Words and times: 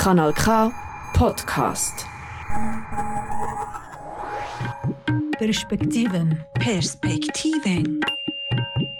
Kanal 0.00 0.32
K 0.32 0.72
Podcast. 1.12 2.06
Perspektiven. 5.38 6.42
Perspektiven. 6.54 8.00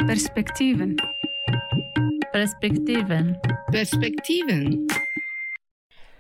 Perspektiven. 0.07 0.97
Perspektiven. 2.33 3.39
Perspektiven. 3.71 4.89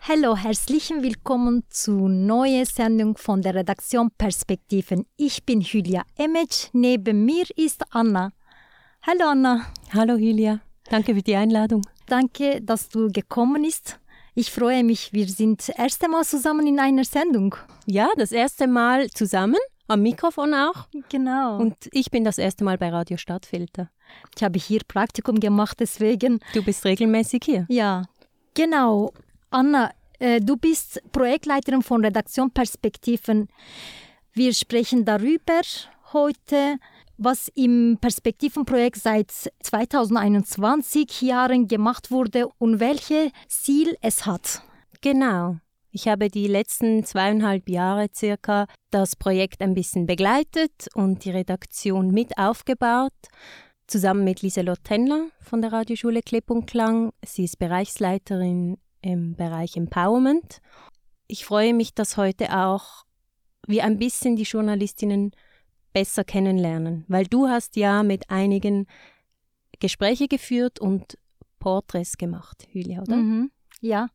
Hallo, 0.08 0.34
herzlich 0.34 0.88
willkommen 0.88 1.64
zur 1.68 2.08
neuen 2.08 2.64
Sendung 2.64 3.18
von 3.18 3.42
der 3.42 3.56
Redaktion 3.56 4.10
Perspektiven. 4.16 5.04
Ich 5.18 5.44
bin 5.44 5.60
Julia 5.60 6.04
Emec, 6.16 6.70
neben 6.72 7.26
mir 7.26 7.44
ist 7.54 7.82
Anna. 7.90 8.32
Hallo 9.02 9.28
Anna. 9.28 9.66
Hallo 9.92 10.16
Julia, 10.16 10.60
danke 10.88 11.14
für 11.14 11.22
die 11.22 11.36
Einladung. 11.36 11.82
Danke, 12.06 12.62
dass 12.62 12.88
du 12.88 13.08
gekommen 13.08 13.60
bist. 13.62 13.99
Ich 14.40 14.50
freue 14.52 14.84
mich, 14.84 15.12
wir 15.12 15.28
sind 15.28 15.60
das 15.60 15.68
erste 15.68 16.08
Mal 16.08 16.24
zusammen 16.24 16.66
in 16.66 16.80
einer 16.80 17.04
Sendung. 17.04 17.54
Ja, 17.84 18.08
das 18.16 18.32
erste 18.32 18.66
Mal 18.66 19.10
zusammen, 19.10 19.58
am 19.86 20.00
Mikrofon 20.00 20.54
auch. 20.54 20.88
Genau. 21.10 21.58
Und 21.58 21.76
ich 21.92 22.10
bin 22.10 22.24
das 22.24 22.38
erste 22.38 22.64
Mal 22.64 22.78
bei 22.78 22.88
Radio 22.88 23.18
Stadtfilter. 23.18 23.90
ich 24.34 24.42
habe 24.42 24.58
hier 24.58 24.80
Praktikum 24.88 25.40
gemacht, 25.40 25.76
deswegen. 25.78 26.40
Du 26.54 26.64
bist 26.64 26.86
regelmäßig 26.86 27.42
hier. 27.44 27.66
Ja, 27.68 28.06
genau. 28.54 29.12
Anna, 29.50 29.90
äh, 30.18 30.40
du 30.40 30.56
bist 30.56 31.02
Projektleiterin 31.12 31.82
von 31.82 32.02
Redaktion 32.02 32.50
Perspektiven. 32.50 33.48
Wir 34.32 34.54
sprechen 34.54 35.04
darüber 35.04 35.60
heute, 36.14 36.78
was 37.20 37.48
im 37.54 37.98
Perspektivenprojekt 38.00 38.96
seit 38.96 39.30
2021 39.62 41.20
Jahren 41.20 41.68
gemacht 41.68 42.10
wurde 42.10 42.48
und 42.58 42.80
welche 42.80 43.30
Ziel 43.46 43.96
es 44.00 44.24
hat. 44.24 44.62
Genau. 45.02 45.56
Ich 45.92 46.08
habe 46.08 46.28
die 46.28 46.46
letzten 46.46 47.04
zweieinhalb 47.04 47.68
Jahre 47.68 48.08
circa 48.14 48.66
das 48.90 49.16
Projekt 49.16 49.60
ein 49.60 49.74
bisschen 49.74 50.06
begleitet 50.06 50.88
und 50.94 51.24
die 51.24 51.30
Redaktion 51.30 52.10
mit 52.10 52.38
aufgebaut, 52.38 53.12
zusammen 53.86 54.24
mit 54.24 54.40
Lieselot 54.40 54.84
Tenner 54.84 55.26
von 55.40 55.60
der 55.60 55.72
Radioschule 55.72 56.22
Klipp 56.22 56.50
und 56.50 56.66
Klang. 56.66 57.12
Sie 57.24 57.44
ist 57.44 57.58
Bereichsleiterin 57.58 58.78
im 59.02 59.34
Bereich 59.34 59.76
Empowerment. 59.76 60.60
Ich 61.26 61.44
freue 61.44 61.74
mich, 61.74 61.92
dass 61.92 62.16
heute 62.16 62.56
auch 62.56 63.04
wir 63.66 63.84
ein 63.84 63.98
bisschen 63.98 64.36
die 64.36 64.44
Journalistinnen 64.44 65.32
besser 65.92 66.24
kennenlernen, 66.24 67.04
weil 67.08 67.26
du 67.26 67.48
hast 67.48 67.76
ja 67.76 68.02
mit 68.02 68.30
einigen 68.30 68.86
Gespräche 69.78 70.28
geführt 70.28 70.78
und 70.80 71.18
Porträts 71.58 72.16
gemacht, 72.16 72.66
Julia, 72.72 73.02
oder? 73.02 73.16
Mhm. 73.16 73.50
Ja. 73.80 74.08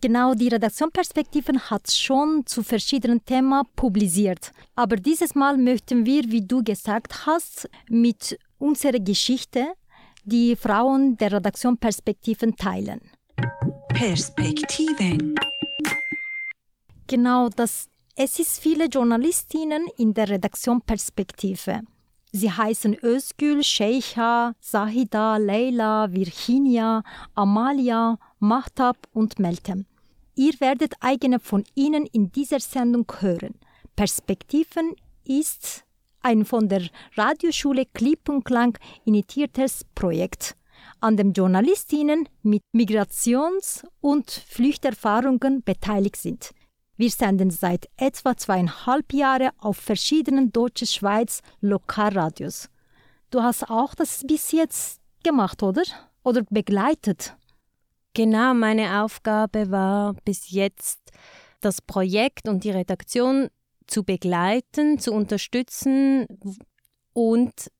Genau, 0.00 0.34
die 0.34 0.48
Redaktion 0.48 0.90
Perspektiven 0.90 1.58
hat 1.70 1.90
schon 1.90 2.46
zu 2.46 2.62
verschiedenen 2.62 3.24
Themen 3.24 3.62
publiziert. 3.76 4.52
Aber 4.76 4.96
dieses 4.96 5.34
Mal 5.34 5.58
möchten 5.58 6.06
wir, 6.06 6.22
wie 6.30 6.46
du 6.46 6.62
gesagt 6.62 7.26
hast, 7.26 7.68
mit 7.88 8.38
unserer 8.58 9.00
Geschichte 9.00 9.72
die 10.24 10.54
Frauen 10.54 11.16
der 11.16 11.32
Redaktion 11.32 11.76
Perspektiven 11.76 12.56
teilen. 12.56 13.00
Perspektiven. 13.88 15.34
Genau, 17.06 17.48
das, 17.48 17.89
es 18.16 18.38
ist 18.38 18.60
viele 18.60 18.86
Journalistinnen 18.86 19.86
in 19.96 20.14
der 20.14 20.28
Redaktion 20.28 20.80
Perspektive. 20.82 21.80
Sie 22.32 22.50
heißen 22.50 22.96
Özgül, 23.02 23.64
Sheikha, 23.64 24.54
Zahida, 24.60 25.36
Leila, 25.36 26.12
Virginia, 26.12 27.02
Amalia, 27.34 28.18
Mahtab 28.38 28.96
und 29.12 29.38
Meltem. 29.38 29.86
Ihr 30.36 30.52
werdet 30.60 30.94
eigene 31.00 31.40
von 31.40 31.64
ihnen 31.74 32.06
in 32.06 32.30
dieser 32.30 32.60
Sendung 32.60 33.06
hören. 33.18 33.54
Perspektiven 33.96 34.94
ist 35.24 35.84
ein 36.22 36.44
von 36.44 36.68
der 36.68 36.88
Radioschule 37.16 37.86
Klipp 37.86 38.28
und 38.28 38.44
Klang 38.44 38.78
initiiertes 39.04 39.84
Projekt, 39.94 40.56
an 41.00 41.16
dem 41.16 41.32
Journalistinnen 41.32 42.28
mit 42.42 42.62
Migrations- 42.72 43.84
und 44.00 44.30
Flüchterfahrungen 44.30 45.62
beteiligt 45.62 46.16
sind. 46.16 46.52
Wir 47.00 47.08
senden 47.08 47.48
seit 47.48 47.88
etwa 47.96 48.36
zweieinhalb 48.36 49.14
Jahren 49.14 49.52
auf 49.56 49.78
verschiedenen 49.78 50.52
deutschen 50.52 50.86
Schweiz 50.86 51.40
Lokalradios. 51.62 52.68
Du 53.30 53.42
hast 53.42 53.70
auch 53.70 53.94
das 53.94 54.22
bis 54.26 54.52
jetzt 54.52 55.00
gemacht, 55.24 55.62
oder? 55.62 55.80
Oder 56.24 56.42
begleitet? 56.50 57.34
Genau, 58.12 58.52
meine 58.52 59.02
Aufgabe 59.02 59.70
war 59.70 60.12
bis 60.26 60.50
jetzt, 60.50 60.98
das 61.62 61.80
Projekt 61.80 62.46
und 62.46 62.64
die 62.64 62.70
Redaktion 62.70 63.48
zu 63.86 64.04
begleiten, 64.04 64.98
zu 64.98 65.14
unterstützen 65.14 66.26
und 67.14 67.70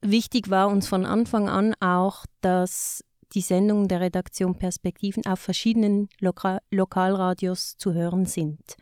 wichtig 0.00 0.48
war 0.48 0.68
uns 0.68 0.86
von 0.86 1.06
Anfang 1.06 1.48
an 1.48 1.74
auch, 1.80 2.24
dass 2.40 3.02
die 3.34 3.40
Sendungen 3.40 3.88
der 3.88 4.00
Redaktion 4.00 4.56
Perspektiven 4.56 5.24
auf 5.26 5.38
verschiedenen 5.40 6.08
Loka 6.20 6.60
Lokalradios 6.70 7.76
zu 7.76 7.92
hören 7.92 8.26
sind. 8.26 8.76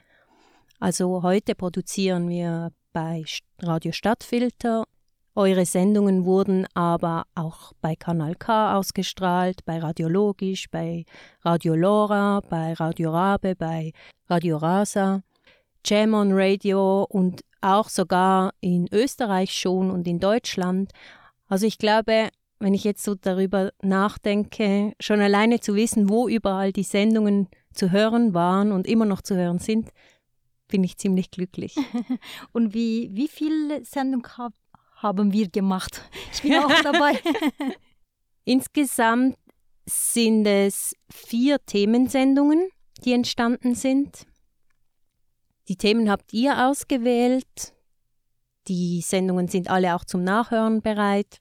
Also 0.81 1.22
heute 1.22 1.54
produzieren 1.54 2.28
wir 2.28 2.72
bei 2.92 3.25
Radio 3.60 3.92
Stadtfilter. 3.92 4.84
Eure 5.34 5.66
Sendungen 5.66 6.25
wurden 6.25 6.66
aber 6.75 7.25
auch 7.34 7.72
bei 7.81 7.94
Kanal 7.94 8.34
K 8.34 8.76
ausgestrahlt, 8.76 9.64
bei 9.64 9.78
Radiologisch, 9.78 10.69
bei 10.70 11.04
Radio 11.42 11.75
Lora, 11.75 12.41
bei 12.48 12.72
Radio 12.72 13.10
Rabe, 13.12 13.54
bei 13.54 13.92
Radio 14.28 14.56
Rasa, 14.56 15.22
Jam 15.84 16.15
Radio 16.15 17.06
und 17.09 17.42
auch 17.60 17.88
sogar 17.88 18.53
in 18.60 18.88
Österreich 18.92 19.53
schon 19.53 19.91
und 19.91 20.06
in 20.09 20.19
Deutschland. 20.19 20.92
Also 21.47 21.66
ich 21.66 21.78
glaube, 21.78 22.30
wenn 22.60 22.74
ich 22.74 22.84
jetzt 22.84 23.04
so 23.04 23.14
darüber 23.14 23.72
nachdenke, 23.82 24.92
schon 25.00 25.20
alleine 25.20 25.60
zu 25.60 25.74
wissen, 25.74 26.08
wo 26.08 26.28
überall 26.28 26.72
die 26.72 26.82
Sendungen 26.82 27.48
zu 27.72 27.92
hören 27.92 28.34
waren 28.34 28.72
und 28.72 28.86
immer 28.86 29.04
noch 29.04 29.22
zu 29.22 29.36
hören 29.36 29.58
sind, 29.58 29.91
bin 30.66 30.84
ich 30.84 30.98
ziemlich 30.98 31.30
glücklich. 31.30 31.76
und 32.52 32.74
wie, 32.74 33.10
wie 33.12 33.28
viele 33.28 33.84
Sendungen 33.84 34.26
hab, 34.36 34.52
haben 34.97 35.32
wir 35.32 35.48
gemacht? 35.48 36.02
Ich 36.32 36.42
bin 36.42 36.54
auch 36.54 36.82
dabei. 36.82 37.20
Insgesamt 38.44 39.36
sind 39.86 40.47
es 40.47 40.94
vier 41.10 41.64
Themensendungen, 41.64 42.68
die 43.04 43.12
entstanden 43.12 43.74
sind. 43.74 44.26
Die 45.68 45.76
Themen 45.76 46.10
habt 46.10 46.32
ihr 46.32 46.66
ausgewählt. 46.66 47.74
Die 48.66 49.00
Sendungen 49.00 49.48
sind 49.48 49.70
alle 49.70 49.94
auch 49.94 50.04
zum 50.04 50.24
Nachhören 50.24 50.82
bereit. 50.82 51.41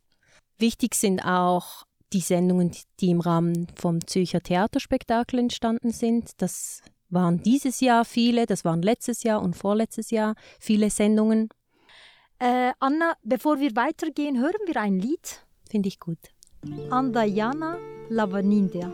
Wichtig 0.59 0.95
sind 0.95 1.21
auch 1.21 1.85
die 2.13 2.21
Sendungen, 2.21 2.71
die 2.99 3.09
im 3.09 3.19
Rahmen 3.19 3.67
vom 3.75 4.05
Zürcher 4.05 4.41
Theaterspektakel 4.41 5.39
entstanden 5.39 5.91
sind. 5.91 6.31
Das 6.37 6.81
waren 7.09 7.41
dieses 7.43 7.79
Jahr 7.79 8.05
viele, 8.05 8.45
das 8.45 8.65
waren 8.65 8.81
letztes 8.81 9.23
Jahr 9.23 9.41
und 9.41 9.55
vorletztes 9.55 10.11
Jahr 10.11 10.35
viele 10.59 10.89
Sendungen. 10.89 11.49
Äh, 12.39 12.71
Anna, 12.79 13.13
bevor 13.23 13.59
wir 13.59 13.75
weitergehen, 13.75 14.39
hören 14.39 14.61
wir 14.65 14.79
ein 14.79 14.99
Lied. 14.99 15.45
Finde 15.69 15.89
ich 15.89 15.99
gut. 15.99 16.19
Andayana 16.89 17.77
Lavanindia. 18.09 18.91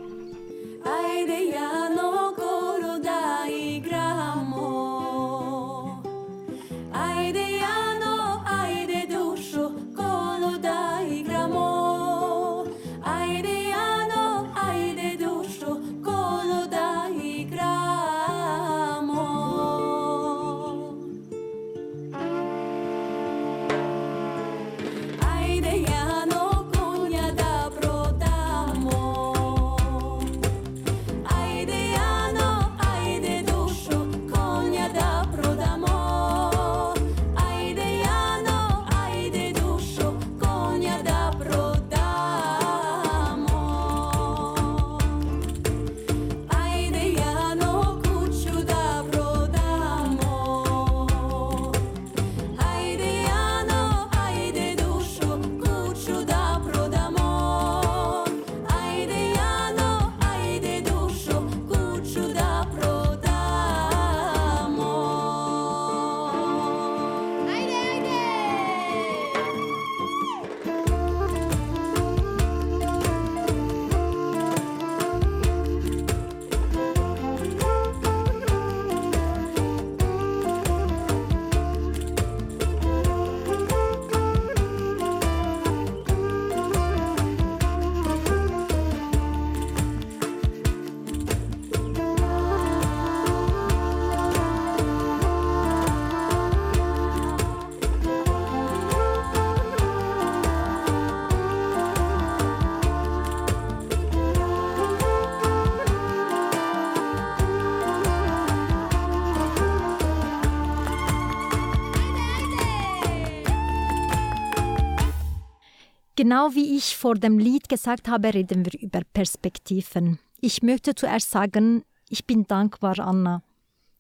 Genau 116.24 116.56
wie 116.56 116.78
ich 116.78 116.96
vor 116.96 117.16
dem 117.16 117.38
Lied 117.38 117.68
gesagt 117.68 118.08
habe, 118.08 118.34
reden 118.34 118.64
wir 118.64 118.80
über 118.80 119.02
Perspektiven. 119.14 120.20
Ich 120.40 120.64
möchte 120.64 120.96
zuerst 120.96 121.32
sagen, 121.32 121.84
ich 122.08 122.26
bin 122.26 122.48
dankbar, 122.48 122.98
Anna, 122.98 123.44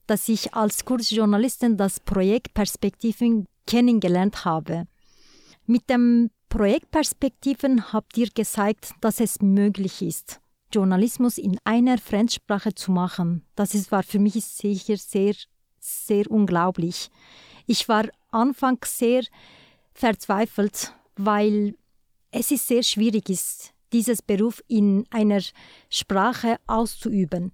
dass 0.08 0.30
ich 0.30 0.54
als 0.54 0.86
Kursjournalistin 0.86 1.75
das 1.75 2.00
Projekt 2.00 2.54
Perspektiven 2.54 3.46
kennengelernt 3.68 4.46
habe. 4.46 4.88
Mit 5.66 5.90
dem 5.90 6.30
Projekt 6.48 6.92
Perspektiven 6.92 7.92
habt 7.92 8.18
ihr 8.18 8.30
gezeigt, 8.34 8.94
dass 9.02 9.20
es 9.20 9.42
möglich 9.42 10.02
ist, 10.02 10.40
Journalismus 10.72 11.38
in 11.38 11.60
einer 11.66 11.98
Fremdsprache 11.98 12.74
zu 12.74 12.94
machen. 12.94 13.44
Das 13.58 13.92
war 13.92 14.04
für 14.04 14.20
mich 14.20 14.36
sicher 14.46 14.96
sehr, 14.96 15.36
sehr 15.78 16.31
unglaublich. 16.31 17.10
Ich 17.68 17.90
war 17.90 18.06
anfangs 18.31 18.98
sehr 18.98 19.24
verzweifelt, 19.94 20.94
weil 21.18 21.75
es 22.33 22.50
ist 22.50 22.68
sehr 22.68 22.83
schwierig 22.83 23.30
ist, 23.30 23.74
dieses 23.94 24.21
Beruf 24.21 24.62
in 24.68 25.06
einer 25.12 25.41
Sprache 25.89 26.57
auszuüben, 26.65 27.53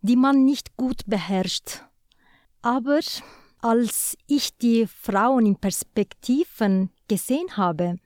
die 0.00 0.16
man 0.16 0.44
nicht 0.44 0.76
gut 0.76 1.02
beherrscht. 1.06 1.82
Aber 2.62 3.00
als 3.60 4.16
ich 4.28 4.56
die 4.56 4.86
Frauen 4.86 5.44
in 5.44 5.56
Perspektiven 5.56 6.90
gesehen 7.08 7.56
habe, 7.56 7.98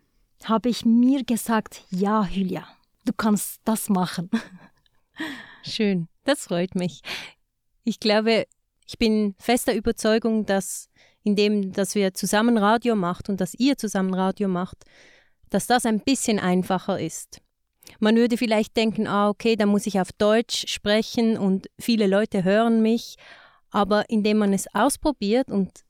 habe 0.45 0.71
ich 0.71 0.87
mir 0.87 1.23
gesagt, 1.23 1.83
ja, 1.91 2.25
Julia, 2.25 2.67
du 3.05 3.13
kannst 3.13 3.61
das 3.65 3.91
machen. 3.91 4.31
Schön, 5.63 6.09
das 6.25 6.45
freut 6.45 6.75
mich. 6.75 7.03
Ich 7.85 8.01
glaube, 8.01 8.47
ich 8.87 8.99
bin 8.99 9.35
fester 9.39 9.75
Überzeugung, 9.75 10.47
dass 10.47 10.89
indem 11.23 11.73
dass 11.73 11.95
wir 11.95 12.15
zusammen 12.15 12.57
Radio 12.57 12.97
macht 12.97 13.29
und 13.29 13.43
dass 13.43 13.53
ihr 13.55 13.77
zusammen 13.77 14.15
Radio 14.15 14.49
macht, 14.49 14.87
dass 15.51 15.67
das 15.67 15.87
ein 15.87 16.01
bisschen 16.01 16.39
einfacher 16.39 16.99
ist. 16.99 17.41
Man 17.99 18.17
würde 18.17 18.37
vielleicht 18.37 18.77
denken, 18.77 19.07
ah, 19.07 19.29
okay, 19.29 19.57
da 19.57 19.67
muss 19.67 19.87
ich 19.87 20.01
auf 20.01 20.13
Deutsch 20.13 20.67
sprechen 20.69 21.37
und 21.37 21.69
viele 21.79 22.07
Leute 22.07 22.45
hören 22.45 22.83
mich, 22.83 23.17
aber 23.71 24.09
indem 24.09 24.39
man 24.39 24.53
es 24.53 24.73
ausprobiert 24.75 25.49
und 25.49 25.85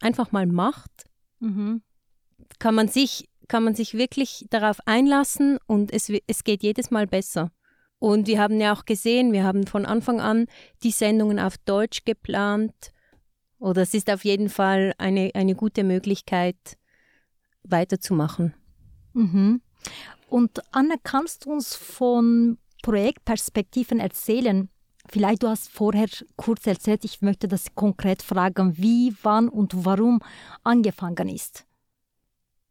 einfach 0.00 0.32
mal 0.32 0.46
macht, 0.46 0.90
mhm. 1.38 1.82
kann, 2.58 2.74
man 2.74 2.88
sich, 2.88 3.28
kann 3.48 3.64
man 3.64 3.74
sich 3.74 3.94
wirklich 3.94 4.46
darauf 4.50 4.78
einlassen 4.86 5.58
und 5.66 5.92
es, 5.92 6.10
es 6.26 6.44
geht 6.44 6.62
jedes 6.62 6.90
Mal 6.90 7.06
besser. 7.06 7.50
Und 7.98 8.26
wir 8.26 8.40
haben 8.40 8.58
ja 8.60 8.72
auch 8.72 8.86
gesehen, 8.86 9.32
wir 9.32 9.44
haben 9.44 9.66
von 9.66 9.84
Anfang 9.84 10.20
an 10.20 10.46
die 10.82 10.90
Sendungen 10.90 11.38
auf 11.38 11.58
Deutsch 11.58 12.04
geplant. 12.06 12.92
Oder 13.58 13.82
es 13.82 13.92
ist 13.92 14.10
auf 14.10 14.24
jeden 14.24 14.48
Fall 14.48 14.94
eine, 14.96 15.30
eine 15.34 15.54
gute 15.54 15.84
Möglichkeit, 15.84 16.56
weiterzumachen. 17.62 18.54
Mhm. 19.12 19.60
Und 20.28 20.60
Anna, 20.72 20.94
kannst 21.02 21.44
du 21.44 21.52
uns 21.52 21.74
von 21.74 22.58
Projektperspektiven 22.82 24.00
erzählen? 24.00 24.68
Vielleicht 25.08 25.42
du 25.42 25.48
hast 25.48 25.70
vorher 25.70 26.06
kurz 26.36 26.66
erzählt, 26.66 27.04
ich 27.04 27.20
möchte 27.20 27.48
das 27.48 27.74
konkret 27.74 28.22
fragen, 28.22 28.78
wie, 28.78 29.14
wann 29.22 29.48
und 29.48 29.84
warum 29.84 30.20
angefangen 30.62 31.28
ist. 31.28 31.66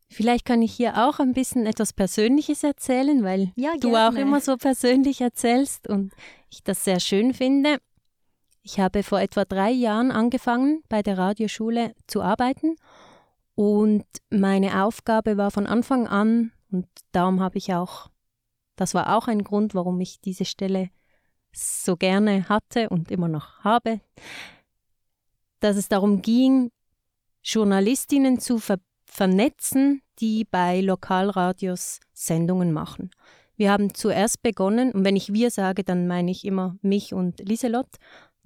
Vielleicht 0.08 0.46
kann 0.46 0.62
ich 0.62 0.74
hier 0.74 1.06
auch 1.06 1.20
ein 1.20 1.34
bisschen 1.34 1.66
etwas 1.66 1.94
Persönliches 1.94 2.64
erzählen, 2.64 3.24
weil 3.24 3.52
ja, 3.56 3.74
du 3.80 3.96
auch 3.96 4.14
immer 4.14 4.42
so 4.42 4.58
persönlich 4.58 5.22
erzählst 5.22 5.88
und 5.88 6.14
ich 6.50 6.64
das 6.64 6.84
sehr 6.84 7.00
schön 7.00 7.34
finde. 7.34 7.78
Ich 8.64 8.80
habe 8.80 9.04
vor 9.04 9.20
etwa 9.20 9.46
drei 9.46 9.72
Jahren 9.72 10.12
angefangen, 10.12 10.82
bei 10.90 11.04
der 11.04 11.18
Radioschule 11.18 11.94
zu 12.08 12.22
arbeiten 12.22 12.76
und 13.60 14.06
meine 14.30 14.86
Aufgabe 14.86 15.36
war 15.36 15.52
von 15.52 15.68
Anfang 15.68 16.08
an, 16.08 16.54
und 16.72 16.88
darum 17.12 17.42
habe 17.42 17.58
ich 17.58 17.74
auch, 17.74 18.10
das 18.78 18.94
war 18.94 19.18
auch 19.18 19.28
ein 19.28 19.44
Grund, 19.44 19.76
warum 19.76 20.00
ich 20.00 20.22
diese 20.22 20.46
Stelle 20.46 20.92
so 21.52 21.98
gerne 21.98 22.48
hatte 22.48 22.88
und 22.88 23.12
immer 23.12 23.28
noch 23.28 23.60
habe, 23.66 24.00
dass 25.60 25.76
es 25.76 25.90
darum 25.90 26.22
ging, 26.22 26.72
Journalistinnen 27.44 28.40
zu 28.40 28.60
ver 28.60 28.80
vernetzen, 29.04 30.04
die 30.20 30.46
bei 30.46 30.80
Lokalradios 30.80 32.00
Sendungen 32.14 32.72
machen. 32.72 33.12
Wir 33.58 33.72
haben 33.72 33.94
zuerst 33.94 34.42
begonnen, 34.42 34.94
und 34.94 35.04
wenn 35.04 35.18
ich 35.18 35.34
wir 35.34 35.52
sage, 35.52 35.84
dann 35.84 36.08
meine 36.08 36.32
ich 36.32 36.46
immer 36.46 36.78
mich 36.82 37.14
und 37.14 37.42
Lieselot 37.42 37.90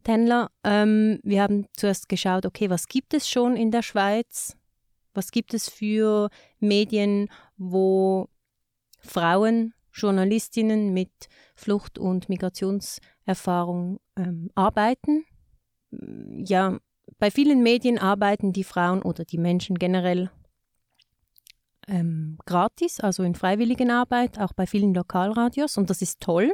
Tenler. 0.03 0.49
Ähm, 0.63 1.19
wir 1.21 1.43
haben 1.43 1.67
zuerst 1.77 2.09
geschaut, 2.09 2.47
okay, 2.47 2.71
was 2.71 2.87
gibt 2.87 3.13
es 3.13 3.29
schon 3.29 3.55
in 3.55 3.69
der 3.69 3.83
Schweiz? 3.83 4.57
Was 5.13 5.31
gibt 5.31 5.53
es 5.53 5.69
für 5.69 6.29
Medien, 6.59 7.29
wo 7.57 8.29
Frauen, 8.99 9.73
Journalistinnen 9.91 10.93
mit 10.93 11.11
Flucht- 11.55 11.99
und 11.99 12.29
Migrationserfahrung 12.29 13.99
ähm, 14.15 14.49
arbeiten? 14.55 15.25
Ja, 15.91 16.79
bei 17.19 17.29
vielen 17.29 17.61
Medien 17.61 17.99
arbeiten 17.99 18.53
die 18.53 18.63
Frauen 18.63 19.01
oder 19.01 19.25
die 19.25 19.37
Menschen 19.37 19.77
generell 19.77 20.31
ähm, 21.87 22.37
gratis, 22.45 22.99
also 22.99 23.23
in 23.23 23.35
freiwilligen 23.35 23.91
Arbeit, 23.91 24.39
auch 24.39 24.53
bei 24.53 24.65
vielen 24.65 24.93
Lokalradios 24.93 25.77
und 25.77 25.89
das 25.89 26.01
ist 26.01 26.21
toll. 26.21 26.53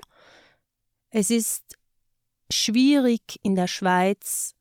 Es 1.12 1.30
ist 1.32 1.78
schwierig 2.52 3.40
in 3.44 3.56
der 3.56 3.68
Schweiz 3.68 4.56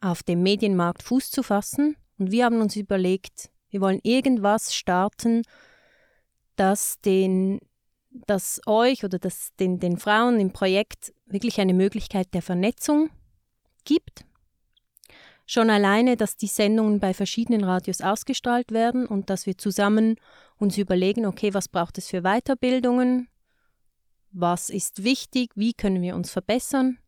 auf 0.00 0.22
dem 0.22 0.42
Medienmarkt 0.42 1.02
Fuß 1.02 1.30
zu 1.30 1.42
fassen. 1.42 1.96
Und 2.18 2.30
wir 2.30 2.44
haben 2.44 2.60
uns 2.60 2.76
überlegt, 2.76 3.50
wir 3.70 3.80
wollen 3.80 4.00
irgendwas 4.02 4.74
starten, 4.74 5.42
das 6.56 7.00
den 7.00 7.60
das 8.26 8.60
euch 8.66 9.04
oder 9.04 9.18
das 9.18 9.54
den, 9.56 9.78
den 9.78 9.98
Frauen 9.98 10.40
im 10.40 10.52
Projekt 10.52 11.12
wirklich 11.26 11.60
eine 11.60 11.74
Möglichkeit 11.74 12.32
der 12.32 12.42
Vernetzung 12.42 13.10
gibt. 13.84 14.24
Schon 15.46 15.70
alleine, 15.70 16.16
dass 16.16 16.36
die 16.36 16.48
Sendungen 16.48 16.98
bei 16.98 17.14
verschiedenen 17.14 17.62
Radios 17.62 18.00
ausgestrahlt 18.00 18.72
werden 18.72 19.06
und 19.06 19.30
dass 19.30 19.46
wir 19.46 19.56
zusammen 19.58 20.16
uns 20.56 20.76
überlegen, 20.76 21.26
okay, 21.26 21.54
was 21.54 21.68
braucht 21.68 21.98
es 21.98 22.08
für 22.08 22.22
Weiterbildungen, 22.22 23.28
was 24.32 24.70
ist 24.70 25.04
wichtig, 25.04 25.50
wie 25.54 25.72
können 25.72 26.02
wir 26.02 26.16
uns 26.16 26.30
verbessern. 26.30 26.98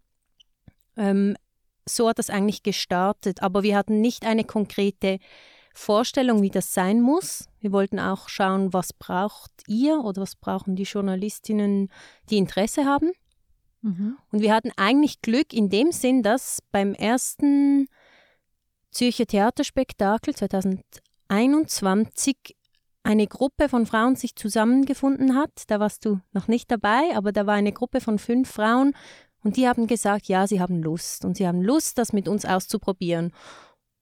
Ähm, 0.97 1.37
so 1.89 2.09
hat 2.09 2.19
das 2.19 2.31
eigentlich 2.31 2.63
gestartet, 2.63 3.43
aber 3.43 3.63
wir 3.63 3.77
hatten 3.77 4.01
nicht 4.01 4.25
eine 4.25 4.45
konkrete 4.45 5.19
Vorstellung, 5.75 6.41
wie 6.43 6.49
das 6.51 6.73
sein 6.75 7.01
muss. 7.01 7.49
Wir 7.61 7.73
wollten 7.73 8.01
auch 8.01 8.29
schauen, 8.29 8.73
was 8.73 8.93
braucht 8.93 9.53
ihr 9.69 10.01
oder 10.01 10.23
was 10.23 10.35
brauchen 10.35 10.75
die 10.77 10.83
Journalistinnen, 10.83 11.89
die 12.31 12.39
Interesse 12.39 12.85
haben. 12.85 13.13
Mhm. 13.83 14.17
Und 14.33 14.41
wir 14.41 14.53
hatten 14.55 14.73
eigentlich 14.77 15.23
Glück 15.23 15.53
in 15.53 15.71
dem 15.71 15.93
Sinn, 15.93 16.25
dass 16.25 16.59
beim 16.73 16.95
ersten 16.95 17.87
Zürcher 18.91 19.27
Theaterspektakel 19.27 20.35
2021 20.35 22.57
eine 23.05 23.27
Gruppe 23.27 23.69
von 23.69 23.85
Frauen 23.87 24.17
sich 24.17 24.35
zusammengefunden 24.35 25.37
hat. 25.37 25.65
Da 25.69 25.81
warst 25.81 26.05
du 26.05 26.21
noch 26.33 26.49
nicht 26.49 26.71
dabei, 26.71 27.15
aber 27.15 27.33
da 27.33 27.47
war 27.47 27.55
eine 27.55 27.73
Gruppe 27.73 28.01
von 28.01 28.19
fünf 28.19 28.51
Frauen 28.51 28.95
und 29.49 29.57
die 29.57 29.67
haben 29.67 29.87
gesagt, 29.87 30.29
ja, 30.29 30.47
sie 30.47 30.61
haben 30.61 30.83
Lust 30.83 31.25
und 31.25 31.39
sie 31.39 31.49
haben 31.49 31.63
Lust, 31.63 31.97
das 31.97 32.13
mit 32.13 32.29
uns 32.29 32.45
auszuprobieren. 32.45 33.33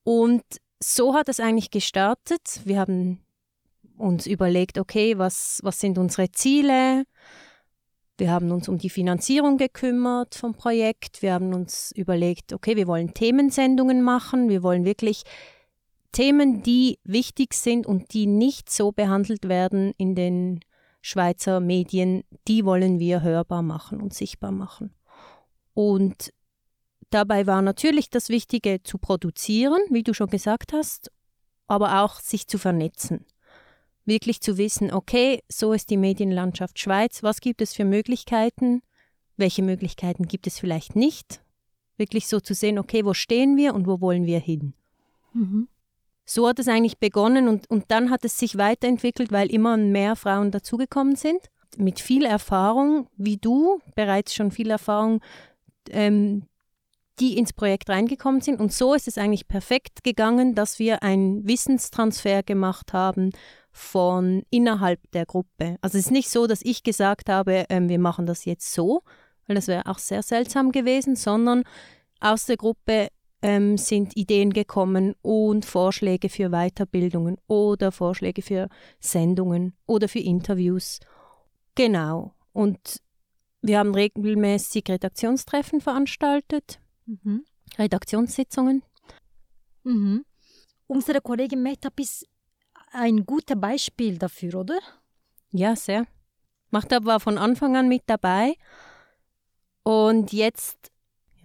Und 0.02 0.42
so 0.82 1.14
hat 1.14 1.28
es 1.28 1.38
eigentlich 1.38 1.70
gestartet. 1.70 2.62
Wir 2.64 2.80
haben 2.80 3.24
uns 3.96 4.26
überlegt, 4.26 4.76
okay, 4.76 5.18
was, 5.18 5.60
was 5.62 5.78
sind 5.78 5.98
unsere 5.98 6.32
Ziele? 6.32 7.04
Wir 8.18 8.32
haben 8.32 8.50
uns 8.50 8.68
um 8.68 8.78
die 8.78 8.90
Finanzierung 8.90 9.56
gekümmert 9.56 10.34
vom 10.34 10.52
Projekt. 10.52 11.22
Wir 11.22 11.34
haben 11.34 11.54
uns 11.54 11.92
überlegt, 11.94 12.52
okay, 12.52 12.74
wir 12.74 12.88
wollen 12.88 13.14
Themensendungen 13.14 14.02
machen. 14.02 14.48
Wir 14.48 14.64
wollen 14.64 14.84
wirklich 14.84 15.22
Themen, 16.10 16.64
die 16.64 16.98
wichtig 17.04 17.54
sind 17.54 17.86
und 17.86 18.12
die 18.14 18.26
nicht 18.26 18.68
so 18.68 18.90
behandelt 18.90 19.48
werden 19.48 19.92
in 19.96 20.16
den 20.16 20.58
Schweizer 21.02 21.60
Medien, 21.60 22.24
die 22.48 22.64
wollen 22.64 22.98
wir 22.98 23.22
hörbar 23.22 23.62
machen 23.62 24.00
und 24.00 24.12
sichtbar 24.12 24.50
machen. 24.50 24.90
Und 25.76 26.33
dabei 27.11 27.47
war 27.47 27.61
natürlich 27.61 28.09
das 28.09 28.30
Wichtige 28.30 28.83
zu 28.83 28.97
produzieren, 28.97 29.83
wie 29.90 30.02
du 30.02 30.14
schon 30.14 30.30
gesagt 30.30 30.73
hast, 30.73 31.11
aber 31.66 32.02
auch 32.02 32.18
sich 32.18 32.47
zu 32.49 32.56
vernetzen. 32.56 33.26
Wirklich 34.06 34.40
zu 34.40 34.56
wissen, 34.56 34.90
okay, 34.90 35.42
so 35.50 35.75
ist 35.75 35.90
die 35.90 35.99
Medienlandschaft 35.99 36.78
Schweiz, 36.78 37.23
was 37.23 37.42
gibt 37.42 37.61
es 37.61 37.75
für 37.75 37.85
Möglichkeiten, 37.85 38.80
welche 39.37 39.62
Möglichkeiten 39.62 40.26
gibt 40.26 40.47
es 40.47 40.59
vielleicht 40.59 40.97
nicht. 40.97 41.42
Wirklich 41.99 42.26
so 42.26 42.40
zu 42.40 42.54
sehen, 42.54 42.78
okay, 42.78 43.04
wo 43.04 43.12
stehen 43.12 43.59
wir 43.59 43.75
und 43.75 43.87
wo 43.87 44.00
wollen 44.00 44.25
wir 44.25 44.40
hin. 44.40 44.73
Mhm. 45.35 45.68
So 46.25 46.49
hat 46.49 46.59
es 46.59 46.68
eigentlich 46.68 46.97
begonnen 46.97 47.49
und, 47.49 47.68
und 47.68 47.85
dann 47.88 48.11
hat 48.11 48.25
es 48.25 48.38
sich 48.38 48.56
weiterentwickelt, 48.56 49.30
weil 49.30 49.52
immer 49.52 49.76
mehr 49.76 50.16
Frauen 50.16 50.52
dazugekommen 50.52 51.16
sind. 51.16 51.50
Mit 51.76 52.00
viel 52.00 52.25
Erfahrung, 52.25 53.09
wie 53.18 53.37
du, 53.37 53.83
bereits 53.95 54.35
schon 54.35 54.50
viel 54.50 54.71
Erfahrung 54.71 55.21
ähm, 55.90 56.45
die 57.19 57.38
ins 57.38 57.52
Projekt 57.52 57.88
reingekommen 57.88 58.40
sind. 58.40 58.61
Und 58.61 58.73
so 58.73 58.95
ist 58.95 59.09
es 59.09 59.19
eigentlich 59.19 59.49
perfekt 59.49 60.05
gegangen, 60.05 60.55
dass 60.55 60.78
wir 60.78 61.02
einen 61.02 61.47
Wissenstransfer 61.47 62.43
gemacht 62.43 62.93
haben 62.93 63.31
von 63.73 64.43
innerhalb 64.50 65.00
der 65.12 65.26
Gruppe. 65.26 65.76
Also 65.81 65.99
es 65.99 66.07
ist 66.07 66.11
nicht 66.11 66.31
so, 66.31 66.47
dass 66.47 66.61
ich 66.62 66.83
gesagt 66.83 67.28
habe, 67.28 67.66
ähm, 67.69 67.88
wir 67.88 67.99
machen 67.99 68.26
das 68.26 68.45
jetzt 68.45 68.73
so, 68.73 69.02
weil 69.47 69.57
das 69.57 69.69
wäre 69.69 69.87
auch 69.87 69.99
sehr 69.99 70.23
seltsam 70.23 70.73
gewesen, 70.73 71.16
sondern 71.16 71.62
aus 72.21 72.47
der 72.47 72.57
Gruppe 72.57 73.09
ähm, 73.43 73.76
sind 73.76 74.16
Ideen 74.16 74.52
gekommen 74.52 75.14
und 75.23 75.64
Vorschläge 75.64 76.28
für 76.28 76.50
Weiterbildungen 76.50 77.37
oder 77.47 77.93
Vorschläge 77.93 78.43
für 78.43 78.69
Sendungen 78.99 79.75
oder 79.87 80.09
für 80.09 80.21
Interviews. 80.21 81.00
Genau. 81.75 82.35
Und 82.52 83.02
wir 83.62 83.78
haben 83.78 83.94
regelmäßig 83.94 84.84
Redaktionstreffen 84.88 85.80
veranstaltet, 85.80 86.80
Mhm. 87.06 87.44
Redaktionssitzungen. 87.78 88.82
Mhm. 89.84 90.25
Unsere 90.88 91.20
Kollegin 91.20 91.62
Mehtap 91.62 91.98
ist 92.00 92.26
ein 92.92 93.25
gutes 93.26 93.60
Beispiel 93.60 94.18
dafür, 94.18 94.56
oder? 94.56 94.78
Ja, 95.52 95.76
sehr. 95.76 96.06
Machtab 96.70 97.04
war 97.04 97.20
von 97.20 97.38
Anfang 97.38 97.76
an 97.76 97.88
mit 97.88 98.02
dabei. 98.06 98.54
Und 99.84 100.32
jetzt, 100.32 100.90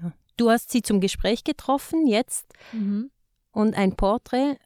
ja, 0.02 0.12
du 0.38 0.50
hast 0.50 0.72
sie 0.72 0.82
zum 0.82 1.00
Gespräch 1.00 1.44
getroffen, 1.44 2.08
jetzt, 2.08 2.48
Mhm. 2.72 3.12
und 3.52 3.76
ein 3.76 3.96
Porträt 3.96 4.58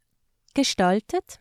gestaltet. 0.53 1.39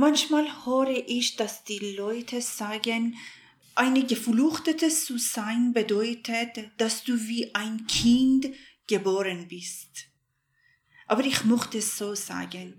Manchmal 0.00 0.46
höre 0.64 1.08
ich, 1.08 1.34
dass 1.34 1.64
die 1.64 1.96
Leute 1.96 2.40
sagen, 2.40 3.16
eine 3.74 4.06
Gefluchtete 4.06 4.90
zu 4.90 5.18
sein 5.18 5.72
bedeutet, 5.72 6.70
dass 6.76 7.02
du 7.02 7.26
wie 7.26 7.52
ein 7.52 7.84
Kind 7.88 8.46
geboren 8.86 9.48
bist. 9.48 10.06
Aber 11.08 11.24
ich 11.24 11.42
möchte 11.42 11.78
es 11.78 11.98
so 11.98 12.14
sagen. 12.14 12.74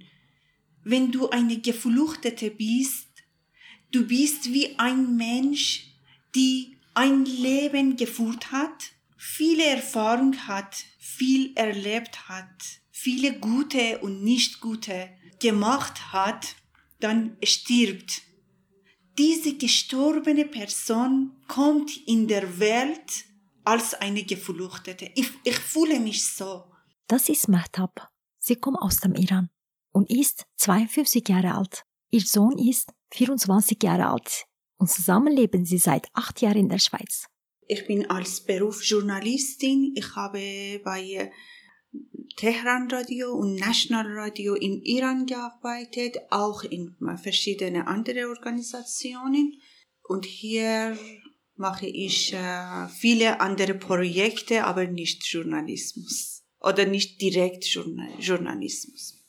Wenn 0.85 1.11
du 1.11 1.29
eine 1.29 1.59
Gefluchtete 1.59 2.51
bist, 2.51 3.09
du 3.91 4.07
bist 4.07 4.53
wie 4.53 4.79
ein 4.79 5.17
Mensch, 5.17 5.87
die 6.35 6.77
ein 6.93 7.25
Leben 7.25 7.97
geführt 7.97 8.53
hat, 8.53 8.93
viele 9.17 9.65
Erfahrung 9.65 10.37
hat, 10.47 10.85
viel 10.99 11.51
erlebt 11.55 12.29
hat, 12.29 12.79
viele 12.91 13.37
gute 13.37 13.97
und 13.97 14.23
nicht 14.23 14.61
gute 14.61 15.09
gemacht 15.41 16.13
hat, 16.13 16.55
dann 16.99 17.37
stirbt. 17.43 18.21
Diese 19.17 19.57
gestorbene 19.57 20.45
Person 20.45 21.31
kommt 21.47 21.91
in 22.07 22.27
der 22.27 22.59
Welt 22.59 23.25
als 23.65 23.93
eine 23.93 24.23
Gefluchtete. 24.23 25.11
Ich, 25.15 25.29
ich 25.43 25.59
fühle 25.59 25.99
mich 25.99 26.25
so. 26.25 26.63
Das 27.07 27.27
ist 27.29 27.47
Mehtap. 27.47 28.07
Sie 28.37 28.55
kommt 28.55 28.77
aus 28.79 28.97
dem 28.97 29.15
Iran 29.15 29.49
und 29.91 30.09
ist 30.09 30.45
52 30.57 31.27
Jahre 31.27 31.55
alt. 31.55 31.83
Ihr 32.11 32.21
Sohn 32.21 32.57
ist 32.57 32.91
24 33.11 33.81
Jahre 33.83 34.07
alt 34.07 34.45
und 34.77 34.89
zusammen 34.89 35.35
leben 35.35 35.65
sie 35.65 35.77
seit 35.77 36.07
acht 36.13 36.41
Jahren 36.41 36.57
in 36.57 36.69
der 36.69 36.79
Schweiz. 36.79 37.25
Ich 37.67 37.85
bin 37.85 38.09
als 38.09 38.41
Beruf 38.41 38.83
Journalistin. 38.83 39.93
Ich 39.95 40.15
habe 40.15 40.81
bei 40.83 41.31
Tehran 42.37 42.89
Radio 42.89 43.33
und 43.33 43.55
National 43.55 44.07
Radio 44.17 44.55
im 44.55 44.81
Iran 44.83 45.25
gearbeitet, 45.25 46.17
auch 46.29 46.63
in 46.63 46.95
verschiedene 47.21 47.87
andere 47.87 48.29
Organisationen. 48.29 49.59
Und 50.03 50.25
hier 50.25 50.97
mache 51.55 51.87
ich 51.87 52.33
äh, 52.33 52.87
viele 52.87 53.41
andere 53.41 53.73
Projekte, 53.73 54.63
aber 54.63 54.87
nicht 54.87 55.25
Journalismus 55.25 56.43
oder 56.61 56.85
nicht 56.85 57.21
direkt 57.21 57.65
Journal 57.65 58.09
Journalismus. 58.19 59.19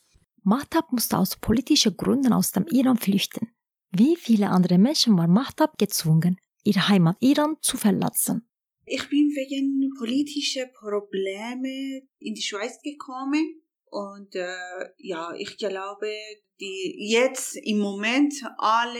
Mahtab 0.42 0.92
musste 0.92 1.18
aus 1.18 1.36
politischen 1.36 1.96
Gründen 1.96 2.32
aus 2.32 2.52
dem 2.52 2.66
Iran 2.68 2.96
flüchten. 2.96 3.48
Wie 3.90 4.16
viele 4.16 4.50
andere 4.50 4.78
Menschen 4.78 5.18
war 5.18 5.26
Mahtab 5.26 5.76
gezwungen, 5.78 6.38
ihre 6.62 6.88
Heimat 6.88 7.16
Iran 7.20 7.56
zu 7.60 7.76
verlassen. 7.76 8.48
Ich 8.92 9.08
bin 9.08 9.30
wegen 9.36 9.94
politischer 9.96 10.66
Probleme 10.66 12.02
in 12.18 12.34
die 12.34 12.42
Schweiz 12.42 12.82
gekommen 12.82 13.62
und 13.84 14.34
äh, 14.34 14.90
ja, 14.98 15.32
ich 15.38 15.58
glaube, 15.58 16.10
die 16.58 16.96
jetzt 17.08 17.56
im 17.62 17.78
Moment 17.78 18.34
alle 18.58 18.98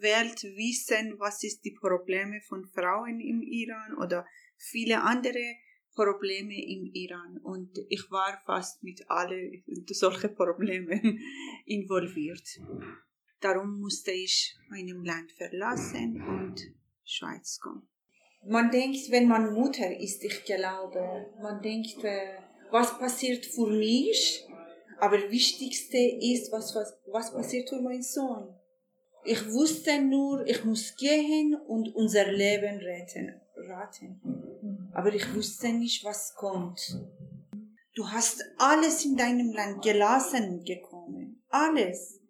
Welt 0.00 0.42
wissen, 0.42 1.20
was 1.20 1.44
ist 1.44 1.64
die 1.64 1.70
Probleme 1.70 2.40
von 2.48 2.66
Frauen 2.66 3.20
im 3.20 3.42
Iran 3.42 3.96
oder 3.98 4.26
viele 4.56 5.00
andere 5.02 5.54
Probleme 5.94 6.54
im 6.54 6.90
Iran 6.92 7.38
und 7.44 7.78
ich 7.90 8.10
war 8.10 8.42
fast 8.44 8.82
mit 8.82 9.08
alle 9.08 9.62
solche 9.86 10.30
Probleme 10.30 11.00
involviert. 11.64 12.58
Darum 13.38 13.78
musste 13.78 14.10
ich 14.10 14.56
meinem 14.68 15.04
Land 15.04 15.30
verlassen 15.30 16.20
und 16.22 16.60
Schweiz 17.04 17.60
kommen 17.60 17.91
man 18.44 18.70
denkt, 18.70 19.10
wenn 19.10 19.28
man 19.28 19.52
Mutter 19.52 19.96
ist, 19.98 20.24
ich 20.24 20.44
glaube, 20.44 21.26
man 21.40 21.62
denkt, 21.62 21.96
was 22.70 22.98
passiert 22.98 23.46
für 23.46 23.66
mich, 23.66 24.46
aber 24.98 25.30
wichtigste 25.30 25.98
ist, 25.98 26.52
was, 26.52 26.74
was, 26.74 26.94
was 27.06 27.32
passiert 27.32 27.68
für 27.68 27.80
meinen 27.80 28.02
Sohn. 28.02 28.54
Ich 29.24 29.52
wusste 29.52 30.00
nur, 30.02 30.46
ich 30.46 30.64
muss 30.64 30.96
gehen 30.96 31.54
und 31.66 31.94
unser 31.94 32.30
Leben 32.30 32.78
retten, 32.78 33.40
raten. 33.56 34.20
Aber 34.92 35.14
ich 35.14 35.34
wusste 35.34 35.68
nicht, 35.68 36.04
was 36.04 36.34
kommt. 36.34 36.98
Du 37.94 38.08
hast 38.08 38.42
alles 38.58 39.04
in 39.04 39.16
deinem 39.16 39.52
Land 39.52 39.82
gelassen 39.82 40.64
gekommen. 40.64 41.42
Alles. 41.48 42.20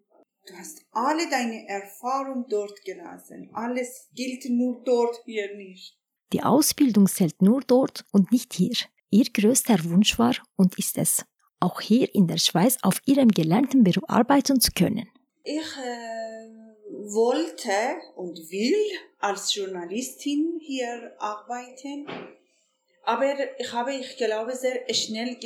Du 0.46 0.54
hast 0.54 0.82
alle 0.90 1.30
deine 1.30 1.68
Erfahrung 1.68 2.46
dort 2.48 2.82
gelassen. 2.84 3.48
Alles 3.52 4.10
gilt 4.14 4.44
nur 4.50 4.82
dort, 4.82 5.16
hier 5.24 5.54
nicht. 5.56 6.01
Die 6.32 6.42
Ausbildung 6.42 7.06
zählt 7.06 7.42
nur 7.42 7.60
dort 7.60 8.04
und 8.12 8.32
nicht 8.32 8.54
hier. 8.54 8.76
Ihr 9.10 9.26
größter 9.30 9.84
Wunsch 9.84 10.18
war 10.18 10.34
und 10.56 10.78
ist 10.78 10.96
es, 10.96 11.24
auch 11.60 11.80
hier 11.80 12.14
in 12.14 12.26
der 12.26 12.38
Schweiz 12.38 12.78
auf 12.82 13.02
ihrem 13.04 13.28
gelernten 13.28 13.84
Beruf 13.84 14.04
arbeiten 14.08 14.60
zu 14.60 14.72
können. 14.72 15.08
Ich 15.44 15.58
äh, 15.58 16.48
wollte 16.88 17.72
und 18.16 18.38
will 18.50 18.74
als 19.18 19.54
Journalistin 19.54 20.58
hier 20.60 21.12
arbeiten, 21.18 22.06
aber 23.04 23.34
ich 23.58 23.72
habe, 23.72 23.92
ich 23.94 24.16
glaube, 24.16 24.56
sehr 24.56 24.82
schnell 24.94 25.36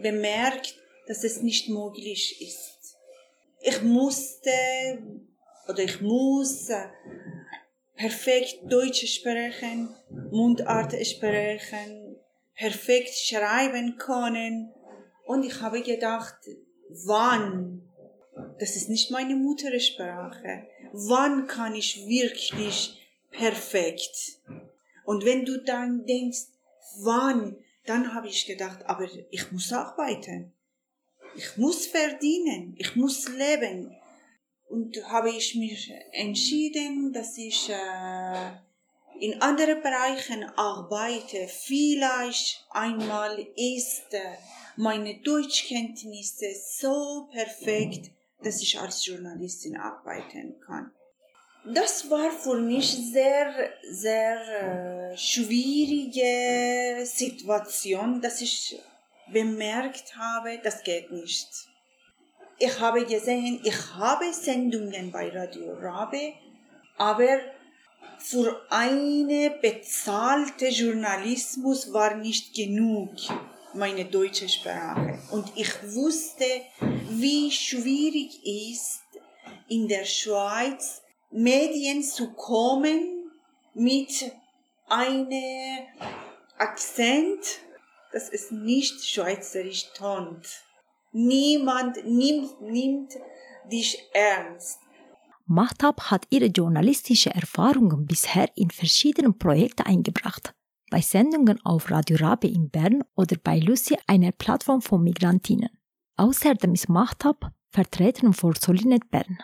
bemerkt, 0.00 0.76
dass 1.06 1.24
es 1.24 1.42
nicht 1.42 1.68
möglich 1.68 2.40
ist. 2.40 2.96
Ich 3.60 3.82
musste 3.82 4.50
oder 5.68 5.82
ich 5.82 6.00
muss 6.00 6.70
perfekt 7.96 8.60
Deutsch 8.70 9.06
sprechen, 9.06 9.94
Mundart 10.30 10.94
sprechen, 11.06 12.16
perfekt 12.54 13.14
schreiben 13.14 13.96
können. 13.98 14.72
Und 15.26 15.44
ich 15.44 15.60
habe 15.60 15.82
gedacht, 15.82 16.36
wann? 17.06 17.82
Das 18.58 18.76
ist 18.76 18.88
nicht 18.88 19.10
meine 19.10 19.36
Muttersprache. 19.36 20.66
Wann 20.92 21.46
kann 21.46 21.74
ich 21.74 22.06
wirklich 22.06 23.00
perfekt? 23.30 24.40
Und 25.04 25.24
wenn 25.24 25.44
du 25.44 25.62
dann 25.62 26.04
denkst, 26.06 26.46
wann? 27.00 27.56
Dann 27.86 28.14
habe 28.14 28.28
ich 28.28 28.46
gedacht, 28.46 28.86
aber 28.86 29.06
ich 29.30 29.52
muss 29.52 29.72
arbeiten. 29.72 30.52
Ich 31.36 31.56
muss 31.56 31.86
verdienen. 31.86 32.74
Ich 32.78 32.96
muss 32.96 33.28
leben 33.28 33.94
und 34.68 34.96
habe 35.08 35.30
ich 35.30 35.54
mich 35.54 35.92
entschieden, 36.12 37.12
dass 37.12 37.36
ich 37.38 37.70
äh, 37.70 38.50
in 39.20 39.40
anderen 39.40 39.82
Bereichen 39.82 40.44
arbeite. 40.56 41.48
Vielleicht 41.48 42.66
einmal 42.70 43.46
ist 43.56 44.12
äh, 44.12 44.20
meine 44.76 45.18
Deutschkenntnisse 45.20 46.46
so 46.78 47.28
perfekt, 47.32 48.10
dass 48.42 48.60
ich 48.60 48.78
als 48.78 49.06
Journalistin 49.06 49.76
arbeiten 49.76 50.60
kann. 50.66 50.90
Das 51.66 52.10
war 52.10 52.30
für 52.30 52.60
mich 52.60 52.90
sehr, 52.90 53.72
sehr 53.90 55.12
äh, 55.12 55.16
schwierige 55.16 57.06
Situation, 57.06 58.20
dass 58.20 58.42
ich 58.42 58.78
bemerkt 59.32 60.14
habe, 60.16 60.60
das 60.62 60.82
geht 60.82 61.10
nicht 61.10 61.48
ich 62.58 62.80
habe 62.80 63.04
gesehen, 63.04 63.60
ich 63.64 63.94
habe 63.94 64.32
Sendungen 64.32 65.10
bei 65.10 65.28
Radio 65.30 65.74
Rabe, 65.74 66.34
aber 66.96 67.40
für 68.18 68.60
eine 68.70 69.50
bezahlte 69.60 70.68
Journalismus 70.68 71.92
war 71.92 72.14
nicht 72.14 72.54
genug 72.54 73.10
meine 73.74 74.04
deutsche 74.04 74.48
Sprache. 74.48 75.18
Und 75.30 75.52
ich 75.56 75.70
wusste, 75.94 76.44
wie 77.10 77.50
schwierig 77.50 78.40
ist 78.44 79.02
in 79.68 79.88
der 79.88 80.04
Schweiz 80.04 81.02
Medien 81.30 82.02
zu 82.02 82.32
kommen 82.32 83.30
mit 83.74 84.32
einem 84.88 85.86
Akzent, 86.58 87.40
dass 88.12 88.28
es 88.28 88.52
nicht 88.52 89.04
schweizerisch 89.04 89.92
tont. 89.96 90.46
Niemand 91.16 91.96
nimmt, 92.04 92.60
nimmt 92.60 93.14
dich 93.70 93.96
ernst. 94.12 94.80
Mahtab 95.46 96.10
hat 96.10 96.26
ihre 96.30 96.46
journalistische 96.46 97.32
Erfahrungen 97.32 98.04
bisher 98.04 98.50
in 98.56 98.70
verschiedenen 98.70 99.38
Projekten 99.38 99.82
eingebracht. 99.82 100.52
Bei 100.90 101.00
Sendungen 101.00 101.64
auf 101.64 101.88
Radio 101.92 102.16
Rabe 102.16 102.48
in 102.48 102.68
Bern 102.68 103.04
oder 103.14 103.36
bei 103.36 103.60
Lucy, 103.60 103.96
einer 104.08 104.32
Plattform 104.32 104.82
von 104.82 105.04
Migrantinnen. 105.04 105.70
Außerdem 106.16 106.74
ist 106.74 106.88
Mahtab 106.88 107.52
Vertreterin 107.70 108.32
von 108.32 108.54
Solinet 108.54 109.08
Bern, 109.12 109.38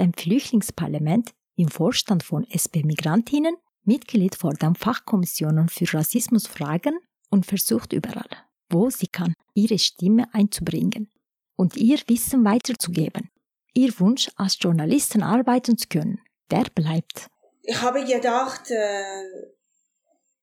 dem 0.00 0.14
Flüchtlingsparlament 0.14 1.32
im 1.54 1.68
Vorstand 1.68 2.24
von 2.24 2.44
SP 2.50 2.82
Migrantinnen, 2.82 3.54
Mitglied 3.84 4.34
vor 4.34 4.54
den 4.54 4.74
Fachkommissionen 4.74 5.68
für 5.68 5.92
Rassismusfragen 5.94 6.98
und 7.30 7.46
versucht 7.46 7.92
überall, 7.92 8.28
wo 8.70 8.90
sie 8.90 9.06
kann, 9.06 9.34
ihre 9.54 9.78
Stimme 9.78 10.32
einzubringen 10.32 11.10
und 11.56 11.76
ihr 11.76 11.98
Wissen 12.06 12.44
weiterzugeben. 12.44 13.30
Ihr 13.74 13.98
Wunsch, 13.98 14.30
als 14.36 14.58
Journalistin 14.60 15.22
arbeiten 15.22 15.76
zu 15.76 15.88
können, 15.88 16.20
der 16.50 16.64
bleibt. 16.74 17.28
Ich 17.62 17.80
habe 17.80 18.04
gedacht, 18.04 18.70
äh, 18.70 19.24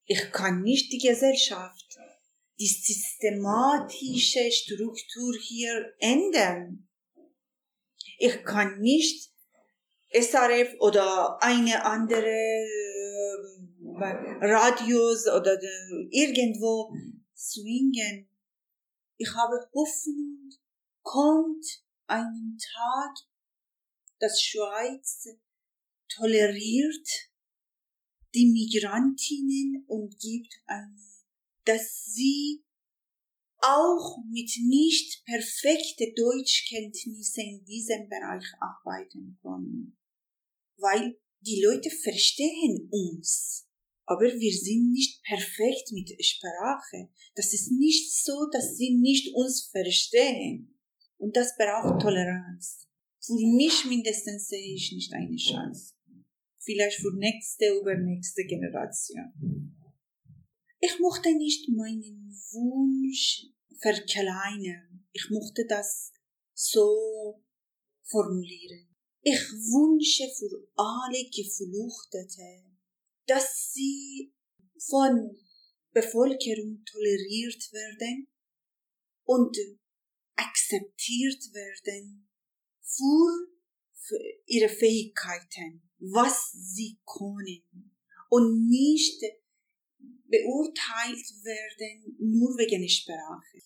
ich 0.06 0.32
kann 0.32 0.62
nicht 0.64 0.92
die 0.92 0.98
Gesellschaft, 0.98 1.98
die 2.60 2.68
systematische 2.68 4.52
Struktur 4.52 5.34
hier 5.40 5.94
ändern. 6.00 6.88
Ich 8.18 8.44
kann 8.44 8.80
nicht 8.80 9.32
SRF 10.14 10.76
oder 10.80 11.42
eine 11.42 11.86
andere 11.86 12.28
äh, 12.28 12.92
Radios 14.42 15.28
oder 15.28 15.58
irgendwo 16.10 16.94
zwingen. 17.42 18.30
Ich 19.18 19.30
habe 19.34 19.70
Hoffnung, 19.74 20.50
kommt 21.02 21.84
einen 22.08 22.58
Tag, 22.58 23.16
dass 24.20 24.42
Schweiz 24.42 25.28
toleriert 26.08 27.08
die 28.34 28.48
Migrantinnen 28.48 29.84
und 29.88 30.18
gibt 30.20 30.54
eine, 30.66 30.96
dass 31.66 32.06
sie 32.06 32.64
auch 33.58 34.18
mit 34.30 34.52
nicht 34.64 35.24
perfekte 35.26 36.14
Deutschkenntnisse 36.16 37.42
in 37.42 37.64
diesem 37.66 38.10
Bereich 38.10 38.46
arbeiten 38.60 39.38
können. 39.42 39.98
Weil 40.78 41.20
die 41.42 41.62
Leute 41.64 41.90
verstehen 41.90 42.90
uns, 42.92 43.68
aber 44.06 44.26
wir 44.26 44.54
sind 44.54 44.92
nicht 44.92 45.24
perfekt 45.24 45.92
mit 45.92 46.10
Sprache. 46.24 47.10
Das 47.36 47.54
ist 47.54 47.72
nicht 47.72 48.14
so, 48.24 48.48
dass 48.52 48.78
sie 48.78 48.96
nicht 48.96 49.34
uns 49.36 49.70
verstehen. 49.72 50.78
Und 51.18 51.36
das 51.36 51.56
braucht 51.56 52.02
Toleranz. 52.02 52.88
Für 53.20 53.34
mich 53.34 53.86
mindestens 53.86 54.48
sehe 54.48 54.76
ich 54.76 54.92
nicht 54.92 55.14
eine 55.14 55.36
Chance. 55.36 55.94
Vielleicht 56.60 56.98
für 56.98 57.16
nächste, 57.16 57.66
übernächste 57.80 58.44
Generation. 58.46 59.78
Ich 60.80 61.00
mochte 61.00 61.36
nicht 61.36 61.70
meinen 61.70 62.32
Wunsch 62.52 63.46
verkleinern. 63.80 65.06
Ich 65.12 65.30
mochte 65.30 65.66
das 65.68 66.12
so 66.54 67.44
formulieren. 68.04 68.88
Ich 69.22 69.40
wünsche 69.52 70.28
für 70.36 70.68
alle 70.76 71.24
Geflüchtete, 71.26 72.71
dass 73.32 73.72
sie 73.72 74.34
von 74.90 75.38
Bevölkerung 75.94 76.84
toleriert 76.86 77.72
werden 77.72 78.28
und 79.24 79.58
akzeptiert 80.36 81.42
werden 81.54 82.28
für, 82.82 83.48
für 83.94 84.20
ihre 84.46 84.68
Fähigkeiten, 84.68 85.90
was 86.00 86.52
sie 86.52 87.00
können 87.06 87.96
und 88.30 88.68
nicht 88.68 89.24
beurteilt 90.28 91.28
werden 91.44 92.18
nur 92.20 92.58
wegen 92.58 92.88
Sprache. 92.90 93.62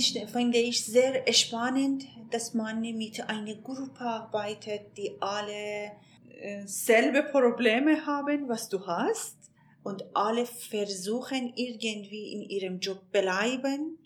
Finde 0.00 0.58
ich 0.58 0.84
sehr 0.84 1.32
spannend, 1.32 2.04
dass 2.30 2.54
man 2.54 2.80
mit 2.80 3.28
einer 3.28 3.54
Gruppe 3.56 4.00
arbeitet, 4.00 4.96
die 4.96 5.16
alle 5.20 5.92
äh, 6.40 6.66
selbe 6.66 7.22
Probleme 7.22 8.04
haben, 8.06 8.48
was 8.48 8.68
du 8.68 8.86
hast, 8.86 9.36
und 9.82 10.04
alle 10.14 10.46
versuchen 10.46 11.52
irgendwie 11.54 12.32
in 12.32 12.42
ihrem 12.42 12.80
Job 12.80 13.12
bleiben, 13.12 13.98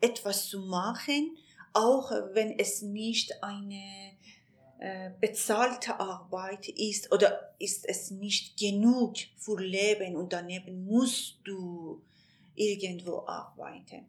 etwas 0.00 0.48
zu 0.48 0.60
machen, 0.60 1.36
auch 1.74 2.10
wenn 2.32 2.58
es 2.58 2.80
nicht 2.80 3.42
eine 3.42 4.12
äh, 4.78 5.10
bezahlte 5.20 6.00
Arbeit 6.00 6.68
ist 6.68 7.12
oder 7.12 7.54
ist 7.58 7.86
es 7.86 8.10
nicht 8.10 8.58
genug 8.58 9.16
für 9.36 9.60
Leben 9.60 10.16
und 10.16 10.32
daneben 10.32 10.86
musst 10.86 11.40
du 11.44 12.00
irgendwo 12.54 13.26
arbeiten. 13.26 14.06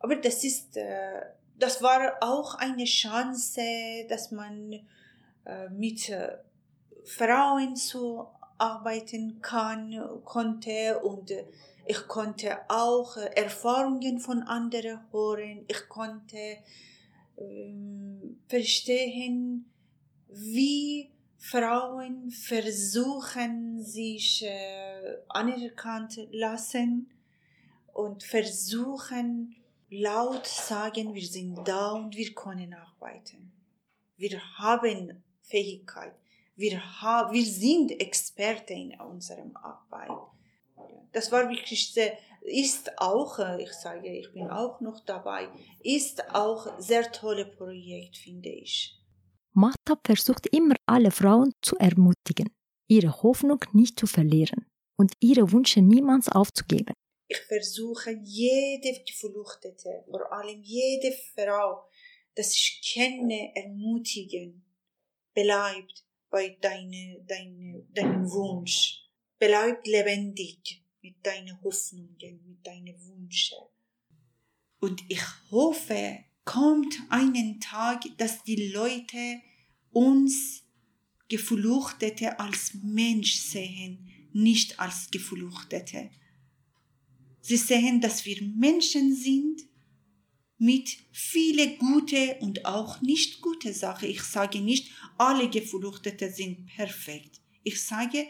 Aber 0.00 0.16
das 0.16 0.42
ist, 0.44 0.76
äh, 0.76 1.22
das 1.58 1.82
war 1.82 2.16
auch 2.22 2.54
eine 2.54 2.84
Chance, 2.84 3.60
dass 4.08 4.32
man 4.32 4.72
äh, 5.44 5.68
mit 5.68 6.08
äh, 6.08 6.38
Frauen 7.04 7.76
zu 7.76 8.26
arbeiten 8.58 9.40
kann, 9.40 10.20
konnte 10.24 10.98
und 11.00 11.32
ich 11.86 12.06
konnte 12.06 12.58
auch 12.68 13.16
Erfahrungen 13.16 14.18
von 14.20 14.42
anderen 14.42 15.00
hören. 15.10 15.64
Ich 15.66 15.88
konnte 15.88 16.58
ähm, 17.38 18.38
verstehen, 18.48 19.70
wie 20.28 21.10
Frauen 21.38 22.30
versuchen, 22.30 23.82
sich 23.82 24.46
anerkannt 25.28 26.20
lassen 26.30 27.10
und 27.94 28.22
versuchen, 28.22 29.59
laut 29.90 30.46
sagen, 30.46 31.14
wir 31.14 31.26
sind 31.26 31.66
da 31.66 31.90
und 31.92 32.16
wir 32.16 32.32
können 32.34 32.74
arbeiten. 32.74 33.52
Wir 34.16 34.40
haben 34.58 35.22
Fähigkeit. 35.42 36.14
Wir, 36.56 36.78
ha 37.02 37.30
wir 37.32 37.44
sind 37.44 37.90
Experten 37.90 38.92
in 38.92 39.00
unserem 39.00 39.56
Arbeit. 39.56 40.10
Das 41.12 41.32
war 41.32 41.48
wirklich 41.48 41.92
sehr, 41.92 42.16
ist 42.42 42.98
auch, 42.98 43.38
äh, 43.38 43.62
ich 43.62 43.72
sage, 43.72 44.08
ich 44.08 44.32
bin 44.32 44.48
auch 44.48 44.80
noch 44.80 45.00
dabei, 45.00 45.48
ist 45.82 46.34
auch 46.34 46.78
sehr 46.78 47.10
tolle 47.10 47.46
Projekt, 47.46 48.16
finde 48.16 48.50
ich. 48.50 48.96
Mahtab 49.52 50.06
versucht 50.06 50.46
immer 50.52 50.76
alle 50.86 51.10
Frauen 51.10 51.52
zu 51.62 51.76
ermutigen, 51.76 52.50
ihre 52.86 53.22
Hoffnung 53.22 53.64
nicht 53.72 53.98
zu 53.98 54.06
verlieren 54.06 54.66
und 54.96 55.12
ihre 55.18 55.50
Wünsche 55.50 55.82
niemals 55.82 56.28
aufzugeben. 56.28 56.94
Ich 57.30 57.38
versuche 57.42 58.10
jede 58.24 59.04
Geflüchtete, 59.04 60.04
vor 60.10 60.32
allem 60.32 60.64
jede 60.64 61.12
Frau, 61.12 61.88
das 62.34 62.56
ich 62.56 62.82
kenne, 62.82 63.52
ermutigen. 63.54 64.64
Bleibt 65.32 66.04
bei 66.28 66.58
deine, 66.60 67.24
deine, 67.28 67.86
deinem 67.94 68.28
Wunsch. 68.32 69.04
Bleibt 69.38 69.86
lebendig 69.86 70.82
mit 71.02 71.24
deinen 71.24 71.62
Hoffnungen, 71.62 72.42
mit 72.48 72.66
deinen 72.66 73.00
Wünschen. 73.06 73.58
Und 74.80 75.00
ich 75.08 75.22
hoffe, 75.52 76.24
kommt 76.44 76.96
einen 77.10 77.60
Tag, 77.60 78.02
dass 78.18 78.42
die 78.42 78.72
Leute 78.72 79.40
uns 79.92 80.64
Geflüchtete 81.28 82.40
als 82.40 82.74
Mensch 82.82 83.36
sehen, 83.36 84.10
nicht 84.32 84.80
als 84.80 85.12
Geflüchtete. 85.12 86.10
Sie 87.40 87.56
sehen, 87.56 88.00
dass 88.00 88.24
wir 88.24 88.42
Menschen 88.56 89.14
sind 89.14 89.62
mit 90.58 90.90
viele 91.10 91.76
gute 91.76 92.36
und 92.40 92.66
auch 92.66 93.00
nicht 93.00 93.40
gute 93.40 93.72
Sachen. 93.72 94.10
Ich 94.10 94.22
sage 94.22 94.60
nicht, 94.60 94.92
alle 95.16 95.48
Geflüchtete 95.48 96.30
sind 96.30 96.66
perfekt. 96.66 97.40
Ich 97.62 97.82
sage, 97.82 98.26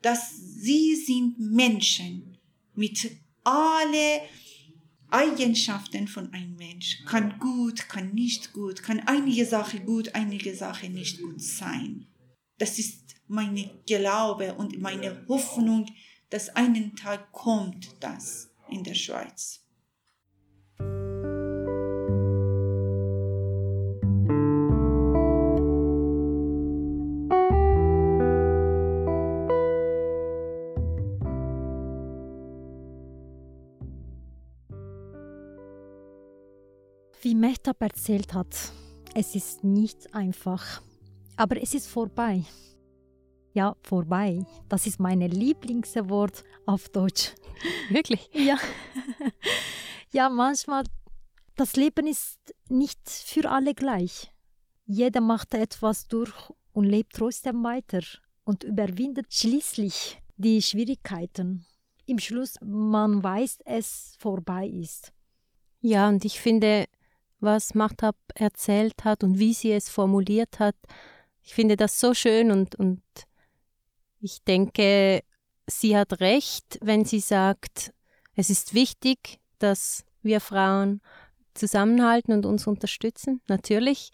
dass 0.00 0.36
sie 0.36 0.94
sind 0.94 1.38
Menschen 1.38 2.38
mit 2.74 3.10
alle 3.42 4.20
Eigenschaften 5.08 6.08
von 6.08 6.32
einem 6.32 6.56
Mensch. 6.56 7.04
Kann 7.06 7.38
gut, 7.38 7.88
kann 7.88 8.14
nicht 8.14 8.52
gut, 8.52 8.82
kann 8.82 9.00
einige 9.00 9.46
Sache 9.46 9.80
gut, 9.80 10.14
einige 10.14 10.54
Sache 10.54 10.88
nicht 10.88 11.22
gut 11.22 11.40
sein. 11.40 12.06
Das 12.58 12.78
ist 12.78 13.16
meine 13.26 13.70
Glaube 13.86 14.54
und 14.54 14.80
meine 14.80 15.24
Hoffnung, 15.28 15.86
dass 16.34 16.48
einen 16.56 16.96
Tag 16.96 17.30
kommt 17.30 17.94
das 18.02 18.50
in 18.68 18.82
der 18.82 18.94
Schweiz. 18.94 19.60
Wie 37.22 37.36
Mehtab 37.36 37.80
erzählt 37.80 38.34
hat, 38.34 38.72
es 39.14 39.36
ist 39.36 39.62
nicht 39.62 40.12
einfach, 40.12 40.82
aber 41.36 41.62
es 41.62 41.74
ist 41.74 41.86
vorbei. 41.86 42.42
Ja, 43.54 43.76
vorbei. 43.82 44.44
Das 44.68 44.84
ist 44.86 44.98
mein 44.98 45.20
Lieblingswort 45.20 46.44
auf 46.66 46.88
Deutsch. 46.88 47.34
Wirklich? 47.88 48.28
Ja. 48.34 48.58
ja, 50.10 50.28
manchmal, 50.28 50.82
das 51.54 51.76
Leben 51.76 52.08
ist 52.08 52.38
nicht 52.68 53.08
für 53.08 53.48
alle 53.48 53.74
gleich. 53.74 54.32
Jeder 54.86 55.20
macht 55.20 55.54
etwas 55.54 56.08
durch 56.08 56.34
und 56.72 56.84
lebt 56.84 57.14
trotzdem 57.14 57.62
weiter 57.62 58.00
und 58.44 58.64
überwindet 58.64 59.32
schließlich 59.32 60.20
die 60.36 60.60
Schwierigkeiten. 60.60 61.64
Im 62.06 62.18
Schluss, 62.18 62.56
man 62.60 63.22
weiß, 63.22 63.58
es 63.64 64.16
vorbei 64.18 64.66
ist. 64.66 65.12
Ja, 65.80 66.08
und 66.08 66.24
ich 66.24 66.40
finde, 66.40 66.86
was 67.38 67.74
Machtab 67.74 68.16
erzählt 68.34 69.04
hat 69.04 69.22
und 69.22 69.38
wie 69.38 69.54
sie 69.54 69.70
es 69.72 69.88
formuliert 69.88 70.58
hat. 70.58 70.76
Ich 71.42 71.54
finde 71.54 71.76
das 71.76 72.00
so 72.00 72.14
schön 72.14 72.50
und, 72.50 72.74
und 72.74 73.02
ich 74.24 74.42
denke, 74.42 75.22
sie 75.66 75.96
hat 75.96 76.20
recht, 76.20 76.78
wenn 76.80 77.04
sie 77.04 77.20
sagt, 77.20 77.92
es 78.34 78.48
ist 78.48 78.72
wichtig, 78.72 79.38
dass 79.58 80.04
wir 80.22 80.40
Frauen 80.40 81.02
zusammenhalten 81.52 82.32
und 82.32 82.46
uns 82.46 82.66
unterstützen, 82.66 83.42
natürlich. 83.48 84.10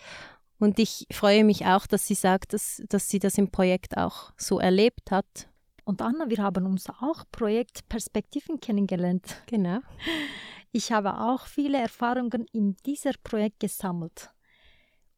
Und 0.59 0.79
ich 0.79 1.07
freue 1.13 1.45
mich 1.45 1.65
auch, 1.65 1.87
dass 1.87 2.07
sie 2.07 2.15
sagt, 2.15 2.53
dass, 2.53 2.83
dass 2.89 3.09
sie 3.09 3.21
das 3.21 3.39
im 3.39 3.51
Projekt 3.51 3.97
auch 3.97 4.33
so 4.37 4.59
erlebt 4.59 5.11
hat. 5.11 5.49
Und 5.85 6.03
Anna, 6.03 6.29
wir 6.29 6.39
haben 6.39 6.67
uns 6.67 6.91
auch 6.91 7.25
Projekt 7.31 7.89
Perspektiven 7.89 8.61
kennengelernt. 8.61 9.43
Genau. 9.47 9.79
Ich 10.73 10.93
habe 10.93 11.19
auch 11.21 11.47
viele 11.47 11.79
Erfahrungen 11.79 12.47
in 12.53 12.77
diesem 12.85 13.15
Projekt 13.25 13.61
gesammelt. 13.61 14.31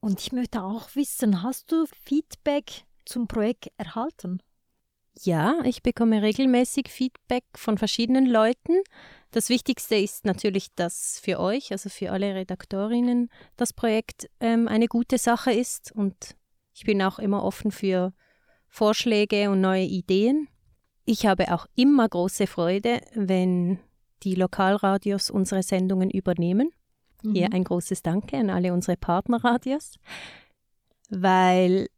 Und 0.00 0.20
ich 0.20 0.32
möchte 0.32 0.62
auch 0.62 0.94
wissen, 0.94 1.42
hast 1.42 1.72
du 1.72 1.86
Feedback 2.04 2.84
zum 3.04 3.26
Projekt 3.26 3.70
erhalten? 3.76 4.42
Ja, 5.20 5.60
ich 5.64 5.82
bekomme 5.82 6.22
regelmäßig 6.22 6.88
Feedback 6.88 7.44
von 7.54 7.78
verschiedenen 7.78 8.26
Leuten. 8.26 8.80
Das 9.30 9.48
Wichtigste 9.48 9.96
ist 9.96 10.24
natürlich, 10.24 10.74
dass 10.74 11.20
für 11.22 11.38
euch, 11.38 11.70
also 11.72 11.88
für 11.88 12.12
alle 12.12 12.34
Redaktorinnen, 12.34 13.28
das 13.56 13.72
Projekt 13.72 14.28
ähm, 14.40 14.68
eine 14.68 14.88
gute 14.88 15.18
Sache 15.18 15.52
ist. 15.52 15.92
Und 15.92 16.36
ich 16.74 16.84
bin 16.84 17.02
auch 17.02 17.18
immer 17.18 17.44
offen 17.44 17.70
für 17.70 18.12
Vorschläge 18.68 19.50
und 19.50 19.60
neue 19.60 19.84
Ideen. 19.84 20.48
Ich 21.04 21.26
habe 21.26 21.52
auch 21.52 21.66
immer 21.74 22.08
große 22.08 22.46
Freude, 22.46 23.00
wenn 23.14 23.78
die 24.22 24.34
Lokalradios 24.34 25.30
unsere 25.30 25.62
Sendungen 25.62 26.10
übernehmen. 26.10 26.70
Mhm. 27.22 27.34
Hier 27.34 27.52
ein 27.52 27.64
großes 27.64 28.02
Danke 28.02 28.36
an 28.38 28.50
alle 28.50 28.72
unsere 28.72 28.96
Partnerradios, 28.96 29.98
weil 31.10 31.88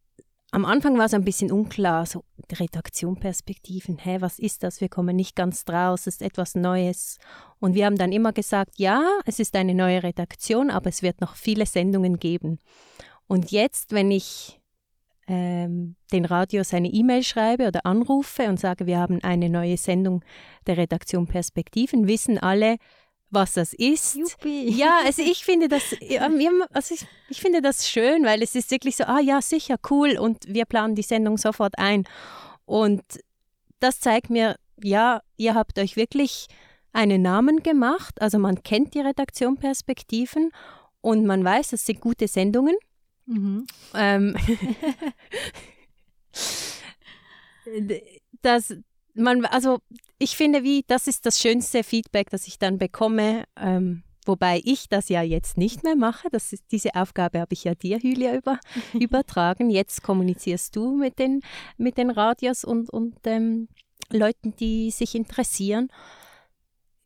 am 0.55 0.63
Anfang 0.63 0.97
war 0.97 1.03
es 1.03 1.13
ein 1.13 1.25
bisschen 1.25 1.51
unklar, 1.51 2.05
so 2.05 2.23
Redaktionperspektiven, 2.49 3.97
hä, 3.97 4.17
was 4.21 4.39
ist 4.39 4.63
das? 4.63 4.79
Wir 4.79 4.87
kommen 4.87 5.13
nicht 5.13 5.35
ganz 5.35 5.65
draus, 5.65 6.07
es 6.07 6.15
ist 6.15 6.21
etwas 6.21 6.55
Neues. 6.55 7.17
Und 7.59 7.75
wir 7.75 7.85
haben 7.85 7.97
dann 7.97 8.13
immer 8.13 8.31
gesagt, 8.31 8.77
ja, 8.77 9.03
es 9.25 9.41
ist 9.41 9.53
eine 9.57 9.75
neue 9.75 10.01
Redaktion, 10.01 10.71
aber 10.71 10.87
es 10.87 11.01
wird 11.01 11.19
noch 11.19 11.35
viele 11.35 11.65
Sendungen 11.65 12.19
geben. 12.19 12.59
Und 13.27 13.51
jetzt, 13.51 13.91
wenn 13.91 14.11
ich 14.11 14.61
ähm, 15.27 15.97
den 16.13 16.23
Radios 16.23 16.73
eine 16.73 16.87
E-Mail 16.87 17.23
schreibe 17.23 17.67
oder 17.67 17.85
anrufe 17.85 18.47
und 18.47 18.57
sage, 18.57 18.85
wir 18.85 18.97
haben 18.97 19.21
eine 19.25 19.49
neue 19.49 19.75
Sendung 19.75 20.23
der 20.67 20.77
Redaktion 20.77 21.27
Perspektiven, 21.27 22.07
wissen 22.07 22.37
alle, 22.37 22.77
was 23.35 23.53
das 23.53 23.73
ist. 23.73 24.15
Juppie. 24.15 24.69
Ja, 24.71 25.01
also 25.05 25.21
ich 25.21 25.45
finde 25.45 25.67
das, 25.67 25.83
also 26.71 26.95
ich, 26.95 27.05
ich, 27.29 27.41
finde 27.41 27.61
das 27.61 27.87
schön, 27.87 28.25
weil 28.25 28.41
es 28.41 28.55
ist 28.55 28.71
wirklich 28.71 28.95
so, 28.95 29.03
ah 29.03 29.19
ja, 29.19 29.41
sicher, 29.41 29.75
cool 29.91 30.17
und 30.17 30.45
wir 30.47 30.65
planen 30.65 30.95
die 30.95 31.03
Sendung 31.03 31.37
sofort 31.37 31.77
ein. 31.77 32.05
Und 32.65 33.03
das 33.79 33.99
zeigt 33.99 34.31
mir, 34.31 34.55
ja, 34.81 35.21
ihr 35.37 35.53
habt 35.53 35.77
euch 35.77 35.95
wirklich 35.95 36.47
einen 36.93 37.21
Namen 37.21 37.61
gemacht, 37.61 38.21
also 38.21 38.39
man 38.39 38.63
kennt 38.63 38.95
die 38.95 39.01
Redaktion 39.01 39.57
Perspektiven 39.57 40.51
und 41.01 41.25
man 41.25 41.43
weiß, 41.43 41.73
es 41.73 41.85
sind 41.85 42.01
gute 42.01 42.27
Sendungen. 42.27 42.75
Mhm. 43.27 43.67
Ähm, 43.93 44.35
das, 48.41 48.73
man, 49.15 49.45
also 49.45 49.79
ich 50.19 50.35
finde, 50.37 50.63
wie 50.63 50.83
das 50.87 51.07
ist 51.07 51.25
das 51.25 51.39
schönste 51.39 51.83
Feedback, 51.83 52.29
das 52.29 52.47
ich 52.47 52.59
dann 52.59 52.77
bekomme. 52.77 53.45
Ähm, 53.57 54.03
wobei 54.25 54.61
ich 54.63 54.89
das 54.89 55.09
ja 55.09 55.21
jetzt 55.21 55.57
nicht 55.57 55.83
mehr 55.83 55.95
mache. 55.95 56.29
Das 56.31 56.53
ist, 56.53 56.63
diese 56.71 56.95
Aufgabe 56.95 57.39
habe 57.39 57.53
ich 57.53 57.63
ja 57.63 57.75
dir, 57.75 57.97
Julia, 57.97 58.35
über, 58.35 58.59
übertragen. 58.93 59.69
Jetzt 59.69 60.03
kommunizierst 60.03 60.75
du 60.75 60.95
mit 60.95 61.19
den, 61.19 61.41
mit 61.77 61.97
den 61.97 62.09
Radios 62.09 62.63
und, 62.63 62.89
und 62.89 63.17
ähm, 63.25 63.67
Leuten, 64.11 64.55
die 64.55 64.91
sich 64.91 65.15
interessieren. 65.15 65.89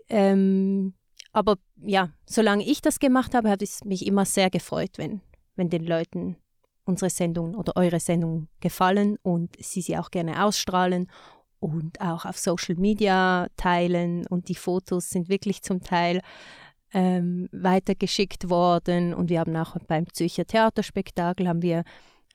Ähm, 0.10 0.94
aber 1.32 1.58
ja, 1.82 2.10
solange 2.26 2.66
ich 2.66 2.82
das 2.82 3.00
gemacht 3.00 3.36
habe, 3.36 3.50
hat 3.50 3.62
es 3.62 3.86
mich 3.86 4.06
immer 4.08 4.26
sehr 4.26 4.50
gefreut, 4.50 4.98
wenn, 4.98 5.22
wenn 5.56 5.70
den 5.70 5.86
Leuten 5.86 6.38
unsere 6.86 7.12
Sendung 7.12 7.54
oder 7.54 7.74
eure 7.76 8.00
Sendung 8.00 8.48
gefallen 8.62 9.18
und 9.22 9.56
sie 9.60 9.82
sie 9.82 9.98
auch 9.98 10.10
gerne 10.10 10.44
ausstrahlen 10.44 11.08
und 11.60 12.02
auch 12.02 12.26
auf 12.26 12.38
Social 12.38 12.76
Media 12.76 13.48
teilen. 13.58 14.26
Und 14.28 14.50
die 14.50 14.56
Fotos 14.56 15.10
sind 15.10 15.30
wirklich 15.30 15.62
zum 15.62 15.82
Teil 15.82 16.22
ähm, 16.94 17.50
weitergeschickt 17.52 18.50
worden. 18.50 19.14
Und 19.14 19.30
wir 19.30 19.40
haben 19.40 19.56
auch 19.56 19.76
beim 19.88 20.12
Zürcher 20.14 20.46
Theaterspektakel 20.46 21.48
haben 21.48 21.62
wir 21.62 21.84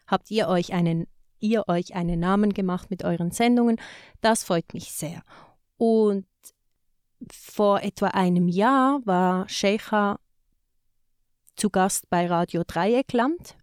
habt 0.07 0.31
ihr 0.31 0.49
euch 0.49 0.73
einen 0.73 1.07
ihr 1.41 1.69
euch 1.69 1.95
einen 1.95 2.21
Namen 2.21 2.55
gemacht 2.55 2.91
mit 2.91 3.05
euren 3.05 3.31
Sendungen? 3.31 3.79
Das 4.23 4.45
freut 4.45 4.73
mich 4.73 4.93
sehr. 4.93 5.23
Und 5.77 6.27
vor 7.31 7.83
etwa 7.83 8.09
einem 8.09 8.49
Jahr 8.49 9.01
war 9.05 9.47
Sheikha 9.49 10.19
zu 11.57 11.69
Gast 11.69 12.09
bei 12.09 12.27
Radio 12.27 12.63
Dreieckland 12.67 13.57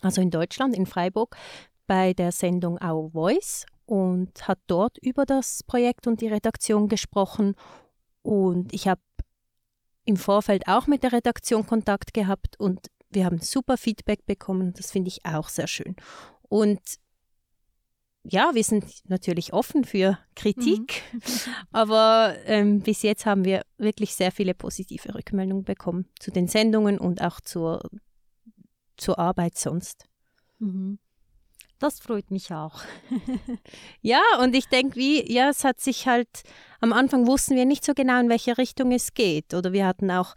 also 0.00 0.20
in 0.20 0.30
Deutschland, 0.30 0.74
in 0.74 0.86
Freiburg, 0.86 1.36
bei 1.86 2.12
der 2.14 2.32
Sendung 2.32 2.78
Our 2.82 3.10
Voice 3.10 3.66
und 3.90 4.46
hat 4.46 4.60
dort 4.68 4.98
über 4.98 5.26
das 5.26 5.64
Projekt 5.64 6.06
und 6.06 6.20
die 6.20 6.28
Redaktion 6.28 6.86
gesprochen. 6.86 7.56
Und 8.22 8.72
ich 8.72 8.86
habe 8.86 9.00
im 10.04 10.16
Vorfeld 10.16 10.68
auch 10.68 10.86
mit 10.86 11.02
der 11.02 11.12
Redaktion 11.12 11.66
Kontakt 11.66 12.14
gehabt 12.14 12.54
und 12.60 12.86
wir 13.10 13.24
haben 13.24 13.40
super 13.40 13.76
Feedback 13.76 14.24
bekommen. 14.26 14.74
Das 14.74 14.92
finde 14.92 15.08
ich 15.08 15.26
auch 15.26 15.48
sehr 15.48 15.66
schön. 15.66 15.96
Und 16.42 16.80
ja, 18.22 18.52
wir 18.54 18.62
sind 18.62 18.84
natürlich 19.08 19.52
offen 19.52 19.82
für 19.82 20.18
Kritik, 20.36 21.02
mhm. 21.12 21.20
aber 21.72 22.36
ähm, 22.44 22.82
bis 22.82 23.02
jetzt 23.02 23.26
haben 23.26 23.44
wir 23.44 23.62
wirklich 23.76 24.14
sehr 24.14 24.30
viele 24.30 24.54
positive 24.54 25.16
Rückmeldungen 25.16 25.64
bekommen 25.64 26.06
zu 26.20 26.30
den 26.30 26.46
Sendungen 26.46 26.96
und 26.96 27.22
auch 27.22 27.40
zur, 27.40 27.90
zur 28.96 29.18
Arbeit 29.18 29.58
sonst. 29.58 30.04
Mhm. 30.60 31.00
Das 31.80 31.98
freut 31.98 32.30
mich 32.30 32.52
auch. 32.52 32.82
ja, 34.02 34.20
und 34.40 34.54
ich 34.54 34.68
denke, 34.68 34.96
wie, 34.96 35.32
ja, 35.32 35.48
es 35.48 35.64
hat 35.64 35.80
sich 35.80 36.06
halt, 36.06 36.28
am 36.80 36.92
Anfang 36.92 37.26
wussten 37.26 37.56
wir 37.56 37.64
nicht 37.64 37.84
so 37.84 37.94
genau, 37.94 38.20
in 38.20 38.28
welche 38.28 38.58
Richtung 38.58 38.92
es 38.92 39.14
geht. 39.14 39.54
Oder 39.54 39.72
wir 39.72 39.86
hatten 39.86 40.10
auch 40.10 40.34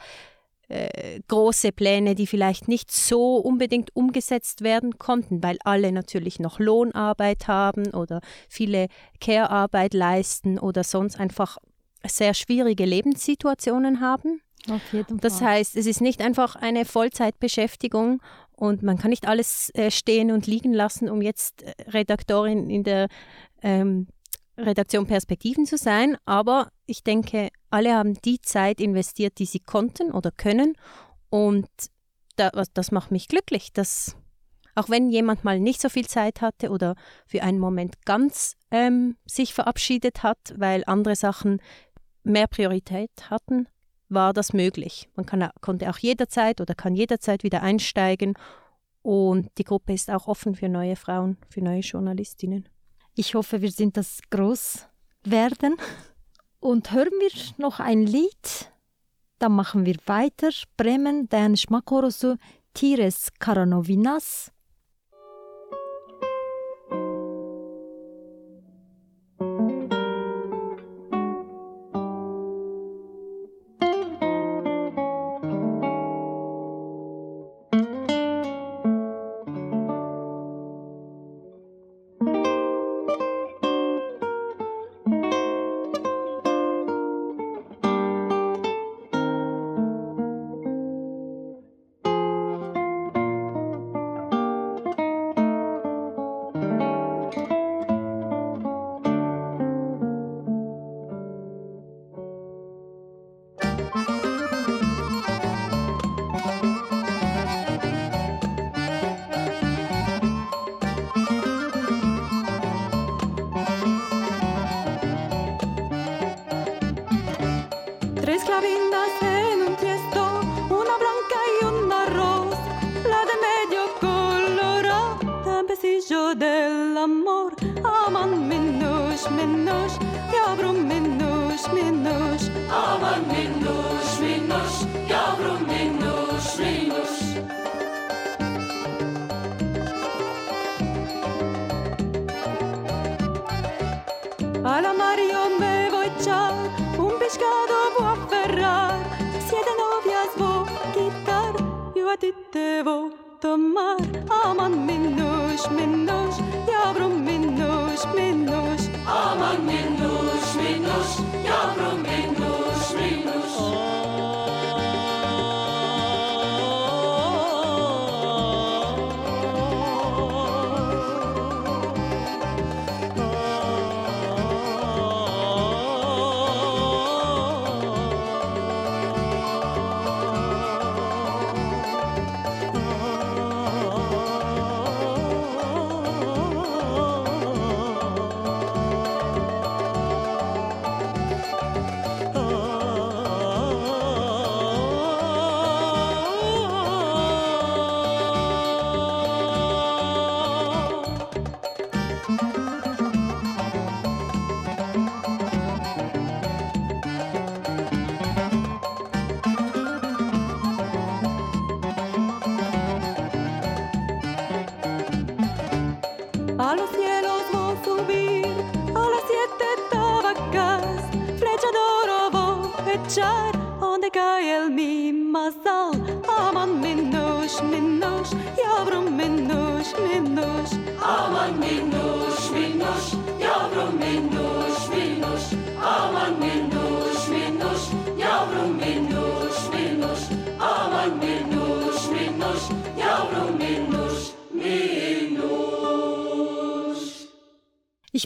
äh, 0.69 1.19
große 1.27 1.73
Pläne, 1.73 2.15
die 2.15 2.27
vielleicht 2.27 2.69
nicht 2.69 2.91
so 2.91 3.35
unbedingt 3.35 3.93
umgesetzt 3.93 4.61
werden 4.61 4.97
konnten, 4.97 5.43
weil 5.43 5.57
alle 5.65 5.91
natürlich 5.91 6.39
noch 6.39 6.59
Lohnarbeit 6.59 7.49
haben 7.49 7.93
oder 7.93 8.21
viele 8.47 8.87
Care-Arbeit 9.19 9.93
leisten 9.93 10.57
oder 10.57 10.85
sonst 10.85 11.19
einfach 11.19 11.57
sehr 12.07 12.33
schwierige 12.33 12.85
Lebenssituationen 12.85 13.99
haben. 13.99 14.41
Auf 14.69 14.93
jeden 14.93 15.19
Fall. 15.19 15.29
Das 15.29 15.41
heißt, 15.41 15.75
es 15.75 15.85
ist 15.85 15.99
nicht 15.99 16.21
einfach 16.21 16.55
eine 16.55 16.85
Vollzeitbeschäftigung 16.85 18.21
und 18.55 18.83
man 18.83 18.97
kann 18.97 19.09
nicht 19.09 19.27
alles 19.27 19.69
äh, 19.73 19.91
stehen 19.91 20.31
und 20.31 20.47
liegen 20.47 20.73
lassen, 20.73 21.09
um 21.09 21.21
jetzt 21.21 21.63
äh, 21.63 21.73
Redaktorin 21.89 22.69
in 22.69 22.83
der 22.83 23.07
ähm, 23.61 24.07
Redaktion 24.57 25.07
Perspektiven 25.07 25.65
zu 25.65 25.77
sein, 25.77 26.17
aber 26.25 26.69
ich 26.85 27.03
denke, 27.03 27.49
alle 27.69 27.95
haben 27.95 28.13
die 28.21 28.39
Zeit 28.39 28.79
investiert, 28.79 29.39
die 29.39 29.45
sie 29.45 29.59
konnten 29.59 30.11
oder 30.11 30.29
können. 30.31 30.75
Und 31.29 31.67
da, 32.35 32.51
das 32.73 32.91
macht 32.91 33.11
mich 33.11 33.27
glücklich, 33.27 33.73
dass 33.73 34.15
auch 34.75 34.89
wenn 34.89 35.09
jemand 35.09 35.43
mal 35.43 35.59
nicht 35.59 35.81
so 35.81 35.89
viel 35.89 36.07
Zeit 36.07 36.41
hatte 36.41 36.69
oder 36.69 36.95
für 37.25 37.43
einen 37.43 37.59
Moment 37.59 38.05
ganz 38.05 38.55
ähm, 38.71 39.17
sich 39.25 39.53
verabschiedet 39.53 40.23
hat, 40.23 40.53
weil 40.57 40.83
andere 40.85 41.15
Sachen 41.15 41.61
mehr 42.23 42.47
Priorität 42.47 43.11
hatten, 43.29 43.67
war 44.09 44.33
das 44.33 44.53
möglich. 44.53 45.09
Man 45.15 45.25
kann, 45.25 45.49
konnte 45.61 45.89
auch 45.89 45.97
jederzeit 45.97 46.61
oder 46.61 46.75
kann 46.75 46.95
jederzeit 46.95 47.43
wieder 47.43 47.61
einsteigen 47.61 48.35
und 49.03 49.51
die 49.57 49.65
Gruppe 49.65 49.93
ist 49.93 50.09
auch 50.09 50.27
offen 50.27 50.55
für 50.55 50.69
neue 50.69 50.95
Frauen, 50.95 51.37
für 51.49 51.61
neue 51.61 51.81
Journalistinnen. 51.81 52.67
Ich 53.15 53.35
hoffe, 53.35 53.61
wir 53.61 53.71
sind 53.71 53.97
das 53.97 54.19
groß 54.31 54.87
werden. 55.23 55.75
Und 56.59 56.93
hören 56.93 57.11
wir 57.19 57.31
noch 57.57 57.81
ein 57.81 58.07
Lied? 58.07 58.71
Dann 59.37 59.51
machen 59.51 59.85
wir 59.85 59.97
weiter. 60.05 60.49
Bremen, 60.77 61.27
Dan 61.27 61.57
Schmakorosu, 61.57 62.37
Tires 62.73 63.27
Karanovinas. 63.39 64.51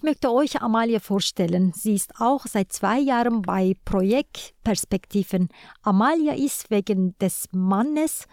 Möchte 0.07 0.31
euch 0.31 0.61
Amalia 0.61 1.01
vorstellen. 1.01 1.73
Sie 1.75 1.93
ist 1.93 2.13
auch 2.21 2.45
seit 2.45 2.71
zwei 2.71 2.97
Jahren 2.97 3.41
bei 3.41 3.75
Projekt 3.83 4.53
Perspektiven. 4.63 5.49
Amalia 5.81 6.33
ist 6.33 6.71
wegen 6.71 7.17
des 7.19 7.49
Mannes, 7.51 8.25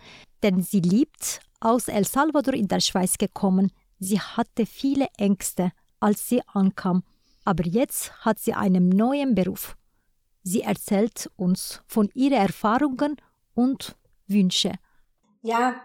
den 0.44 0.62
sie 0.62 0.78
liebt, 0.78 1.40
aus 1.58 1.88
El 1.88 2.04
Salvador 2.04 2.54
in 2.54 2.68
der 2.68 2.78
Schweiz 2.78 3.18
gekommen. 3.18 3.72
Sie 3.98 4.20
hatte 4.20 4.66
viele 4.66 5.08
Ängste, 5.18 5.72
als 5.98 6.28
sie 6.28 6.42
ankam, 6.46 7.02
aber 7.44 7.66
jetzt 7.66 8.24
hat 8.24 8.38
sie 8.38 8.54
einen 8.54 8.88
neuen 8.88 9.34
Beruf. 9.34 9.76
Sie 10.44 10.62
erzählt 10.62 11.28
uns 11.34 11.82
von 11.88 12.08
ihren 12.14 12.34
Erfahrungen 12.34 13.16
und 13.54 13.96
Wünsche. 14.28 14.74
Ja, 15.42 15.82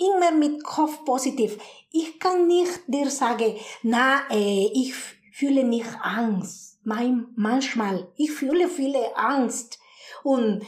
immer 0.00 0.32
mit 0.32 0.64
Kopf 0.64 1.04
positiv. 1.04 1.58
Ich 1.92 2.18
kann 2.18 2.46
nicht 2.46 2.82
dir 2.86 3.10
sagen, 3.10 3.56
na, 3.82 4.22
äh, 4.30 4.70
ich 4.72 4.94
fühle 5.32 5.64
mich 5.64 5.86
Angst. 6.02 6.78
Mein, 6.84 7.28
manchmal, 7.36 8.08
ich 8.16 8.32
fühle 8.32 8.68
viele 8.68 9.16
Angst. 9.16 9.78
Und 10.22 10.64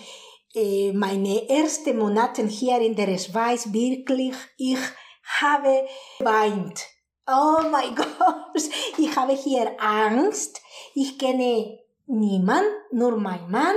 äh, 0.54 0.92
meine 0.92 1.48
ersten 1.48 1.98
Monate 1.98 2.46
hier 2.46 2.78
in 2.80 2.94
der 2.94 3.16
Schweiz 3.18 3.72
wirklich, 3.72 4.34
ich 4.56 4.78
habe 5.40 5.86
weint. 6.20 6.86
Oh 7.26 7.62
mein 7.70 7.94
Gott, 7.94 8.62
ich 8.98 9.16
habe 9.16 9.32
hier 9.32 9.72
Angst. 9.80 10.60
Ich 10.94 11.18
kenne 11.18 11.78
niemand, 12.06 12.66
nur 12.90 13.16
mein 13.16 13.50
Mann. 13.50 13.76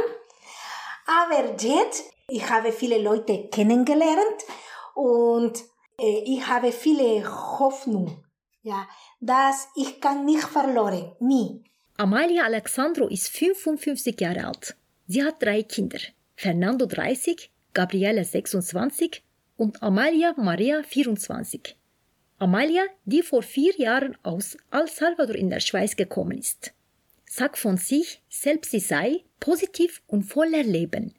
Aber 1.05 1.55
jetzt, 1.59 2.03
ich 2.27 2.49
habe 2.49 2.71
viele 2.71 2.97
Leute 2.97 3.47
kennengelernt 3.49 4.43
und 4.95 5.63
äh, 5.99 6.23
ich 6.25 6.47
habe 6.47 6.71
viele 6.71 7.23
Hoffnung, 7.59 8.23
ja, 8.63 8.87
dass 9.19 9.67
ich 9.75 10.01
kann 10.01 10.25
nicht 10.25 10.43
verloren, 10.43 11.11
nie. 11.19 11.63
Amalia 11.97 12.43
Alexandro 12.43 13.07
ist 13.07 13.29
55 13.29 14.19
Jahre 14.19 14.47
alt. 14.47 14.75
Sie 15.07 15.23
hat 15.23 15.41
drei 15.41 15.63
Kinder. 15.63 15.99
Fernando 16.35 16.85
30, 16.85 17.51
Gabriele 17.73 18.25
26 18.25 19.23
und 19.55 19.81
Amalia 19.81 20.33
Maria 20.37 20.83
24. 20.83 21.77
Amalia, 22.37 22.83
die 23.05 23.21
vor 23.21 23.43
vier 23.43 23.73
Jahren 23.77 24.17
aus 24.23 24.57
El 24.71 24.87
Salvador 24.89 25.35
in 25.35 25.49
der 25.49 25.61
Schweiz 25.61 25.95
gekommen 25.95 26.37
ist, 26.37 26.73
sagt 27.25 27.57
von 27.57 27.77
sich 27.77 28.21
selbst, 28.27 28.71
sie 28.71 28.81
sei 28.81 29.23
positiv 29.39 30.01
und 30.07 30.23
voller 30.23 30.63
Leben. 30.63 31.13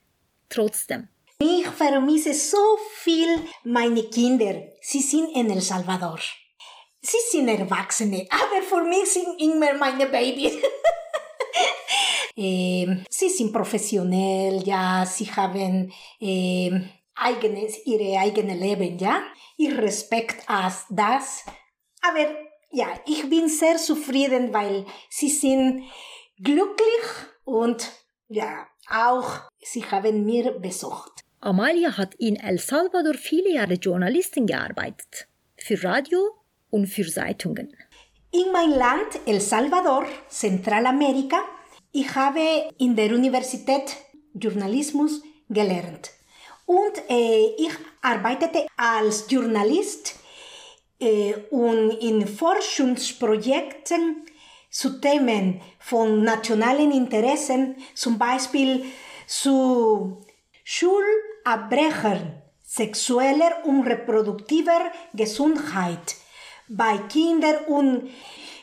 Trotzdem. 0.51 1.09
Ich 1.39 1.67
vermisse 1.67 2.33
so 2.33 2.79
viel 3.03 3.29
meine 3.65 4.05
Kinder. 4.05 4.73
Sie 4.81 5.01
sind 5.01 5.37
in 5.37 5.51
El 5.51 5.61
Salvador. 5.61 6.19
Sie 7.03 7.19
sind 7.31 7.49
Erwachsene, 7.49 8.27
aber 8.31 8.63
für 8.63 8.83
mich 8.83 9.05
sind 9.13 9.41
immer 9.41 9.75
meine 9.75 10.07
Babys. 10.07 10.55
ähm, 12.37 13.05
sie 13.11 13.29
sind 13.29 13.53
professionell, 13.53 14.63
ja, 14.67 15.05
sie 15.05 15.27
haben 15.27 15.93
ähm, 16.21 16.89
eigenes, 17.15 17.85
ihre 17.85 18.19
eigene 18.19 18.55
Leben, 18.55 18.99
ja. 18.99 19.23
Ich 19.59 19.77
respektiere 19.77 20.73
das. 20.89 21.45
Aber 22.01 22.27
ja, 22.71 22.89
ich 23.05 23.29
bin 23.29 23.49
sehr 23.49 23.77
zufrieden, 23.77 24.55
weil 24.55 24.87
sie 25.11 25.29
sind 25.29 25.85
glücklich 26.43 27.05
und 27.45 27.93
ja, 28.29 28.67
auch 28.91 29.43
sie 29.61 29.85
haben 29.85 30.25
mir 30.25 30.53
besucht. 30.53 31.26
Amalia 31.41 31.97
hat 31.97 32.15
in 32.15 32.37
El 32.37 32.59
Salvador 32.59 33.15
viele 33.15 33.53
Jahre 33.53 33.75
Journalistin 33.75 34.47
gearbeitet. 34.47 35.29
Für 35.57 35.83
Radio 35.85 36.19
und 36.71 36.87
für 36.87 37.07
Zeitungen. 37.07 37.77
In 38.33 38.53
mein 38.53 38.71
Land, 38.71 39.21
El 39.27 39.41
Salvador, 39.41 40.07
Zentralamerika, 40.29 41.37
ich 41.93 42.15
habe 42.15 42.71
in 42.79 42.97
der 42.97 43.15
Universität 43.15 43.97
Journalismus 44.35 45.23
gelernt. 45.49 46.11
Und 46.67 46.93
äh, 47.09 47.55
ich 47.57 47.73
arbeitete 48.03 48.67
als 48.77 49.27
Journalist 49.31 50.17
äh, 50.99 51.33
und 51.51 51.93
in 52.03 52.27
Forschungsprojekten 52.27 54.27
zu 54.69 55.01
Themen 55.01 55.63
von 55.79 56.23
nationalen 56.23 56.93
Interessen, 56.93 57.77
zum 57.95 58.19
Beispiel 58.19 58.85
zu 59.27 60.19
Schulabbrechern, 60.69 62.43
sexueller 62.61 63.65
und 63.67 63.87
reproduktiver 63.87 64.91
Gesundheit 65.15 66.17
bei 66.67 66.99
Kindern 67.09 67.67
und 67.67 68.11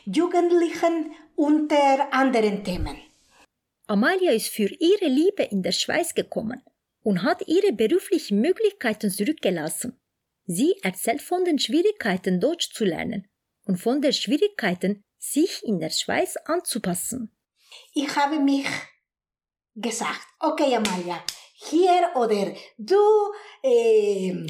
Jugendlichen 0.04 1.14
unter 1.34 2.12
anderen 2.12 2.62
Themen. 2.62 2.98
Amalia 3.86 4.32
ist 4.32 4.48
für 4.48 4.68
ihre 4.68 5.06
Liebe 5.06 5.44
in 5.44 5.62
der 5.62 5.72
Schweiz 5.72 6.14
gekommen 6.14 6.62
und 7.02 7.22
hat 7.22 7.48
ihre 7.48 7.72
beruflichen 7.72 8.38
Möglichkeiten 8.42 9.10
zurückgelassen. 9.10 9.98
Sie 10.44 10.74
erzählt 10.82 11.22
von 11.22 11.46
den 11.46 11.58
Schwierigkeiten, 11.58 12.38
Deutsch 12.38 12.74
zu 12.74 12.84
lernen 12.84 13.26
und 13.64 13.78
von 13.78 14.02
den 14.02 14.12
Schwierigkeiten, 14.12 15.02
sich 15.18 15.64
in 15.64 15.80
der 15.80 15.88
Schweiz 15.88 16.36
anzupassen. 16.44 17.34
Ich 17.94 18.14
habe 18.14 18.38
mich 18.40 18.66
gesagt, 19.74 20.20
okay 20.38 20.76
Amalia, 20.76 21.24
hier 21.64 22.10
oder 22.14 22.52
du 22.78 23.32
äh, 23.62 24.46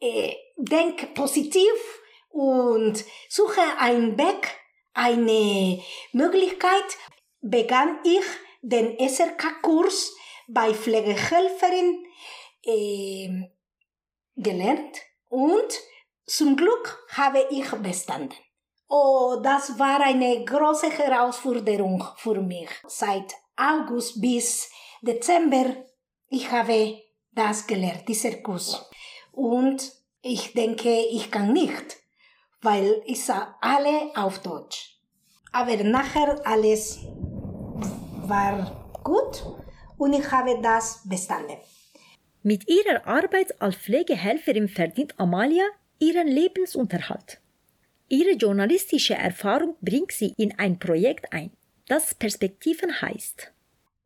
äh, 0.00 0.34
denk 0.56 1.14
positiv 1.14 2.00
und 2.30 3.04
suche 3.28 3.62
einen 3.78 4.18
Weg, 4.18 4.48
eine 4.94 5.80
Möglichkeit, 6.12 6.84
begann 7.40 7.98
ich 8.04 8.24
den 8.62 8.98
SRK-Kurs 8.98 10.14
bei 10.48 10.74
Pflegehelferin 10.74 12.04
äh, 12.64 13.28
gelernt 14.36 14.98
und 15.28 15.72
zum 16.26 16.56
Glück 16.56 17.06
habe 17.10 17.46
ich 17.50 17.68
bestanden. 17.72 18.36
Oh, 18.88 19.40
das 19.42 19.78
war 19.78 20.00
eine 20.00 20.44
große 20.44 20.90
Herausforderung 20.90 22.04
für 22.16 22.40
mich. 22.40 22.68
Seit 22.86 23.32
August 23.56 24.20
bis 24.20 24.70
Dezember 25.00 25.86
ich 26.32 26.50
habe 26.50 27.02
das 27.32 27.66
gelernt, 27.66 28.08
dieser 28.08 28.36
Kurs. 28.36 28.90
Und 29.32 29.92
ich 30.22 30.54
denke, 30.54 30.90
ich 31.10 31.30
kann 31.30 31.52
nicht, 31.52 31.98
weil 32.62 33.02
ich 33.04 33.24
sah 33.24 33.56
alle 33.60 34.10
auf 34.16 34.40
Deutsch. 34.40 34.98
Aber 35.52 35.76
nachher 35.84 36.40
alles 36.44 37.00
war 38.26 38.90
gut 39.04 39.44
und 39.98 40.14
ich 40.14 40.30
habe 40.30 40.58
das 40.62 41.02
bestanden. 41.04 41.58
Mit 42.42 42.68
ihrer 42.68 43.06
Arbeit 43.06 43.60
als 43.60 43.76
Pflegehelferin 43.76 44.68
verdient 44.68 45.14
Amalia 45.18 45.64
ihren 45.98 46.28
Lebensunterhalt. 46.28 47.40
Ihre 48.08 48.32
journalistische 48.32 49.14
Erfahrung 49.14 49.76
bringt 49.80 50.12
sie 50.12 50.34
in 50.36 50.58
ein 50.58 50.78
Projekt 50.78 51.32
ein, 51.32 51.52
das 51.86 52.14
Perspektiven 52.14 53.00
heißt. 53.00 53.52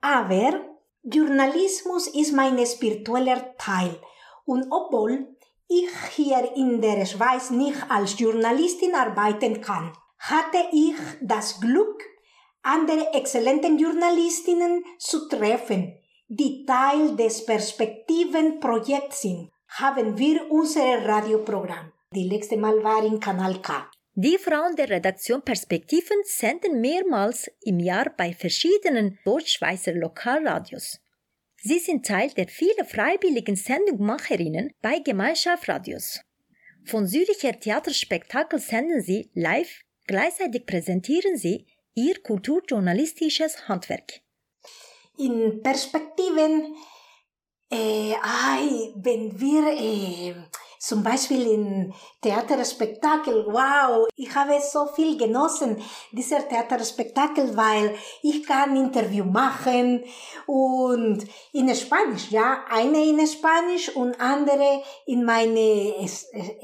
Aber 0.01 0.76
Journalismus 1.09 2.09
ist 2.09 2.33
mein 2.33 2.59
spiritueller 2.67 3.57
Teil 3.59 3.97
und 4.45 4.67
obwohl 4.71 5.37
ich 5.69 5.89
hier 6.17 6.51
in 6.57 6.81
der 6.81 7.07
Schweiz 7.07 7.51
nicht 7.51 7.77
als 7.89 8.19
Journalistin 8.19 8.93
arbeiten 8.93 9.61
kann, 9.61 9.93
hatte 10.19 10.59
ich 10.73 10.97
das 11.21 11.61
Glück, 11.61 12.03
andere 12.63 13.15
exzellenten 13.15 13.79
Journalistinnen 13.79 14.83
zu 14.99 15.29
treffen, 15.29 15.97
die 16.27 16.67
Teil 16.67 17.15
des 17.15 17.47
Perspektiven-Projekts 17.47 19.23
sind, 19.23 19.53
haben 19.69 20.19
wir 20.19 20.51
unser 20.51 21.07
Radioprogramm. 21.07 21.93
Die 22.13 22.29
letzte 22.29 22.57
Mal 22.57 22.83
war 22.83 23.05
in 23.05 23.21
Kanal 23.21 23.63
K. 23.63 23.89
Die 24.19 24.39
Frauen 24.39 24.75
der 24.77 24.89
Redaktion 24.89 25.43
Perspektiven 25.43 26.17
senden 26.25 26.81
mehrmals 26.81 27.51
im 27.61 27.79
Jahr 27.79 28.09
bei 28.17 28.33
verschiedenen 28.33 29.19
Deutschschweizer 29.27 29.93
Lokalradios. 29.93 31.01
Sie 31.59 31.79
sind 31.79 32.07
Teil 32.07 32.31
der 32.31 32.49
vielen 32.49 32.87
freiwilligen 32.87 33.57
Sendungmacherinnen 33.57 34.73
bei 34.81 35.01
Gemeinschaftsradios. 35.01 36.23
Von 36.87 37.07
Züricher 37.07 37.61
Theaterspektakel 37.61 38.59
senden 38.59 39.03
sie 39.03 39.31
live, 39.35 39.83
gleichzeitig 40.07 40.65
präsentieren 40.65 41.37
sie 41.37 41.67
ihr 41.95 42.19
kulturjournalistisches 42.23 43.69
Handwerk. 43.69 44.23
In 45.19 45.63
Perspektiven, 45.63 46.75
äh, 47.71 48.15
ay, 48.23 48.95
wenn 48.95 49.39
wir 49.39 49.77
äh, 49.79 50.35
zum 50.79 51.03
Beispiel 51.03 51.47
in 51.47 51.95
Theaterspektakel, 52.23 53.47
wow, 53.47 54.07
ich 54.17 54.35
habe 54.35 54.61
so 54.61 54.87
viel 54.87 55.17
genossen, 55.17 55.83
dieser 56.13 56.47
Theaterspektakel, 56.49 57.57
weil 57.57 57.95
ich 58.23 58.47
kann 58.47 58.77
Interview 58.77 59.25
machen 59.25 60.05
und 60.47 61.27
in 61.53 61.75
Spanisch, 61.75 62.31
ja, 62.31 62.65
eine 62.69 63.05
in 63.05 63.27
Spanisch 63.27 63.95
und 63.95 64.21
andere 64.21 64.83
in 65.07 65.25
meine 65.25 65.95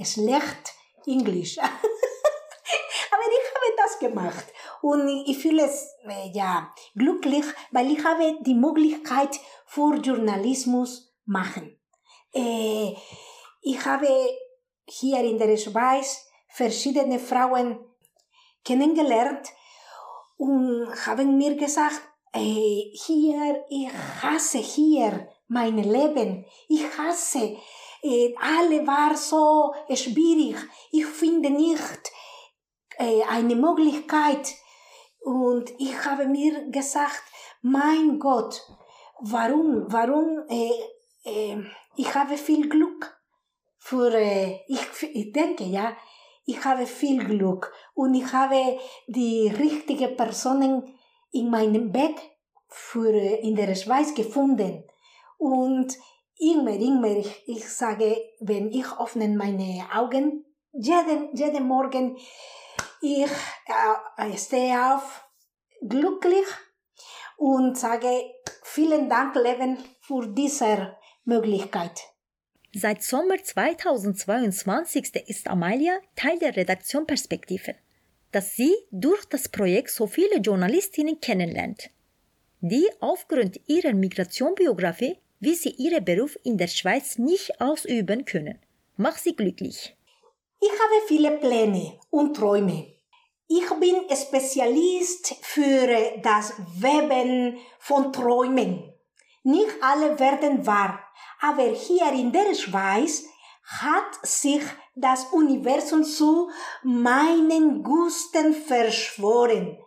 schlecht 0.03 0.75
Englisch. 1.07 1.59
Aber 1.59 3.23
ich 3.29 3.55
habe 3.55 3.77
das 3.77 3.99
gemacht 3.99 4.47
und 4.81 5.09
ich 5.27 5.39
fühle 5.39 5.65
es 5.65 5.95
äh, 6.05 6.31
ja 6.33 6.73
glücklich, 6.95 7.45
weil 7.71 7.91
ich 7.91 8.05
habe 8.05 8.39
die 8.41 8.55
Möglichkeit 8.55 9.39
für 9.67 9.97
Journalismus 9.97 11.13
machen. 11.25 11.79
Äh, 12.35 12.95
ich 13.63 13.85
habe 13.85 14.09
hier 14.87 15.21
in 15.21 15.39
der 15.39 15.57
Schweiz 15.57 16.27
verschiedene 16.49 17.19
Frauen 17.19 17.79
kennengelernt 18.65 19.49
und 20.37 20.89
haben 21.07 21.37
mir 21.37 21.55
gesagt, 21.57 22.01
ey, 22.33 22.93
hier, 22.95 23.65
ich 23.69 23.89
hasse 24.23 24.59
hier 24.59 25.29
mein 25.49 25.79
Leben, 25.79 26.45
ich 26.69 26.85
hasse, 26.99 27.57
äh, 28.03 28.35
alle 28.41 28.87
war 28.87 29.17
so 29.17 29.73
schwierig, 29.95 30.57
ich 30.91 31.07
finde 31.07 31.51
nicht 31.51 32.13
äh, 32.99 33.23
eine 33.29 33.55
Möglichkeit. 33.55 34.55
Und 35.21 35.71
ich 35.79 36.05
habe 36.05 36.27
mir 36.27 36.69
gesagt, 36.71 37.23
mein 37.61 38.19
Gott, 38.19 38.61
warum, 39.21 39.85
warum, 39.87 40.43
äh, 40.49 40.73
äh, 41.25 41.63
ich 41.97 42.13
habe 42.15 42.37
viel 42.37 42.69
Glück 42.69 43.12
für, 43.85 44.15
äh, 44.15 44.61
ich, 44.69 44.81
ich 45.13 45.33
denke, 45.33 45.65
ja, 45.65 45.97
ich 46.45 46.65
habe 46.65 46.87
viel 46.87 47.25
Glück 47.25 47.73
und 47.95 48.15
ich 48.15 48.33
habe 48.33 48.79
die 49.09 49.49
richtigen 49.49 50.17
Personen 50.17 50.97
in 51.33 51.51
meinem 51.51 51.93
Weg 51.93 52.17
für, 52.69 53.13
äh, 53.13 53.41
in 53.41 53.57
der 53.57 53.75
Schweiz 53.75 54.15
gefunden. 54.15 54.85
Und 55.37 55.99
immer, 56.39 56.71
immer, 56.71 57.09
ich, 57.09 57.43
ich 57.49 57.69
sage, 57.69 58.17
wenn 58.39 58.71
ich 58.71 58.87
öffne 59.01 59.29
meine 59.29 59.85
Augen, 59.93 60.45
jeden, 60.73 61.35
jeden 61.35 61.67
Morgen, 61.67 62.17
ich 63.01 63.31
äh, 64.17 64.37
stehe 64.37 64.95
auf, 64.95 65.25
glücklich 65.81 66.47
und 67.37 67.77
sage, 67.77 68.33
vielen 68.63 69.09
Dank, 69.09 69.35
Leben, 69.35 69.77
für 70.01 70.29
diese 70.29 70.97
Möglichkeit. 71.25 72.12
Seit 72.75 73.03
Sommer 73.03 73.37
2022 73.37 75.15
ist 75.27 75.47
Amalia 75.47 75.99
Teil 76.17 76.39
der 76.39 76.57
Redaktion 76.57 77.07
Perspektiven, 77.07 77.75
dass 78.31 78.57
sie 78.57 78.75
durch 78.91 79.27
das 79.27 79.51
Projekt 79.51 79.91
so 79.91 80.07
viele 80.07 80.39
Journalistinnen 80.39 81.21
kennenlernt, 81.21 81.91
die 82.63 82.89
aufgrund 83.01 83.61
ihrer 83.67 83.93
Migrationbiografie, 83.93 85.19
wie 85.39 85.55
sie 85.55 85.69
ihren 85.69 86.03
Beruf 86.03 86.39
in 86.45 86.57
der 86.57 86.69
Schweiz 86.69 87.19
nicht 87.19 87.61
ausüben 87.61 88.25
können. 88.25 88.59
Mach 88.97 89.19
sie 89.19 89.37
glücklich. 89.37 89.95
Ich 90.59 90.71
habe 90.71 91.07
viele 91.09 91.33
Pläne 91.33 91.99
und 92.09 92.35
Träume. 92.35 92.87
Ich 93.49 93.69
bin 93.81 93.97
Spezialist 94.17 95.35
für 95.43 95.89
das 96.23 96.55
Weben 96.79 97.59
von 97.79 98.15
Träumen. 98.15 98.95
Nicht 99.45 99.83
alle 99.83 100.19
werden 100.21 100.65
wahr, 100.67 101.01
aber 101.41 101.65
hier 101.65 102.13
in 102.13 102.31
der 102.31 102.55
Schweiz 102.55 103.25
hat 103.65 104.15
sich 104.23 104.63
das 104.95 105.27
Universum 105.33 106.05
zu 106.05 106.51
meinen 106.85 107.83
Gusten 107.83 108.55
verschworen, 108.55 109.79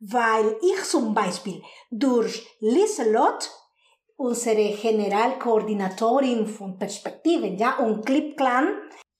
weil 0.00 0.56
ich 0.60 0.82
zum 0.84 1.14
Beispiel 1.14 1.62
durch 1.90 2.46
Liselot, 2.60 3.50
unsere 4.16 4.74
Generalkoordinatorin 4.74 6.46
von 6.48 6.78
Perspektiven 6.78 7.58
ja, 7.58 7.76
und 7.76 8.04
Clip 8.04 8.36
Clan, 8.36 8.68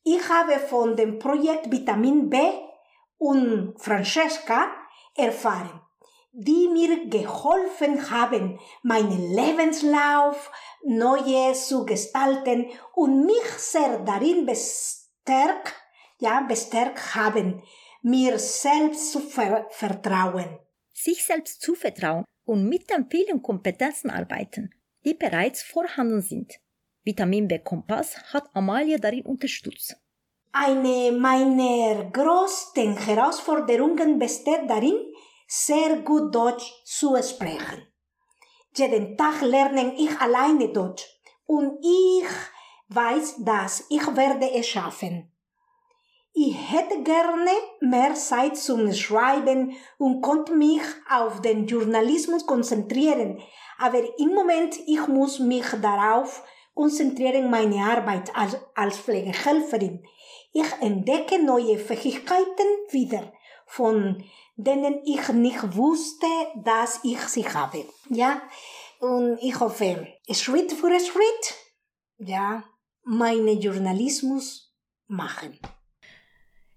ich 0.02 0.28
habe 0.28 0.58
von 0.58 0.96
dem 0.96 1.18
Projekt 1.18 1.70
Vitamin 1.70 2.28
B 2.28 2.38
und 3.18 3.74
Francesca 3.78 4.68
erfahren 5.14 5.85
die 6.38 6.68
mir 6.68 7.08
geholfen 7.08 8.10
haben, 8.10 8.58
meinen 8.82 9.32
Lebenslauf 9.34 10.50
neu 10.84 11.54
zu 11.54 11.86
gestalten 11.86 12.66
und 12.94 13.24
mich 13.24 13.48
sehr 13.56 14.00
darin 14.00 14.44
bestärkt, 14.44 15.74
ja, 16.18 16.42
bestärkt 16.42 17.14
haben, 17.14 17.62
mir 18.02 18.38
selbst 18.38 19.12
zu 19.12 19.20
ver 19.20 19.66
vertrauen. 19.70 20.58
Sich 20.92 21.24
selbst 21.24 21.62
zuvertrauen 21.62 22.24
und 22.44 22.68
mit 22.68 22.90
den 22.90 23.08
vielen 23.10 23.42
Kompetenzen 23.42 24.10
arbeiten, 24.10 24.74
die 25.06 25.14
bereits 25.14 25.62
vorhanden 25.62 26.20
sind. 26.20 26.52
Vitamin 27.02 27.48
B 27.48 27.60
Kompass 27.60 28.34
hat 28.34 28.44
Amalia 28.52 28.98
darin 28.98 29.24
unterstützt. 29.24 29.96
Eine 30.52 31.12
meiner 31.12 32.10
größten 32.10 32.96
Herausforderungen 32.96 34.18
besteht 34.18 34.68
darin, 34.68 34.96
sehr 35.46 35.96
gut 36.00 36.34
Deutsch 36.34 36.72
zu 36.84 37.16
sprechen. 37.22 37.86
Jeden 38.74 39.16
Tag 39.16 39.40
lerne 39.42 39.94
ich 39.96 40.18
alleine 40.20 40.68
Deutsch 40.68 41.06
und 41.46 41.78
ich 41.82 42.28
weiß, 42.88 43.36
dass 43.38 43.84
ich 43.88 44.06
werde 44.16 44.50
es 44.52 44.66
schaffen. 44.66 45.32
Ich 46.34 46.54
hätte 46.70 47.02
gerne 47.02 47.50
mehr 47.80 48.14
Zeit 48.14 48.58
zum 48.58 48.92
Schreiben 48.92 49.74
und 49.96 50.20
konnte 50.20 50.54
mich 50.54 50.82
auf 51.08 51.40
den 51.40 51.66
Journalismus 51.66 52.44
konzentrieren, 52.44 53.40
aber 53.78 54.00
im 54.18 54.34
Moment 54.34 54.76
ich 54.86 55.06
muss 55.08 55.38
mich 55.38 55.66
darauf 55.80 56.42
konzentrieren, 56.74 57.48
meine 57.48 57.82
Arbeit 57.82 58.36
als, 58.36 58.58
als 58.74 58.98
Pflegehelferin. 58.98 60.04
Ich 60.52 60.70
entdecke 60.80 61.42
neue 61.42 61.78
Fähigkeiten 61.78 62.68
wieder, 62.90 63.32
von 63.64 64.22
denen 64.56 65.00
ich 65.04 65.28
nicht 65.28 65.76
wusste, 65.76 66.26
dass 66.64 67.00
ich 67.04 67.20
sie 67.20 67.46
habe. 67.46 67.84
Ja, 68.08 68.42
und 69.00 69.38
ich 69.42 69.58
hoffe, 69.60 70.08
Schritt 70.30 70.72
für 70.72 70.98
Schritt, 70.98 71.54
ja, 72.18 72.64
meine 73.04 73.52
Journalismus 73.52 74.74
machen. 75.06 75.58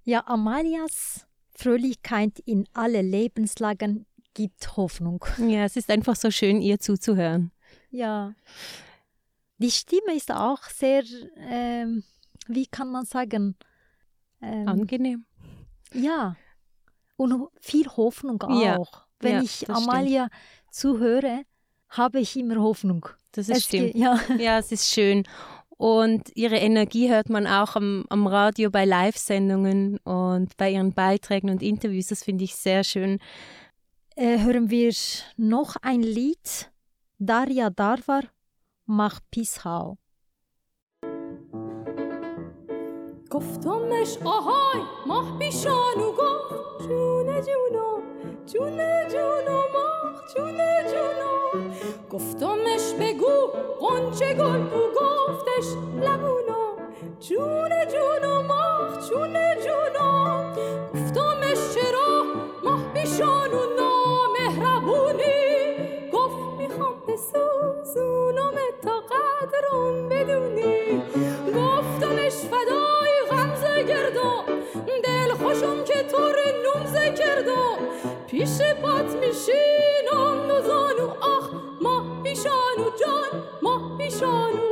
Ja, 0.03 0.25
Amalias 0.27 1.25
Fröhlichkeit 1.51 2.39
in 2.45 2.67
alle 2.73 3.01
Lebenslagen 3.01 4.05
gibt 4.34 4.77
Hoffnung. 4.77 5.23
Ja, 5.38 5.65
es 5.65 5.75
ist 5.75 5.89
einfach 5.89 6.15
so 6.15 6.32
schön, 6.32 6.61
ihr 6.61 6.80
zuzuhören. 6.80 7.51
Ja. 7.89 8.34
Die 9.57 9.71
Stimme 9.71 10.15
ist 10.15 10.32
auch 10.32 10.63
sehr, 10.63 11.03
ähm, 11.38 12.03
wie 12.47 12.65
kann 12.65 12.91
man 12.91 13.05
sagen? 13.05 13.57
Ähm, 14.41 14.67
Angenehm. 14.67 15.25
Ja, 15.93 16.38
und 17.20 17.49
viel 17.59 17.86
Hoffnung 17.88 18.41
auch. 18.43 18.61
Ja, 18.61 18.80
Wenn 19.20 19.36
ja, 19.36 19.41
ich 19.41 19.70
Amalia 19.70 20.30
zuhöre, 20.72 21.43
habe 21.89 22.20
ich 22.22 22.38
immer 22.38 22.55
Hoffnung. 22.61 23.07
Das 23.34 23.49
ist 23.49 23.57
Es 23.57 23.65
stimmt. 23.65 23.95
Ja. 23.95 24.20
Ja, 24.39 24.57
es 24.57 24.72
ist 24.72 24.89
schön. 24.89 25.24
Und 25.70 26.36
ihre 26.36 26.57
Energie 26.57 27.09
hört 27.09 27.30
man 27.30 27.45
auch 27.45 27.76
am, 27.76 28.05
am 28.09 28.28
Radio 28.28 28.70
bei 28.70 28.86
Live-Sendungen 28.86 29.97
und 29.99 30.55
bei 30.57 30.72
ihren 30.72 30.93
Beiträgen 30.93 31.49
und 31.49 31.61
Interviews. 31.61 32.07
Das 32.07 32.24
finde 32.24 32.45
ich 32.45 32.55
sehr 32.55 32.84
schön. 32.84 33.20
Äh, 34.15 34.39
hören 34.39 34.70
wir 34.70 34.93
noch 35.38 35.76
ein 35.82 36.01
Lied. 36.01 36.72
Daria 37.17 37.70
Darwar, 37.70 38.24
Mach 38.86 39.20
Pishau. 39.30 39.97
گفتمش 43.40 44.18
آهای 44.26 44.82
ماه 45.06 45.40
بیشانو 45.40 46.12
گفت 46.12 46.88
جونه 46.88 47.42
جونو 47.42 48.02
جونه 48.46 49.08
جونو 49.12 49.58
ماه 49.74 50.24
جونه 50.36 50.86
جونو 50.92 51.72
گفتمش 52.10 52.94
بگو 53.00 53.48
قنچه 53.80 54.34
گل 54.34 54.64
کو 54.70 54.80
گفتش 55.00 55.68
لبونو 56.06 56.64
جونه 57.20 57.86
جونو 57.92 58.42
ماه 58.44 59.10
جونه 59.10 59.58
جونو 59.64 60.10
گفتمش 60.94 61.60
چرا 61.76 62.24
ماه 62.64 62.94
بیشانو 62.94 63.62
نامهربونی؟ 63.80 65.40
گفت 66.14 66.58
می‌خوام 66.58 66.96
بسوزونم 67.08 68.54
تا 68.82 68.96
قدرم 69.12 70.10
بدونی. 70.10 70.89
دل 75.04 75.34
خوشم 75.34 75.84
که 75.84 76.04
تو 76.12 76.18
رو 76.18 76.47
نمزه 76.66 77.14
کردم 77.14 77.78
پیش 78.28 78.62
پات 78.82 79.16
میشینم 79.16 80.45
نوزانو 80.47 81.10
آخ 81.22 81.50
ما 81.82 82.24
پیشانو 82.24 82.89
جان 83.00 83.43
ما 83.62 83.97
پیشانو 83.97 84.68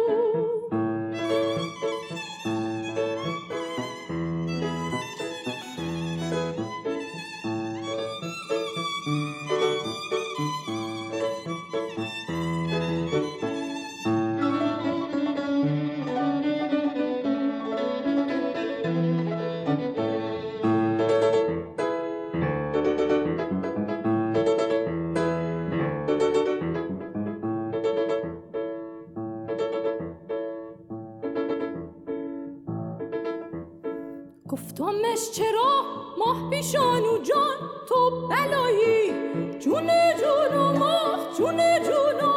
گفتمش 35.18 35.32
چرا 35.32 35.84
ماه 36.18 36.49
پیشانو 36.49 37.18
جان 37.18 37.57
تو 37.88 38.28
بلایی؟ 38.28 39.11
جون 39.59 39.89
جون 40.20 40.57
و 40.57 40.78
ماه 40.80 41.20
جون 41.38 41.57
جونو 41.84 42.34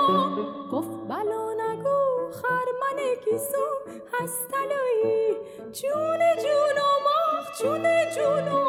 گفت 0.73 1.09
بلا 1.09 1.53
نگو 1.53 2.31
خرمن 2.33 3.15
کیسو 3.25 3.67
هست 4.13 4.49
طلایی. 4.49 5.37
جون 5.73 6.19
جون 6.43 6.77
و 6.79 6.91
ماه 7.05 7.45
جون 7.61 7.83
جونو 8.15 8.65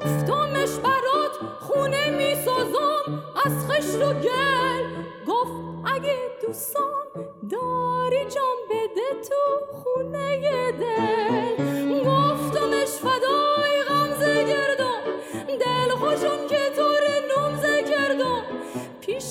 گفتمش 0.00 0.78
برات 0.78 1.34
خونه 1.60 2.10
می‌سازم 2.10 3.22
از 3.44 3.70
خشت 3.70 4.02
و 4.02 4.12
گل. 4.12 4.84
گفت 5.26 5.52
اگه 5.94 6.16
دوستان 6.46 7.06
داری 7.50 8.24
جان 8.24 8.56
بده 8.70 9.28
تو 9.28 9.66
خونه 9.82 10.72
دل. 10.72 11.71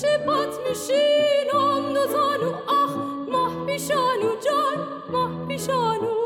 پیش 0.02 0.10
بات 0.26 0.58
میشینم 0.68 1.92
دو 1.94 2.06
زانو 2.12 2.52
آخ 2.66 2.90
ماه 3.32 3.66
پیشانو 3.66 4.30
جان 4.44 4.86
ماه 5.12 5.46
پیشانو 5.48 6.21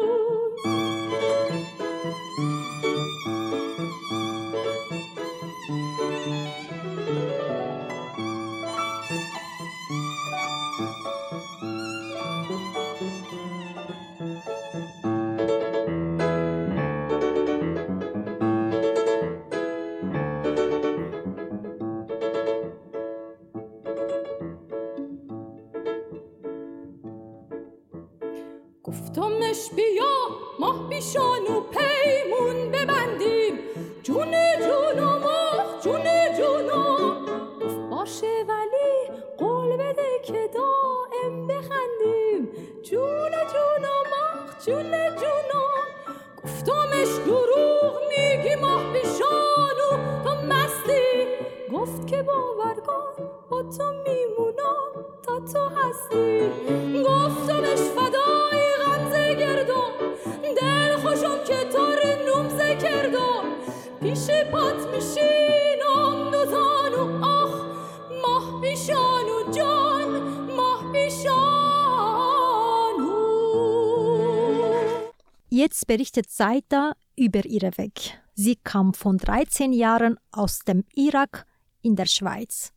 Jetzt 75.49 75.86
berichtet 75.86 76.28
Saida 76.28 76.92
über 77.16 77.44
ihre 77.47 77.78
Weg. 77.78 78.18
Sie 78.34 78.57
kam 78.57 78.92
von 78.92 79.16
13 79.16 79.72
Jahren 79.72 80.18
aus 80.30 80.61
dem 80.61 80.84
Irak 80.94 81.47
in 81.82 81.97
der 81.97 82.07
Schweiz. 82.07 82.75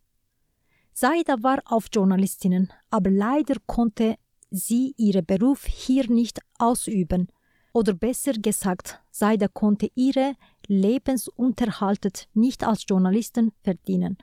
Saida 1.00 1.42
war 1.42 1.62
auf 1.64 1.86
Journalistinnen, 1.90 2.70
aber 2.90 3.08
leider 3.08 3.54
konnte 3.66 4.16
sie 4.50 4.92
ihren 4.98 5.24
Beruf 5.24 5.64
hier 5.64 6.10
nicht 6.10 6.40
ausüben. 6.58 7.28
Oder 7.72 7.94
besser 7.94 8.34
gesagt, 8.34 9.00
Saida 9.10 9.48
konnte 9.48 9.90
ihre 9.94 10.34
Lebensunterhalt 10.66 12.28
nicht 12.34 12.64
als 12.64 12.84
Journalistin 12.86 13.52
verdienen. 13.62 14.18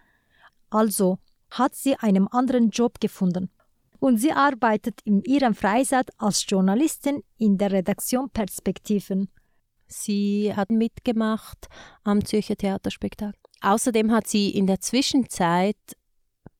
Also 0.69 1.17
hat 1.49 1.73
sie 1.73 1.95
einen 1.95 2.27
anderen 2.27 2.69
Job 2.69 2.99
gefunden. 2.99 3.49
Und 3.97 4.17
sie 4.17 4.31
arbeitet 4.31 5.01
in 5.03 5.23
ihrem 5.23 5.55
Freizeit 5.55 6.11
als 6.19 6.45
Journalistin 6.47 7.23
in 7.39 7.57
der 7.57 7.71
Redaktion 7.71 8.29
Perspektiven. 8.29 9.29
Sie 9.87 10.53
hat 10.55 10.69
mitgemacht 10.69 11.69
am 12.03 12.23
Zürcher 12.23 12.55
Theaterspektakel. 12.55 13.39
Außerdem 13.61 14.11
hat 14.11 14.27
sie 14.27 14.51
in 14.51 14.67
der 14.67 14.79
Zwischenzeit 14.79 15.75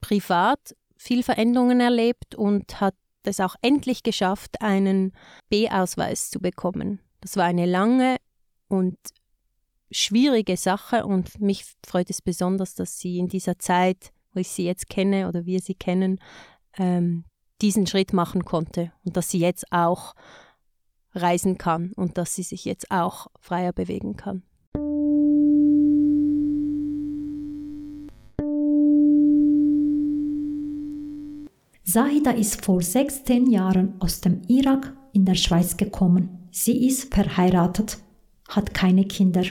privat 0.01 0.75
viel 0.95 1.23
Veränderungen 1.23 1.79
erlebt 1.79 2.35
und 2.35 2.81
hat 2.81 2.95
es 3.23 3.39
auch 3.39 3.55
endlich 3.61 4.03
geschafft, 4.03 4.61
einen 4.61 5.13
B-Ausweis 5.49 6.29
zu 6.29 6.39
bekommen. 6.39 6.99
Das 7.21 7.35
war 7.35 7.45
eine 7.45 7.65
lange 7.65 8.17
und 8.67 8.97
schwierige 9.91 10.57
Sache 10.57 11.05
und 11.05 11.39
mich 11.39 11.65
freut 11.85 12.09
es 12.09 12.21
besonders, 12.21 12.75
dass 12.75 12.99
sie 12.99 13.17
in 13.17 13.27
dieser 13.27 13.59
Zeit, 13.59 14.11
wo 14.33 14.39
ich 14.39 14.49
sie 14.49 14.65
jetzt 14.65 14.89
kenne 14.89 15.27
oder 15.27 15.45
wir 15.45 15.61
sie 15.61 15.75
kennen, 15.75 16.19
ähm, 16.77 17.25
diesen 17.61 17.87
Schritt 17.87 18.13
machen 18.13 18.45
konnte 18.45 18.91
und 19.03 19.17
dass 19.17 19.29
sie 19.29 19.39
jetzt 19.39 19.71
auch 19.71 20.13
reisen 21.13 21.57
kann 21.57 21.93
und 21.93 22.17
dass 22.17 22.35
sie 22.35 22.43
sich 22.43 22.65
jetzt 22.65 22.91
auch 22.91 23.27
freier 23.39 23.73
bewegen 23.73 24.15
kann. 24.15 24.43
Zahida 31.89 32.31
ist 32.31 32.65
vor 32.65 32.81
16 32.81 33.49
Jahren 33.49 33.93
aus 33.99 34.19
dem 34.19 34.41
Irak 34.49 34.93
in 35.13 35.23
der 35.23 35.35
Schweiz 35.35 35.77
gekommen. 35.77 36.49
Sie 36.51 36.85
ist 36.85 37.13
verheiratet, 37.13 37.99
hat 38.49 38.73
keine 38.73 39.05
Kinder 39.05 39.45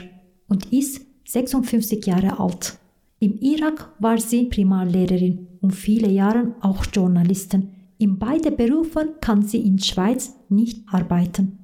und 0.47 0.71
ist 0.71 1.01
56 1.25 2.05
Jahre 2.05 2.39
alt. 2.39 2.77
Im 3.17 3.39
Irak 3.39 3.91
war 3.97 4.19
sie 4.19 4.43
Primarlehrerin 4.43 5.47
und 5.61 5.71
viele 5.71 6.11
Jahre 6.11 6.53
auch 6.61 6.85
Journalistin. 6.93 7.69
In 7.97 8.19
beiden 8.19 8.55
Berufen 8.55 9.19
kann 9.19 9.41
sie 9.41 9.61
in 9.61 9.77
der 9.77 9.85
Schweiz 9.85 10.35
nicht 10.47 10.83
arbeiten. 10.91 11.57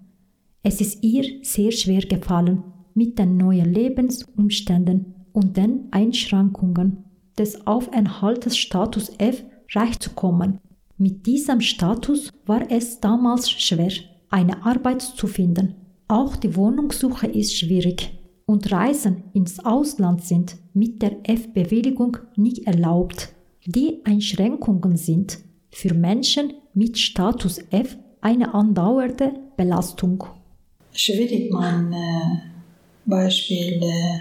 Es 0.63 0.81
ist 0.81 1.03
ihr 1.03 1.43
sehr 1.43 1.71
schwer 1.71 2.01
gefallen, 2.01 2.63
mit 2.95 3.19
den 3.19 3.37
neuen 3.37 3.71
Lebensumständen 3.71 5.13
und 5.33 5.55
den 5.55 5.89
Einschränkungen 5.91 7.03
des 7.37 7.67
Aufenthaltsstatus 7.67 9.11
F 9.19 9.43
reich 9.75 9.99
zu 9.99 10.11
kommen. 10.11 10.59
Mit 10.97 11.25
diesem 11.25 11.61
Status 11.61 12.29
war 12.45 12.69
es 12.69 12.99
damals 12.99 13.49
schwer, 13.49 13.91
eine 14.29 14.65
Arbeit 14.65 15.01
zu 15.01 15.27
finden. 15.27 15.75
Auch 16.07 16.35
die 16.35 16.55
Wohnungssuche 16.55 17.27
ist 17.27 17.57
schwierig 17.57 18.11
und 18.45 18.71
Reisen 18.71 19.23
ins 19.33 19.63
Ausland 19.63 20.23
sind 20.23 20.57
mit 20.73 21.01
der 21.01 21.17
F-Bewilligung 21.23 22.17
nicht 22.35 22.67
erlaubt. 22.67 23.29
Die 23.65 24.01
Einschränkungen 24.03 24.97
sind 24.97 25.39
für 25.71 25.93
Menschen 25.93 26.53
mit 26.73 26.97
Status 26.97 27.59
F 27.71 27.97
eine 28.21 28.53
andauernde 28.53 29.33
Belastung. 29.57 30.23
Schwierig, 30.91 31.51
man 31.51 31.93
äh, 31.93 32.39
Beispiel 33.05 33.81
äh, 33.81 34.19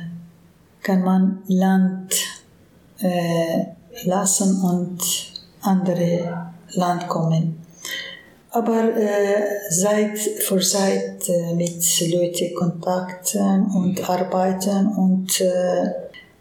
kann 0.83 1.03
man 1.03 1.43
Land 1.47 2.15
äh, 2.99 3.65
lassen 4.05 4.61
und 4.63 5.32
andere 5.63 6.53
Land 6.75 7.09
kommen. 7.09 7.59
Aber 8.51 8.95
äh, 8.95 9.71
seit 9.71 10.19
vor 10.47 10.61
Zeit 10.61 11.27
äh, 11.29 11.55
mit 11.55 11.83
Leuten 12.13 12.55
Kontakten 12.55 13.67
und 13.75 14.09
arbeiten 14.09 14.89
und 14.89 15.41
äh, 15.41 15.91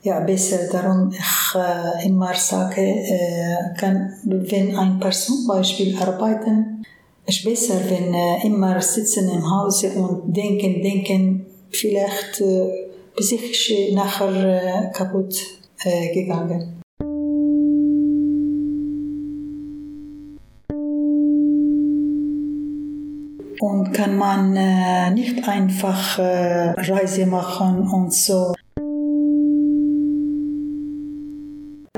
ja 0.03 0.19
besser 0.19 0.67
darum 0.69 1.11
ich 1.11 1.55
äh, 1.55 2.07
immer 2.07 2.33
sage 2.33 2.81
äh, 2.81 3.73
kann 3.77 4.13
wenn 4.23 4.75
ein 4.75 4.99
Person 4.99 5.47
Beispiel 5.47 5.97
arbeiten 6.01 6.83
ist 7.25 7.45
besser 7.45 7.75
wenn 7.87 8.13
äh, 8.13 8.45
immer 8.45 8.81
sitzen 8.81 9.29
im 9.29 9.49
Hause 9.49 9.91
und 9.91 10.35
denken 10.35 10.81
denken 10.81 11.45
vielleicht 11.69 12.41
äh, 12.41 12.89
psychisch 13.15 13.93
nachher 13.93 14.89
äh, 14.89 14.91
kaputt 14.91 15.35
äh, 15.83 16.13
gegangen. 16.13 16.80
Und 23.61 23.93
kann 23.93 24.17
man 24.17 24.55
äh, 24.55 25.11
nicht 25.11 25.47
einfach 25.47 26.17
äh, 26.17 26.71
Reise 26.71 27.27
machen 27.27 27.87
und 27.87 28.11
so. 28.11 28.55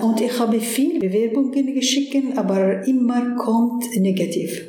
Und 0.01 0.19
ich 0.19 0.37
habe 0.39 0.59
viel 0.59 0.99
Bewerbungen 0.99 1.73
geschickt, 1.73 2.37
aber 2.37 2.85
immer 2.85 3.37
kommt 3.37 3.85
negativ, 3.97 4.61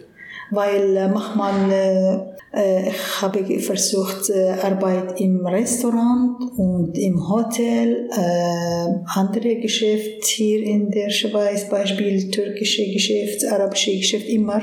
weil 0.52 0.96
äh, 0.96 1.08
manchmal 1.08 1.72
äh, 1.72 2.33
ich 2.56 3.22
habe 3.22 3.60
versucht 3.60 4.30
Arbeit 4.62 5.20
im 5.20 5.44
Restaurant 5.46 6.40
und 6.56 6.96
im 6.96 7.28
Hotel, 7.28 8.08
äh, 8.10 9.18
andere 9.18 9.56
Geschäfte 9.56 10.26
hier 10.26 10.62
in 10.62 10.90
der 10.90 11.10
Schweiz, 11.10 11.68
Beispiel 11.68 12.30
türkische 12.30 12.90
Geschäft, 12.92 13.44
arabische 13.50 13.96
Geschäft, 13.96 14.28
immer 14.28 14.60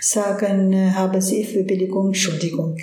sagen, 0.00 0.94
haben 0.94 1.20
sie 1.20 1.44
Bewilligung, 1.44 2.08
Entschuldigung. 2.08 2.76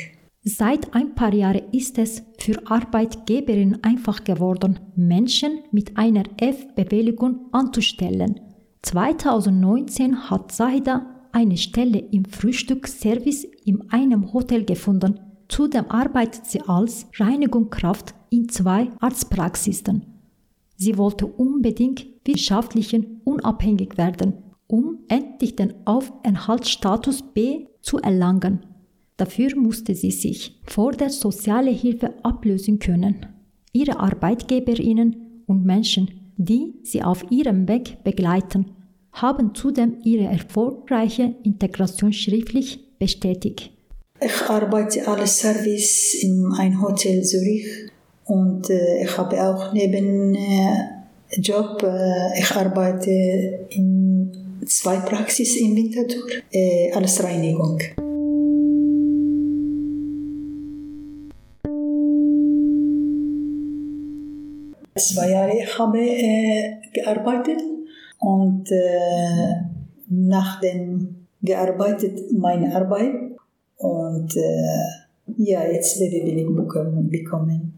Seit 0.44 0.96
ein 0.96 1.14
paar 1.14 1.34
Jahren 1.36 1.72
ist 1.72 2.00
es 2.00 2.24
für 2.40 2.56
Arbeitgeberinnen 2.66 3.84
einfach 3.84 4.24
geworden, 4.24 4.80
Menschen 4.96 5.60
mit 5.72 5.98
einer 5.98 6.24
F-Bewilligung 6.38 7.50
anzustellen. 7.52 8.40
2019 8.82 10.32
hat 10.32 10.52
Saida 10.52 11.21
eine 11.34 11.58
Stelle 11.58 12.00
im 12.00 12.26
Frühstücksservice 12.26 13.46
in 13.66 13.90
einem 13.92 14.34
Hotel 14.34 14.66
gefunden. 14.66 15.20
Zudem 15.48 15.86
arbeitet 15.90 16.46
sie 16.46 16.62
als 16.62 17.08
Reinigungskraft 17.18 18.14
in 18.30 18.48
zwei 18.50 18.90
Arztpraxisen. 19.00 20.06
Sie 20.78 20.98
wollte 20.98 21.28
unbedingt 21.28 22.08
wissenschaftlichen 22.26 23.22
unabhängig 23.24 23.98
werden, 23.98 24.34
um 24.68 25.00
endlich 25.10 25.56
den 25.56 25.74
Aufenthaltsstatus 25.86 27.22
B 27.34 27.68
zu 27.82 28.00
erlangen. 28.00 28.66
Dafür 29.18 29.56
musste 29.56 29.94
sie 29.94 30.12
sich 30.12 30.60
vor 30.66 30.94
der 30.94 31.10
Sozialhilfe 31.10 32.14
ablösen 32.24 32.80
können. 32.80 33.26
Ihre 33.74 34.00
Arbeitgeberinnen 34.00 35.44
und 35.46 35.66
Menschen, 35.66 36.10
die 36.38 36.74
sie 36.82 37.04
auf 37.04 37.30
ihrem 37.30 37.68
Weg 37.68 38.04
begleiten, 38.04 38.72
haben 39.14 39.54
zudem 39.54 39.98
ihre 40.04 40.26
erfolgreiche 40.26 41.36
Integration 41.44 42.14
schriftlich 42.14 42.80
bestätigt. 42.98 43.72
Ich 44.24 44.42
arbeite 44.48 45.08
als 45.08 45.40
Service 45.40 46.14
in 46.22 46.54
einem 46.58 46.82
Hotel 46.82 47.24
Zürich 47.24 47.66
und 48.26 48.70
äh, 48.70 49.04
ich 49.04 49.18
habe 49.18 49.42
auch 49.44 49.74
neben 49.74 50.36
äh, 50.36 51.40
Job, 51.40 51.82
äh, 51.84 52.40
ich 52.40 52.52
arbeite 52.52 53.10
in 53.70 54.32
zwei 54.66 54.98
Praxis 54.98 55.58
in 55.58 55.76
Winterthur 55.76 56.30
als 56.94 57.24
Reinigung. 57.24 57.80
Zwei 64.96 65.32
Jahre 65.32 65.54
habe 65.54 65.58
ich 65.58 65.80
habe 65.80 66.80
gearbeitet 66.94 67.60
und 68.22 68.72
äh, 68.72 69.56
nach 70.08 70.62
dem 70.62 71.26
gearbeitet 71.42 72.32
meine 72.32 72.76
Arbeit 72.76 73.16
und 73.78 74.36
äh, 74.38 75.02
ja, 75.38 75.64
jetzt 75.66 76.00
werde 76.00 76.18
ich 76.18 76.46
bekommen. 76.48 77.10
bekommen. 77.10 77.74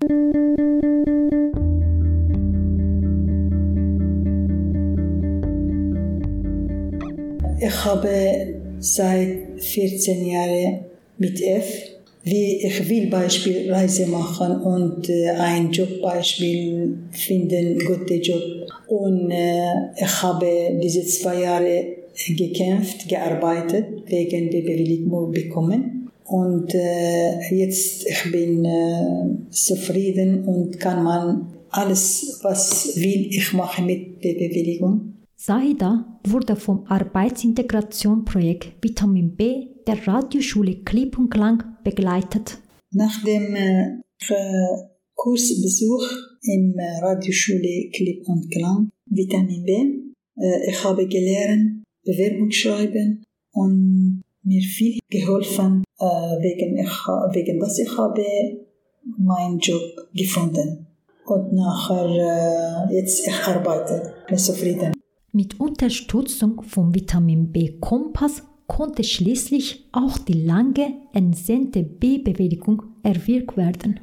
Ich 7.59 7.85
habe 7.85 8.09
seit 8.79 9.61
14 9.61 10.25
Jahren 10.25 10.85
mit 11.17 11.41
F, 11.41 11.92
wie 12.23 12.65
ich 12.65 12.89
will 12.89 13.07
Beispiel 13.07 13.71
Reise 13.71 14.07
machen 14.07 14.61
und 14.61 15.09
äh, 15.09 15.29
ein 15.29 15.71
Jobbeispiel 15.71 16.97
finden, 17.11 17.79
gute 17.85 18.15
Job. 18.15 18.41
Und 18.87 19.29
äh, 19.31 19.91
ich 19.97 20.21
habe 20.21 20.79
diese 20.81 21.05
zwei 21.05 21.41
Jahre 21.41 21.85
gekämpft, 22.29 23.09
gearbeitet, 23.09 23.85
wegen 24.07 24.51
der 24.51 24.61
Bewilligung 24.61 25.31
bekommen. 25.31 26.09
Und 26.25 26.73
äh, 26.73 27.53
jetzt 27.53 28.07
ich 28.07 28.31
bin 28.31 28.63
äh, 28.63 29.51
zufrieden 29.51 30.45
und 30.45 30.79
kann 30.79 31.03
man 31.03 31.47
alles, 31.69 32.39
was 32.41 32.95
will 32.95 33.27
ich 33.29 33.51
mache 33.53 33.81
mit 33.81 34.23
der 34.23 34.33
Bewilligung. 34.35 35.12
Saida 35.45 36.21
wurde 36.25 36.55
vom 36.55 36.85
Arbeitsintegrationprojekt 36.87 38.81
Vitamin 38.81 39.35
B 39.35 39.67
der 39.85 40.07
Radioschule 40.07 40.85
Klipp 40.85 41.17
und 41.17 41.31
Klang 41.31 41.61
begleitet. 41.83 42.59
Nach 42.91 43.21
dem 43.25 43.53
äh, 43.53 43.99
Kursbesuch 45.15 46.07
in 46.43 46.73
äh, 46.77 47.03
Radioschule 47.03 47.89
Klipp 47.93 48.25
und 48.29 48.49
Klang 48.53 48.89
Vitamin 49.07 49.65
B, 49.65 49.71
äh, 50.41 50.69
ich 50.69 50.81
habe 50.81 51.05
gelernt, 51.07 51.83
Bewerbung 52.05 52.49
schreiben 52.49 53.25
und 53.51 54.21
mir 54.43 54.61
viel 54.61 54.99
geholfen, 55.09 55.83
äh, 55.99 56.05
wegen, 56.05 56.77
ich, 56.77 57.07
wegen 57.33 57.59
was 57.59 57.79
ich 57.79 57.97
habe 57.97 58.23
meinen 59.17 59.59
Job 59.59 60.07
gefunden. 60.15 60.87
Und 61.25 61.51
nachher, 61.51 62.87
äh, 62.89 62.95
jetzt 62.95 63.27
ich 63.27 63.43
arbeite, 63.45 64.13
bin 64.29 64.37
zufrieden. 64.37 64.93
Mit 65.35 65.59
Unterstützung 65.59 66.61
vom 66.61 66.93
Vitamin 66.93 67.51
B 67.51 67.79
Kompass 67.79 68.43
konnte 68.67 69.03
schließlich 69.03 69.89
auch 69.91 70.19
die 70.19 70.45
lange 70.45 70.93
entsehnte 71.11 71.81
B-Bewilligung 71.81 72.83
erwirkt 73.01 73.57
werden. 73.57 73.99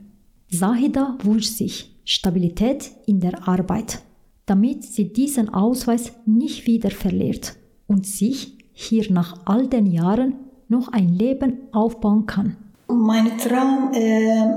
Sahida 0.49 1.17
wünscht 1.23 1.53
sich 1.53 1.95
Stabilität 2.05 2.91
in 3.07 3.21
der 3.21 3.47
Arbeit, 3.47 4.01
damit 4.47 4.83
sie 4.83 5.13
diesen 5.13 5.51
Ausweis 5.51 6.15
nicht 6.27 6.67
wieder 6.67 6.91
verliert 6.91 7.55
und 7.87 8.07
sich 8.07 8.59
hier 8.73 9.13
nach 9.13 9.39
all 9.45 9.69
den 9.69 9.87
Jahren 9.87 10.35
noch 10.67 10.89
ein 10.89 11.11
Leben 11.11 11.59
aufbauen 11.71 12.27
kann. 12.27 12.57
Mein 12.89 13.39
Traum, 13.39 13.93
äh, 13.95 14.51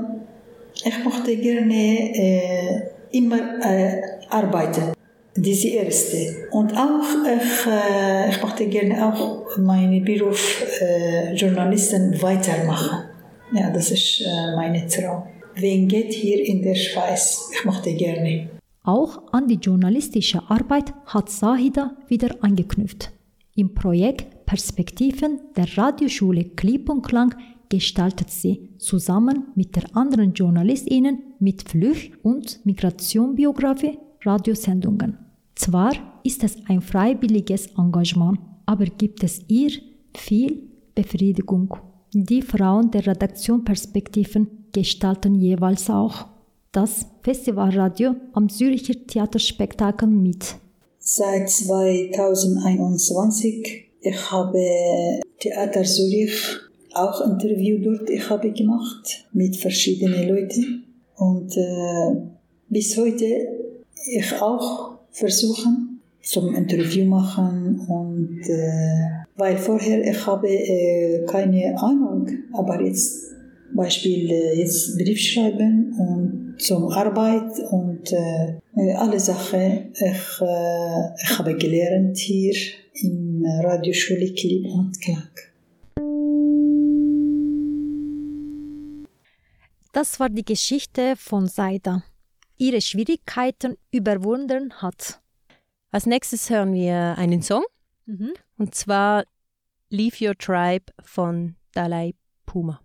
ich 0.74 1.06
möchte 1.06 1.38
gerne 1.38 2.16
äh, 2.16 2.82
immer 3.12 3.62
äh, 3.64 4.02
arbeiten. 4.32 5.03
Diese 5.36 5.68
erste. 5.70 6.48
Und 6.52 6.78
auch, 6.78 7.02
ich, 7.26 7.68
äh, 7.68 8.30
ich 8.30 8.42
möchte 8.44 8.68
gerne 8.68 9.06
auch 9.06 9.58
meinen 9.58 10.04
Beruf 10.06 10.64
äh, 10.80 11.34
Journalisten 11.34 12.22
weitermachen. 12.22 13.06
Ja, 13.52 13.72
das 13.72 13.90
ist 13.92 14.22
äh, 14.22 14.56
mein 14.56 14.88
Traum. 14.88 15.24
Wen 15.56 15.88
geht 15.88 16.14
hier 16.14 16.44
in 16.46 16.62
der 16.62 16.76
Schweiz? 16.76 17.50
Ich 17.54 17.66
möchte 17.66 17.94
gerne. 17.94 18.50
Auch 18.84 19.32
an 19.32 19.48
die 19.48 19.56
journalistische 19.56 20.42
Arbeit 20.50 20.94
hat 21.06 21.30
Sahida 21.30 21.96
wieder 22.08 22.36
angeknüpft. 22.42 23.12
Im 23.56 23.74
Projekt 23.74 24.46
Perspektiven 24.46 25.40
der 25.56 25.78
Radioschule 25.78 26.44
Klipp 26.44 26.90
und 26.90 27.04
Klang 27.04 27.34
gestaltet 27.70 28.30
sie 28.30 28.70
zusammen 28.78 29.48
mit 29.56 29.76
der 29.76 29.96
anderen 29.96 30.34
JournalistInnen 30.34 31.24
mit 31.40 31.68
Flücht- 31.68 32.14
und 32.24 32.60
Migrationbiografie 32.66 33.98
Radiosendungen. 34.26 35.18
Zwar 35.56 35.94
ist 36.24 36.44
es 36.44 36.58
ein 36.68 36.82
freiwilliges 36.82 37.68
Engagement, 37.78 38.40
aber 38.66 38.86
gibt 38.86 39.24
es 39.24 39.42
ihr 39.48 39.72
viel 40.16 40.64
Befriedigung. 40.96 41.76
Die 42.14 42.42
Frauen 42.42 42.90
der 42.92 43.06
Redaktion 43.08 43.64
Perspektiven 43.64 44.66
gestalten 44.72 45.36
jeweils 45.36 45.90
auch 45.90 46.26
das 46.72 47.06
Festivalradio 47.22 48.16
am 48.34 48.50
Züricher 48.50 48.96
Theaterspektakel 49.08 50.08
mit. 50.08 50.56
Seit 51.00 51.50
2021 51.50 53.86
ich 54.02 54.32
habe 54.32 54.60
Theater 55.40 55.84
Zürich 55.84 56.34
auch 56.94 57.22
Interview 57.22 57.80
dort 57.80 58.10
ich 58.10 58.30
habe 58.30 58.52
gemacht 58.52 59.26
mit 59.34 59.56
verschiedenen 59.56 60.28
Leuten 60.28 60.84
und 61.16 61.56
äh, 61.58 62.16
bis 62.70 62.98
heute 62.98 63.63
ich 64.06 64.42
auch 64.42 64.98
versuchen 65.12 66.02
zum 66.22 66.56
Interview 66.56 67.06
machen 67.06 67.80
und 67.88 68.42
äh, 68.50 69.26
weil 69.36 69.58
vorher 69.58 70.06
ich 70.08 70.26
habe 70.26 70.48
äh, 70.48 71.26
keine 71.26 71.78
Ahnung 71.78 72.30
aber 72.54 72.82
jetzt 72.82 73.34
Beispiel 73.74 74.32
äh, 74.32 74.60
jetzt 74.60 74.98
Brief 74.98 75.20
schreiben 75.20 75.94
und 75.98 76.62
zum 76.62 76.88
Arbeit 76.88 77.60
und 77.72 78.12
äh, 78.12 78.94
alle 78.96 79.20
Sachen 79.20 79.92
ich, 79.94 80.42
äh, 80.42 81.24
ich 81.24 81.40
habe 81.40 81.56
gelernt 81.58 82.18
hier 82.18 82.56
im 83.02 83.44
Radioschule 83.64 84.34
Klipp 84.34 84.66
und 84.66 85.00
Klang. 85.02 85.30
Das 89.92 90.20
war 90.20 90.30
die 90.30 90.46
Geschichte 90.46 91.16
von 91.18 91.48
Saida. 91.48 92.04
Ihre 92.58 92.82
Schwierigkeiten 92.82 93.78
überwunden 93.92 94.82
hat. 94.82 95.22
Als 95.92 96.06
nächstes 96.06 96.50
hören 96.50 96.74
wir 96.74 97.18
einen 97.18 97.42
Song. 97.42 97.64
Mhm. 98.06 98.34
Und 98.58 98.76
zwar 98.76 99.26
Leave 99.90 100.28
Your 100.28 100.38
Tribe 100.38 100.86
von 101.04 101.56
Dalai 101.74 102.16
Puma. 102.46 102.82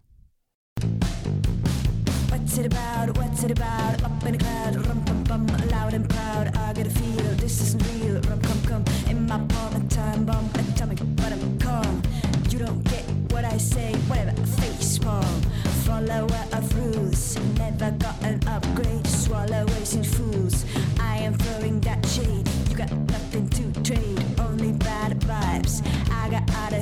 What's 2.31 2.59
it 2.59 2.67
about? 2.67 3.19
What's 3.19 3.43
it 3.45 3.51
about? 3.51 4.03
Up 4.05 4.25
in 4.27 4.35
a 4.35 4.39
cloud, 4.39 4.77
rum 4.87 5.05
pum 5.05 5.25
pum, 5.25 5.47
loud 5.71 5.95
and 5.95 6.09
proud. 6.09 6.55
I 6.57 6.73
get 6.73 6.87
a 6.87 6.91
feel 6.91 7.37
this 7.37 7.61
isn't 7.61 7.83
real. 7.95 8.21
Rum 8.29 8.41
come 8.41 8.63
come 8.67 8.85
in 9.11 9.27
my 9.27 9.39
palm, 9.49 9.77
a 9.77 9.81
time 9.89 10.25
bomb, 10.25 10.51
atomic, 10.55 10.99
but 11.17 11.33
I'm 11.33 11.59
calm. 11.59 12.03
You 12.51 12.59
don't 12.59 12.83
get 12.85 13.05
what 13.33 13.45
I 13.45 13.59
say, 13.59 13.95
whatever. 14.09 14.33
Face 14.61 14.99
palm, 14.99 15.43
follower 15.85 16.25
of 16.25 16.48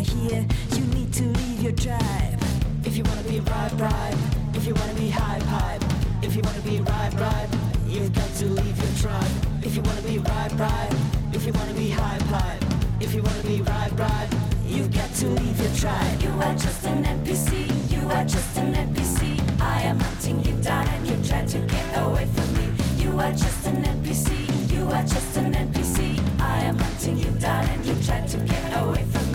here. 0.06 0.46
You 0.74 0.84
need 0.94 1.12
to 1.14 1.24
leave 1.24 1.62
your 1.62 1.72
tribe. 1.72 2.40
If 2.84 2.96
you 2.96 3.04
wanna 3.04 3.22
be 3.22 3.40
right, 3.40 3.72
right. 3.78 4.16
If 4.54 4.66
you 4.66 4.74
wanna 4.74 4.94
be 4.94 5.10
high 5.10 5.40
pipe, 5.40 5.82
if 6.22 6.34
you 6.34 6.42
wanna 6.42 6.60
be 6.60 6.80
right, 6.80 7.12
right, 7.14 7.48
you've 7.86 8.12
got 8.12 8.30
to 8.40 8.46
leave 8.46 8.76
your 8.78 8.94
tribe. 9.02 9.34
If 9.62 9.76
you 9.76 9.82
wanna 9.82 10.02
be 10.02 10.18
right, 10.18 10.52
right, 10.58 10.92
if 11.32 11.44
you 11.46 11.52
wanna 11.52 11.74
be 11.74 11.90
high 11.90 12.18
pipe, 12.30 12.62
if 13.00 13.14
you 13.14 13.22
wanna 13.22 13.42
be 13.42 13.60
right, 13.62 13.92
right, 13.98 14.28
you've 14.66 14.92
got 14.92 15.12
to 15.14 15.26
leave 15.28 15.60
your 15.60 15.74
tribe. 15.76 16.22
You 16.22 16.30
are 16.40 16.54
just 16.54 16.84
an 16.86 17.04
NPC, 17.04 17.66
you 17.92 18.08
are 18.10 18.24
just 18.24 18.56
an 18.58 18.74
NPC. 18.74 19.38
I 19.60 19.82
am 19.82 20.00
hunting 20.00 20.42
you 20.44 20.54
down 20.62 20.86
and 20.88 21.06
you 21.06 21.16
try 21.28 21.44
to 21.44 21.58
get 21.58 21.86
away 22.02 22.26
from 22.26 22.48
me. 22.54 22.66
You 22.96 23.18
are 23.20 23.32
just 23.32 23.66
an 23.66 23.84
NPC, 23.84 24.72
you 24.72 24.84
are 24.86 25.02
just 25.02 25.36
an 25.36 25.52
NPC. 25.52 26.18
I 26.40 26.60
am 26.60 26.78
hunting 26.78 27.18
you 27.18 27.30
down 27.32 27.64
and 27.68 27.84
you 27.84 27.94
try 28.04 28.20
to 28.26 28.36
get 28.38 28.82
away 28.82 29.04
from 29.04 29.20
me. 29.20 29.25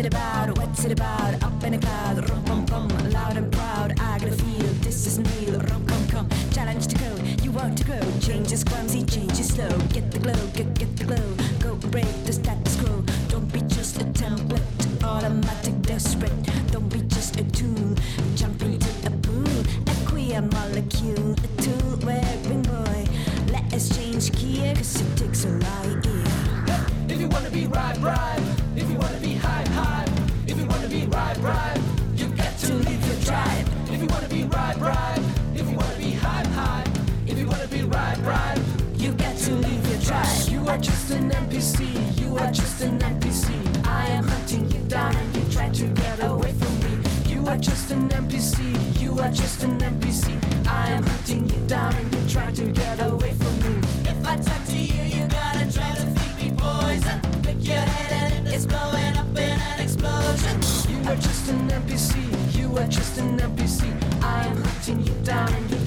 It 0.00 0.06
about? 0.06 0.58
What's 0.58 0.84
it 0.84 0.92
about? 0.92 1.42
Up 1.42 1.62
in 1.62 1.74
a 1.74 1.78
cloud, 1.78 2.30
rum 2.30 2.44
pum 2.44 2.66
pum, 2.66 2.88
loud 3.10 3.36
and 3.36 3.52
proud. 3.52 3.92
I 4.00 4.18
gotta 4.18 4.32
feel 4.32 4.66
this 4.84 5.06
isn't 5.06 5.28
real. 5.36 5.60
Rum 5.60 5.86
come 5.86 6.06
come, 6.08 6.28
challenge 6.52 6.86
to 6.86 6.96
go. 6.98 7.14
You 7.42 7.50
want 7.50 7.76
to 7.78 7.84
grow? 7.84 8.00
Change 8.20 8.50
is 8.52 8.64
clumsy, 8.64 9.04
change 9.04 9.32
is 9.32 9.48
slow. 9.48 9.68
Get 9.92 10.10
the 10.10 10.18
glow, 10.18 10.46
get 10.54 10.72
get 10.74 10.89
NPC. 41.60 42.18
You 42.18 42.38
are 42.38 42.50
just 42.50 42.80
an 42.80 42.98
NPC. 42.98 43.86
I 43.86 44.06
am 44.06 44.26
hunting 44.26 44.70
you 44.70 44.80
down 44.88 45.14
and 45.14 45.36
you 45.36 45.44
try 45.52 45.68
to 45.68 45.86
get 45.88 46.24
away 46.24 46.52
from 46.52 46.74
me. 46.80 47.04
You 47.26 47.46
are 47.48 47.58
just 47.58 47.90
an 47.90 48.08
NPC. 48.08 48.98
You 48.98 49.18
are 49.20 49.30
just 49.30 49.62
an 49.62 49.78
NPC. 49.78 50.40
I 50.66 50.88
am 50.88 51.04
hunting 51.04 51.46
you 51.50 51.60
down 51.66 51.94
and 51.96 52.14
you 52.14 52.28
try 52.30 52.50
to 52.50 52.64
get 52.64 53.00
away 53.06 53.34
from 53.34 53.54
me. 53.60 53.78
If 54.08 54.26
I 54.26 54.36
talk 54.36 54.64
to 54.68 54.78
you, 54.78 55.02
you 55.02 55.28
gotta 55.28 55.70
try 55.70 55.90
to 55.96 56.06
feed 56.16 56.50
me 56.50 56.56
poison. 56.56 57.20
Pick 57.42 57.62
your 57.68 57.76
head 57.76 58.32
and 58.32 58.48
it's 58.48 58.64
blowing 58.64 59.16
up 59.18 59.28
in 59.36 59.60
an 59.60 59.80
explosion. 59.80 60.56
You 60.88 61.10
are 61.10 61.16
just 61.16 61.50
an 61.50 61.68
NPC. 61.68 62.58
You 62.58 62.74
are 62.78 62.88
just 62.88 63.18
an 63.18 63.38
NPC. 63.38 63.82
I 64.24 64.46
am 64.46 64.56
hunting 64.64 65.02
you 65.02 65.12
down 65.24 65.52
and 65.52 65.70
you 65.70 65.79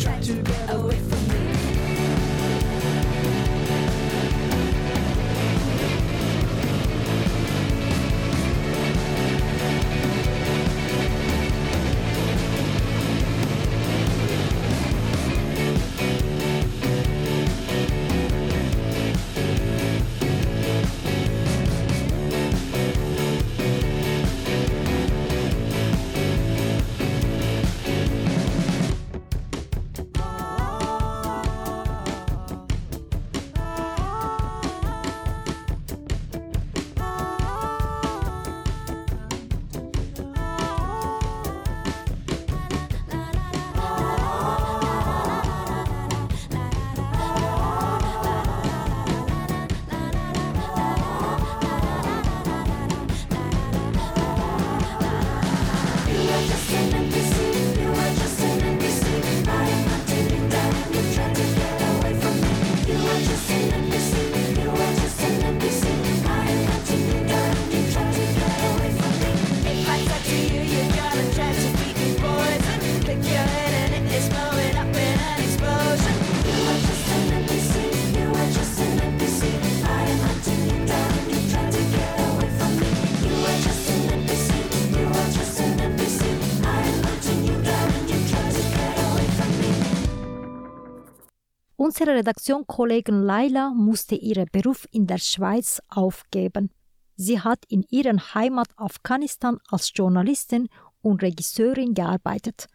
Unsere 92.03 92.19
Redaktionkollegin 92.19 93.23
Laila 93.23 93.69
musste 93.69 94.15
ihren 94.15 94.49
Beruf 94.51 94.85
in 94.91 95.07
der 95.07 95.19
Schweiz 95.19 95.81
aufgeben. 95.87 96.69
Sie 97.15 97.39
hat 97.39 97.59
in 97.69 97.85
ihrer 97.89 98.17
Heimat 98.33 98.67
Afghanistan 98.75 99.57
als 99.69 99.89
Journalistin 99.95 100.67
und 101.01 101.23
Regisseurin 101.23 101.93
gearbeitet. 101.93 102.67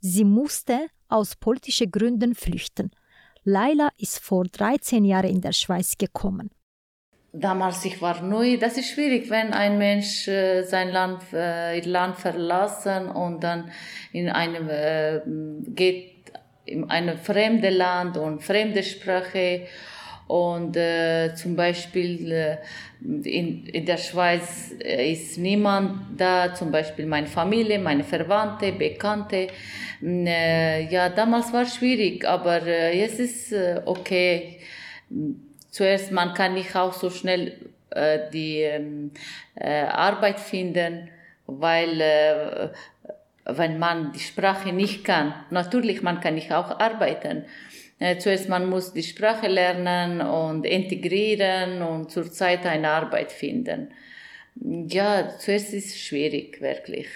Sie 0.00 0.24
musste 0.24 0.88
aus 1.06 1.36
politischen 1.36 1.92
Gründen 1.92 2.34
flüchten. 2.34 2.90
Laila 3.44 3.90
ist 3.98 4.18
vor 4.18 4.46
13 4.46 5.04
Jahren 5.04 5.30
in 5.30 5.40
der 5.40 5.52
Schweiz 5.52 5.96
gekommen. 5.96 6.50
Damals 7.32 7.84
ich 7.84 8.02
war 8.02 8.20
neu. 8.20 8.58
Das 8.58 8.76
ist 8.76 8.90
schwierig, 8.90 9.30
wenn 9.30 9.52
ein 9.52 9.78
Mensch 9.78 10.26
äh, 10.26 10.64
sein 10.64 10.90
Land, 10.90 11.22
äh, 11.32 11.78
Land 11.82 12.16
verlassen 12.16 13.06
und 13.06 13.44
dann 13.44 13.70
in 14.12 14.28
einem 14.28 14.68
äh, 14.68 15.20
geht 15.68 16.11
in 16.64 16.88
ein 16.90 17.16
fremdes 17.18 17.74
Land 17.74 18.16
und 18.16 18.42
fremde 18.42 18.82
Sprache 18.82 19.66
und 20.32 20.76
äh, 20.76 21.34
zum 21.34 21.56
Beispiel 21.56 22.32
äh, 22.32 22.56
in, 23.02 23.66
in 23.66 23.84
der 23.84 23.98
Schweiz 23.98 24.72
äh, 24.82 25.12
ist 25.12 25.36
niemand 25.36 26.18
da, 26.18 26.54
zum 26.54 26.70
Beispiel 26.70 27.06
meine 27.06 27.26
Familie, 27.26 27.78
meine 27.78 28.04
Verwandte, 28.04 28.72
Bekannte. 28.72 29.48
Äh, 30.02 30.86
ja, 30.86 31.08
damals 31.10 31.52
war 31.52 31.62
es 31.62 31.74
schwierig, 31.74 32.26
aber 32.26 32.66
äh, 32.66 32.98
jetzt 32.98 33.20
ist 33.20 33.52
äh, 33.52 33.82
okay. 33.84 34.58
Zuerst, 35.70 36.12
man 36.12 36.32
kann 36.34 36.54
nicht 36.54 36.74
auch 36.76 36.92
so 36.92 37.10
schnell 37.10 37.58
die 38.32 38.60
ähm, 38.60 39.10
äh, 39.54 39.82
Arbeit 39.82 40.40
finden, 40.40 41.10
weil 41.46 42.72
wenn 43.44 43.78
man 43.78 44.12
die 44.12 44.20
Sprache 44.20 44.72
nicht 44.72 45.04
kann. 45.04 45.34
Natürlich, 45.50 46.02
man 46.02 46.20
kann 46.20 46.34
nicht 46.34 46.52
auch 46.52 46.78
arbeiten. 46.78 47.44
Äh, 47.98 48.18
zuerst 48.18 48.48
man 48.48 48.68
muss 48.68 48.92
die 48.92 49.02
Sprache 49.02 49.48
lernen 49.48 50.20
und 50.20 50.64
integrieren 50.64 51.82
und 51.82 52.10
zurzeit 52.10 52.66
eine 52.66 52.90
Arbeit 52.90 53.32
finden. 53.32 53.92
Ja, 54.54 55.38
zuerst 55.38 55.72
ist 55.72 55.86
es 55.86 55.98
schwierig, 56.00 56.60
wirklich. 56.60 57.06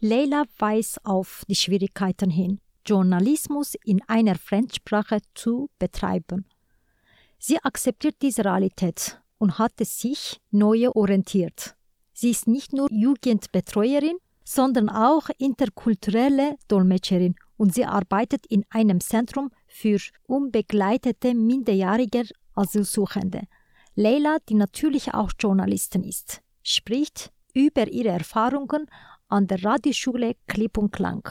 Leila 0.00 0.44
weist 0.58 1.04
auf 1.04 1.44
die 1.48 1.54
Schwierigkeiten 1.54 2.30
hin, 2.30 2.60
Journalismus 2.86 3.74
in 3.84 4.02
einer 4.06 4.34
Fremdsprache 4.34 5.18
zu 5.34 5.70
betreiben. 5.78 6.44
Sie 7.38 7.58
akzeptiert 7.58 8.16
diese 8.22 8.44
Realität 8.44 9.20
und 9.38 9.58
hatte 9.58 9.84
sich 9.84 10.40
neu 10.50 10.88
orientiert. 10.90 11.74
Sie 12.12 12.30
ist 12.30 12.46
nicht 12.46 12.72
nur 12.72 12.88
Jugendbetreuerin, 12.90 14.16
sondern 14.44 14.88
auch 14.88 15.28
interkulturelle 15.38 16.56
Dolmetscherin 16.68 17.34
und 17.56 17.74
sie 17.74 17.84
arbeitet 17.84 18.46
in 18.46 18.64
einem 18.70 19.00
Zentrum 19.00 19.50
für 19.66 19.98
unbegleitete 20.26 21.34
minderjährige 21.34 22.24
Asylsuchende. 22.54 23.42
Leila, 23.96 24.36
die 24.48 24.54
natürlich 24.54 25.14
auch 25.14 25.30
Journalistin 25.38 26.04
ist, 26.04 26.42
spricht 26.62 27.32
über 27.54 27.88
ihre 27.88 28.08
Erfahrungen 28.10 28.86
an 29.28 29.46
der 29.46 29.64
Radioschule 29.64 30.34
Klipp 30.46 30.76
und 30.78 30.92
Klang. 30.92 31.28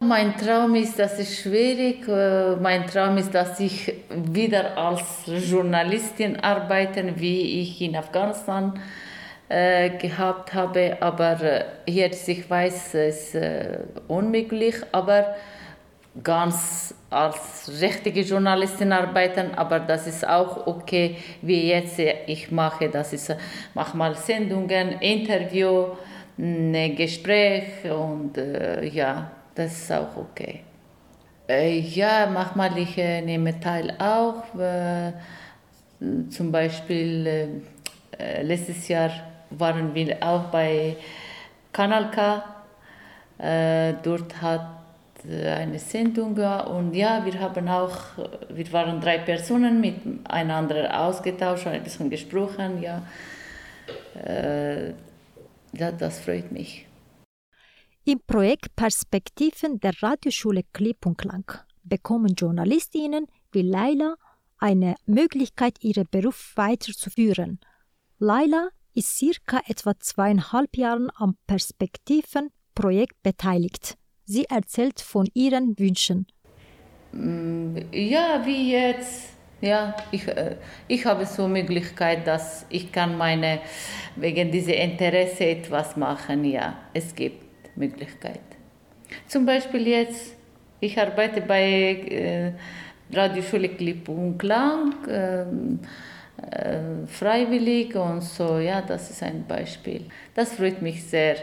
Mein 0.00 0.36
Traum 0.36 0.74
ist, 0.74 0.98
das 0.98 1.18
ist 1.18 1.40
schwierig. 1.40 2.06
äh, 2.08 2.56
Mein 2.56 2.86
Traum 2.86 3.16
ist, 3.16 3.34
dass 3.34 3.58
ich 3.58 3.92
wieder 4.10 4.76
als 4.76 5.24
Journalistin 5.26 6.36
arbeite, 6.36 7.14
wie 7.16 7.60
ich 7.62 7.80
in 7.80 7.96
Afghanistan 7.96 8.78
gehabt 9.48 10.54
habe. 10.54 10.96
Aber 11.00 11.40
äh, 11.42 11.64
jetzt, 11.86 12.28
ich 12.28 12.48
weiß, 12.48 12.94
es 12.94 13.26
ist 13.26 13.34
äh, 13.34 13.78
unmöglich, 14.08 14.76
aber 14.92 15.34
ganz 16.22 16.94
als 17.10 17.70
richtige 17.80 18.20
Journalistin 18.20 18.92
arbeiten, 18.92 19.54
aber 19.56 19.80
das 19.80 20.06
ist 20.06 20.26
auch 20.26 20.66
okay, 20.66 21.16
wie 21.42 21.68
jetzt 21.68 21.98
ich 21.98 22.50
mache. 22.50 22.88
Das 22.88 23.12
ist, 23.12 23.30
äh, 23.30 23.36
mach 23.74 23.94
mal 23.94 24.14
Sendungen, 24.14 25.00
Interview, 25.00 25.88
ein 26.38 26.96
Gespräch 26.96 27.84
und 27.90 28.36
äh, 28.38 28.84
ja, 28.86 29.30
das 29.54 29.72
ist 29.72 29.92
auch 29.92 30.16
okay. 30.16 30.60
Äh, 31.48 31.78
ja, 31.78 32.28
manchmal 32.32 32.76
ich 32.78 32.96
äh, 32.98 33.20
nehme 33.20 33.58
teil 33.60 33.94
auch. 33.98 34.58
Äh, 34.58 35.12
zum 36.30 36.50
Beispiel 36.50 37.26
äh, 37.26 37.48
äh, 38.18 38.42
letztes 38.42 38.88
Jahr 38.88 39.10
waren 39.50 39.94
wir 39.94 40.22
auch 40.22 40.44
bei 40.44 40.96
Kanal 41.72 42.10
K. 42.10 42.44
Äh, 43.38 43.94
dort 44.02 44.40
hat 44.40 44.66
äh, 45.28 45.48
eine 45.48 45.78
Sendung 45.78 46.36
und 46.36 46.94
ja, 46.94 47.24
wir 47.24 47.40
haben 47.40 47.68
auch, 47.68 47.96
wir 48.48 48.72
waren 48.72 49.00
drei 49.00 49.18
Personen 49.18 49.80
miteinander 49.80 51.00
ausgetauscht, 51.00 51.66
ein 51.66 51.82
bisschen 51.82 52.10
gesprochen, 52.10 52.82
ja. 52.82 53.02
Äh, 54.14 54.90
ja, 55.76 55.90
das 55.92 56.20
freut 56.20 56.52
mich. 56.52 56.86
Im 58.04 58.20
Projekt 58.26 58.76
Perspektiven 58.76 59.80
der 59.80 59.94
Radioschule 60.02 60.62
Klipp 60.72 61.06
und 61.06 61.16
Klang 61.16 61.50
bekommen 61.82 62.34
Journalistinnen 62.34 63.26
wie 63.52 63.62
Laila 63.62 64.16
eine 64.58 64.94
Möglichkeit, 65.06 65.82
ihren 65.82 66.06
Beruf 66.10 66.52
weiterzuführen. 66.56 67.60
Laila 68.18 68.68
ist 68.94 69.16
circa 69.18 69.60
etwa 69.66 69.98
zweieinhalb 69.98 70.76
Jahren 70.76 71.10
am 71.16 71.36
Perspektiven-Projekt 71.46 73.22
beteiligt. 73.22 73.96
Sie 74.24 74.44
erzählt 74.44 75.00
von 75.00 75.28
ihren 75.34 75.78
Wünschen. 75.78 76.26
Mm, 77.12 77.76
Ja, 77.92 78.42
wie 78.44 78.72
jetzt 78.72 79.34
Ja, 79.60 79.94
ich, 80.10 80.28
äh, 80.28 80.56
ich 80.88 81.06
habe 81.06 81.24
so 81.24 81.48
Möglichkeit, 81.48 82.26
dass 82.26 82.66
ich 82.68 82.92
kann 82.92 83.16
meine, 83.16 83.60
wegen 84.16 84.50
dieser 84.50 84.74
Interesse 84.76 85.46
etwas 85.46 85.96
machen. 85.96 86.44
Ja, 86.44 86.74
es 86.92 87.14
gibt 87.14 87.44
Möglichkeit. 87.74 88.40
Zum 89.26 89.46
Beispiel 89.46 89.86
jetzt, 89.88 90.34
ich 90.80 90.98
arbeite 90.98 91.40
bei 91.40 91.62
äh, 91.62 92.52
Radioschule 93.10 93.70
Klipp 93.70 94.08
und 94.08 94.38
Klang, 94.38 94.94
ähm, 95.08 95.78
äh, 96.50 97.06
freiwillig 97.06 97.94
und 97.96 98.22
so. 98.22 98.58
Ja, 98.58 98.82
das 98.82 99.10
ist 99.10 99.22
ein 99.22 99.44
Beispiel. 99.46 100.06
Das 100.34 100.54
freut 100.54 100.82
mich 100.82 101.04
sehr. 101.04 101.36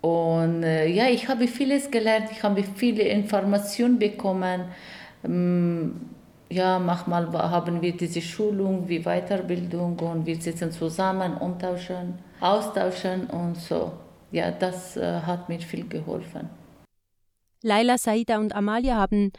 Und 0.00 0.62
äh, 0.62 0.86
ja, 0.86 1.08
ich 1.08 1.28
habe 1.28 1.48
vieles 1.48 1.90
gelernt, 1.90 2.28
ich 2.30 2.42
habe 2.42 2.62
viele 2.62 3.04
Informationen 3.04 3.98
bekommen. 3.98 4.64
Ähm, 5.24 6.10
ja, 6.50 6.78
manchmal 6.78 7.32
haben 7.32 7.80
wir 7.80 7.96
diese 7.96 8.20
Schulung 8.20 8.88
wie 8.88 9.00
Weiterbildung 9.00 9.98
und 9.98 10.26
wir 10.26 10.36
sitzen 10.36 10.70
zusammen, 10.70 11.38
austauschen, 11.38 12.18
austauschen 12.40 13.26
und 13.28 13.56
so. 13.56 13.92
Ja, 14.30 14.50
das 14.50 14.96
äh, 14.96 15.20
hat 15.22 15.48
mir 15.48 15.58
viel 15.60 15.88
geholfen. 15.88 16.50
Laila, 17.62 17.96
Saida 17.96 18.38
und 18.38 18.54
Amalia 18.54 18.96
haben 18.96 19.32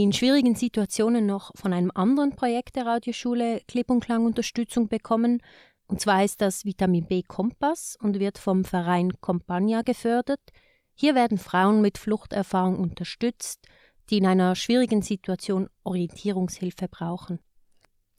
in 0.00 0.12
schwierigen 0.12 0.54
Situationen 0.54 1.26
noch 1.26 1.50
von 1.54 1.74
einem 1.74 1.90
anderen 1.94 2.34
Projekt 2.34 2.76
der 2.76 2.86
Radioschule 2.86 3.60
Klipp 3.68 3.90
und 3.90 4.00
Klang 4.00 4.24
Unterstützung 4.24 4.88
bekommen. 4.88 5.42
Und 5.86 6.00
zwar 6.00 6.16
heißt 6.16 6.40
das 6.40 6.64
Vitamin 6.64 7.04
B 7.06 7.22
Kompass 7.22 7.98
und 8.00 8.18
wird 8.18 8.38
vom 8.38 8.64
Verein 8.64 9.12
Compagna 9.20 9.82
gefördert. 9.82 10.40
Hier 10.94 11.14
werden 11.14 11.36
Frauen 11.36 11.82
mit 11.82 11.98
Fluchterfahrung 11.98 12.78
unterstützt, 12.78 13.66
die 14.08 14.16
in 14.18 14.26
einer 14.26 14.54
schwierigen 14.54 15.02
Situation 15.02 15.68
Orientierungshilfe 15.84 16.88
brauchen. 16.88 17.38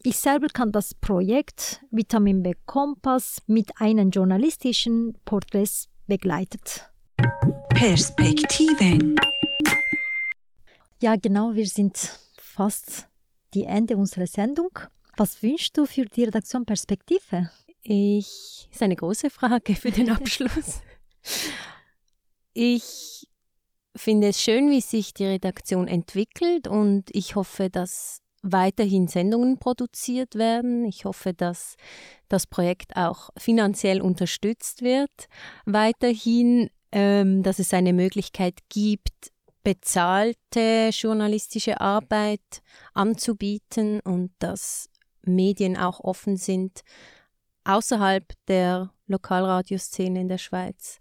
Ich 0.03 0.17
selber 0.17 0.49
kann 0.49 0.71
das 0.71 0.93
Projekt 0.93 1.83
Vitamin 1.89 2.43
B 2.43 2.53
Kompass 2.67 3.41
mit 3.47 3.81
einem 3.81 4.11
journalistischen 4.11 5.17
Porträt 5.25 5.87
begleitet. 6.05 6.91
Perspektiven. 7.69 9.15
Ja, 11.03 11.17
genau, 11.17 11.53
wir 11.53 11.67
sind 11.67 12.17
fast 12.37 13.09
die 13.53 13.65
Ende 13.65 13.97
unserer 13.97 14.25
Sendung. 14.25 14.79
Was 15.17 15.43
wünschst 15.43 15.77
du 15.77 15.85
für 15.85 16.05
die 16.05 16.23
Redaktion 16.23 16.63
Perspektive? 16.63 17.51
Ich, 17.81 18.69
ist 18.71 18.81
eine 18.81 18.95
große 18.95 19.29
Frage 19.29 19.75
für 19.75 19.91
den 19.91 20.09
Abschluss. 20.09 20.79
ich 22.53 23.27
finde 23.93 24.29
es 24.29 24.41
schön, 24.41 24.71
wie 24.71 24.79
sich 24.79 25.13
die 25.13 25.25
Redaktion 25.25 25.89
entwickelt 25.89 26.69
und 26.69 27.09
ich 27.11 27.35
hoffe, 27.35 27.69
dass 27.69 28.21
weiterhin 28.41 29.09
Sendungen 29.09 29.57
produziert 29.57 30.35
werden. 30.35 30.85
Ich 30.85 31.03
hoffe, 31.03 31.33
dass 31.33 31.75
das 32.29 32.47
Projekt 32.47 32.95
auch 32.95 33.29
finanziell 33.37 34.01
unterstützt 34.01 34.81
wird. 34.81 35.27
Weiterhin, 35.65 36.69
ähm, 36.93 37.43
dass 37.43 37.59
es 37.59 37.73
eine 37.73 37.91
Möglichkeit 37.91 38.59
gibt, 38.69 39.32
bezahlte 39.63 40.89
journalistische 40.91 41.79
Arbeit 41.79 42.61
anzubieten 42.93 43.99
und 44.01 44.31
dass 44.39 44.89
Medien 45.23 45.77
auch 45.77 45.99
offen 46.01 46.37
sind, 46.37 46.81
außerhalb 47.63 48.25
der 48.47 48.91
Lokalradioszene 49.07 50.21
in 50.21 50.27
der 50.27 50.37
Schweiz 50.37 50.99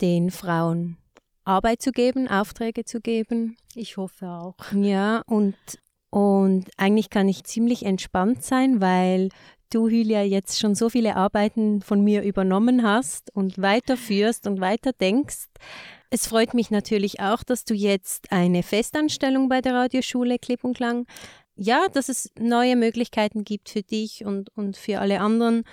den 0.00 0.30
Frauen 0.30 0.96
Arbeit 1.44 1.82
zu 1.82 1.92
geben, 1.92 2.26
Aufträge 2.28 2.84
zu 2.84 3.00
geben. 3.00 3.56
Ich 3.74 3.96
hoffe 3.96 4.28
auch. 4.28 4.56
Ja, 4.72 5.22
und, 5.26 5.56
und 6.10 6.70
eigentlich 6.78 7.10
kann 7.10 7.28
ich 7.28 7.44
ziemlich 7.44 7.84
entspannt 7.84 8.42
sein, 8.42 8.80
weil 8.80 9.28
du, 9.70 9.88
Julia, 9.88 10.22
jetzt 10.22 10.58
schon 10.58 10.74
so 10.74 10.88
viele 10.88 11.16
Arbeiten 11.16 11.82
von 11.82 12.02
mir 12.02 12.22
übernommen 12.22 12.82
hast 12.82 13.34
und 13.34 13.60
weiterführst 13.60 14.46
und 14.46 14.60
weiter 14.60 14.92
denkst. 14.92 15.46
Es 16.14 16.28
freut 16.28 16.54
mich 16.54 16.70
natürlich 16.70 17.18
auch, 17.18 17.42
dass 17.42 17.64
du 17.64 17.74
jetzt 17.74 18.30
eine 18.30 18.62
Festanstellung 18.62 19.48
bei 19.48 19.60
der 19.60 19.74
Radioschule 19.74 20.38
Klipp 20.38 20.62
und 20.62 20.76
Klang 20.76 21.06
ja, 21.56 21.86
dass 21.92 22.08
es 22.08 22.30
neue 22.38 22.76
Möglichkeiten 22.76 23.44
gibt 23.44 23.68
für 23.68 23.82
dich 23.82 24.24
und, 24.24 24.50
und 24.56 24.76
für 24.76 25.00
alle 25.00 25.20
anderen. 25.20 25.64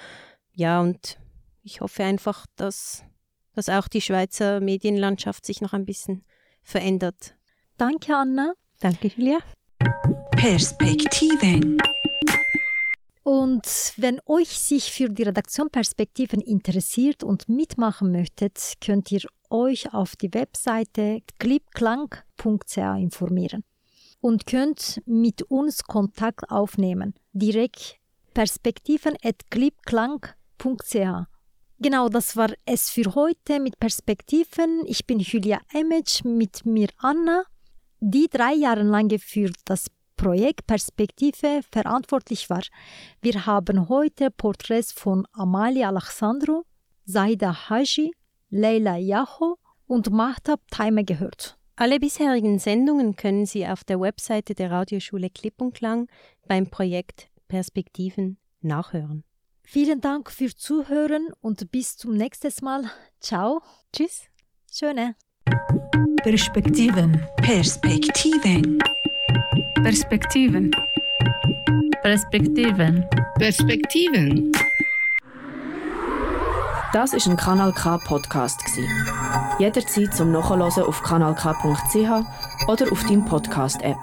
Ja, 0.54 0.82
und 0.82 1.20
ich 1.64 1.82
hoffe 1.82 2.04
einfach, 2.04 2.46
dass, 2.56 3.04
dass 3.54 3.70
auch 3.70 3.88
die 3.88 4.02
Schweizer 4.02 4.60
Medienlandschaft 4.62 5.46
sich 5.46 5.62
noch 5.62 5.74
ein 5.74 5.86
bisschen 5.86 6.24
verändert. 6.64 7.36
Danke, 7.78 8.16
Anna. 8.16 8.54
Danke, 8.80 9.12
Julia. 9.16 9.40
Perspektiven. 10.32 11.78
Und 13.24 13.94
wenn 13.98 14.20
euch 14.26 14.50
sich 14.50 14.92
für 14.92 15.08
die 15.10 15.22
Redaktion 15.24 15.70
Perspektiven 15.70 16.42
interessiert 16.42 17.24
und 17.24 17.50
mitmachen 17.50 18.12
möchtet, 18.12 18.74
könnt 18.82 19.12
ihr 19.12 19.22
euch 19.50 19.94
auf 19.94 20.16
die 20.16 20.34
Webseite 20.34 21.20
clipklang.ch 21.38 22.78
informieren 22.78 23.64
und 24.22 24.48
könnt 24.48 25.02
mit 25.06 25.44
uns 25.44 25.84
Kontakt 25.84 26.50
aufnehmen. 26.50 27.14
Direkt 27.34 27.98
perspektiven.clipklang.ch 28.34 31.28
Genau, 31.84 32.10
das 32.10 32.38
war 32.38 32.54
es 32.66 32.92
für 32.92 33.16
heute 33.16 33.60
mit 33.60 33.80
Perspektiven. 33.80 34.84
Ich 34.86 35.08
bin 35.08 35.20
Julia 35.20 35.60
Emmetsch, 35.74 36.24
mit 36.24 36.64
mir 36.64 36.90
Anna, 36.98 37.42
die 38.00 38.28
drei 38.30 38.54
Jahre 38.54 38.84
lang 38.84 39.10
für 39.20 39.52
das 39.66 39.88
Projekt 40.22 40.68
Perspektive 40.68 41.62
verantwortlich 41.72 42.48
war. 42.52 42.62
Wir 43.24 43.48
haben 43.48 43.90
heute 43.90 44.30
Porträts 44.30 44.92
von 44.92 45.26
Amalia 45.32 45.88
Alexandru, 45.88 46.62
Saida 47.06 47.70
Haji, 47.70 48.12
Leila 48.52 48.98
Yaho 48.98 49.58
und 49.88 50.12
Mahtab 50.12 50.62
Taime 50.70 51.04
gehört. 51.06 51.58
Alle 51.76 52.00
bisherigen 52.00 52.60
Sendungen 52.60 53.16
können 53.16 53.48
Sie 53.48 53.66
auf 53.66 53.84
der 53.84 54.00
Webseite 54.00 54.54
der 54.54 54.70
Radioschule 54.70 55.32
Klipp 55.32 55.60
und 55.60 55.74
Klang 55.74 56.08
beim 56.48 56.70
Projekt 56.70 57.30
Perspektiven 57.48 58.38
nachhören. 58.62 59.24
Vielen 59.64 60.02
Dank 60.02 60.30
für 60.30 60.56
Zuhören 60.56 61.30
und 61.42 61.72
bis 61.72 61.98
zum 61.98 62.14
nächsten 62.14 62.54
Mal. 62.64 62.84
Ciao. 63.20 63.64
Tschüss. 63.92 64.26
Schöne. 64.72 65.16
Perspektiven. 66.22 67.20
Perspektiven. 67.38 68.78
Perspektiven. 69.84 70.72
Perspektiven. 72.02 73.06
Perspektiven. 73.38 74.52
Das 76.94 77.14
ist 77.14 77.28
ein 77.28 77.38
Kanal 77.38 77.72
K 77.74 77.98
Podcast 78.00 78.62
Jederzeit 79.60 80.14
zum 80.14 80.32
Nachhören 80.32 80.62
auf 80.62 81.02
kanalk.ch 81.04 82.68
oder 82.68 82.92
auf 82.92 83.04
deinem 83.04 83.26
Podcast 83.26 83.82
App. 83.84 83.98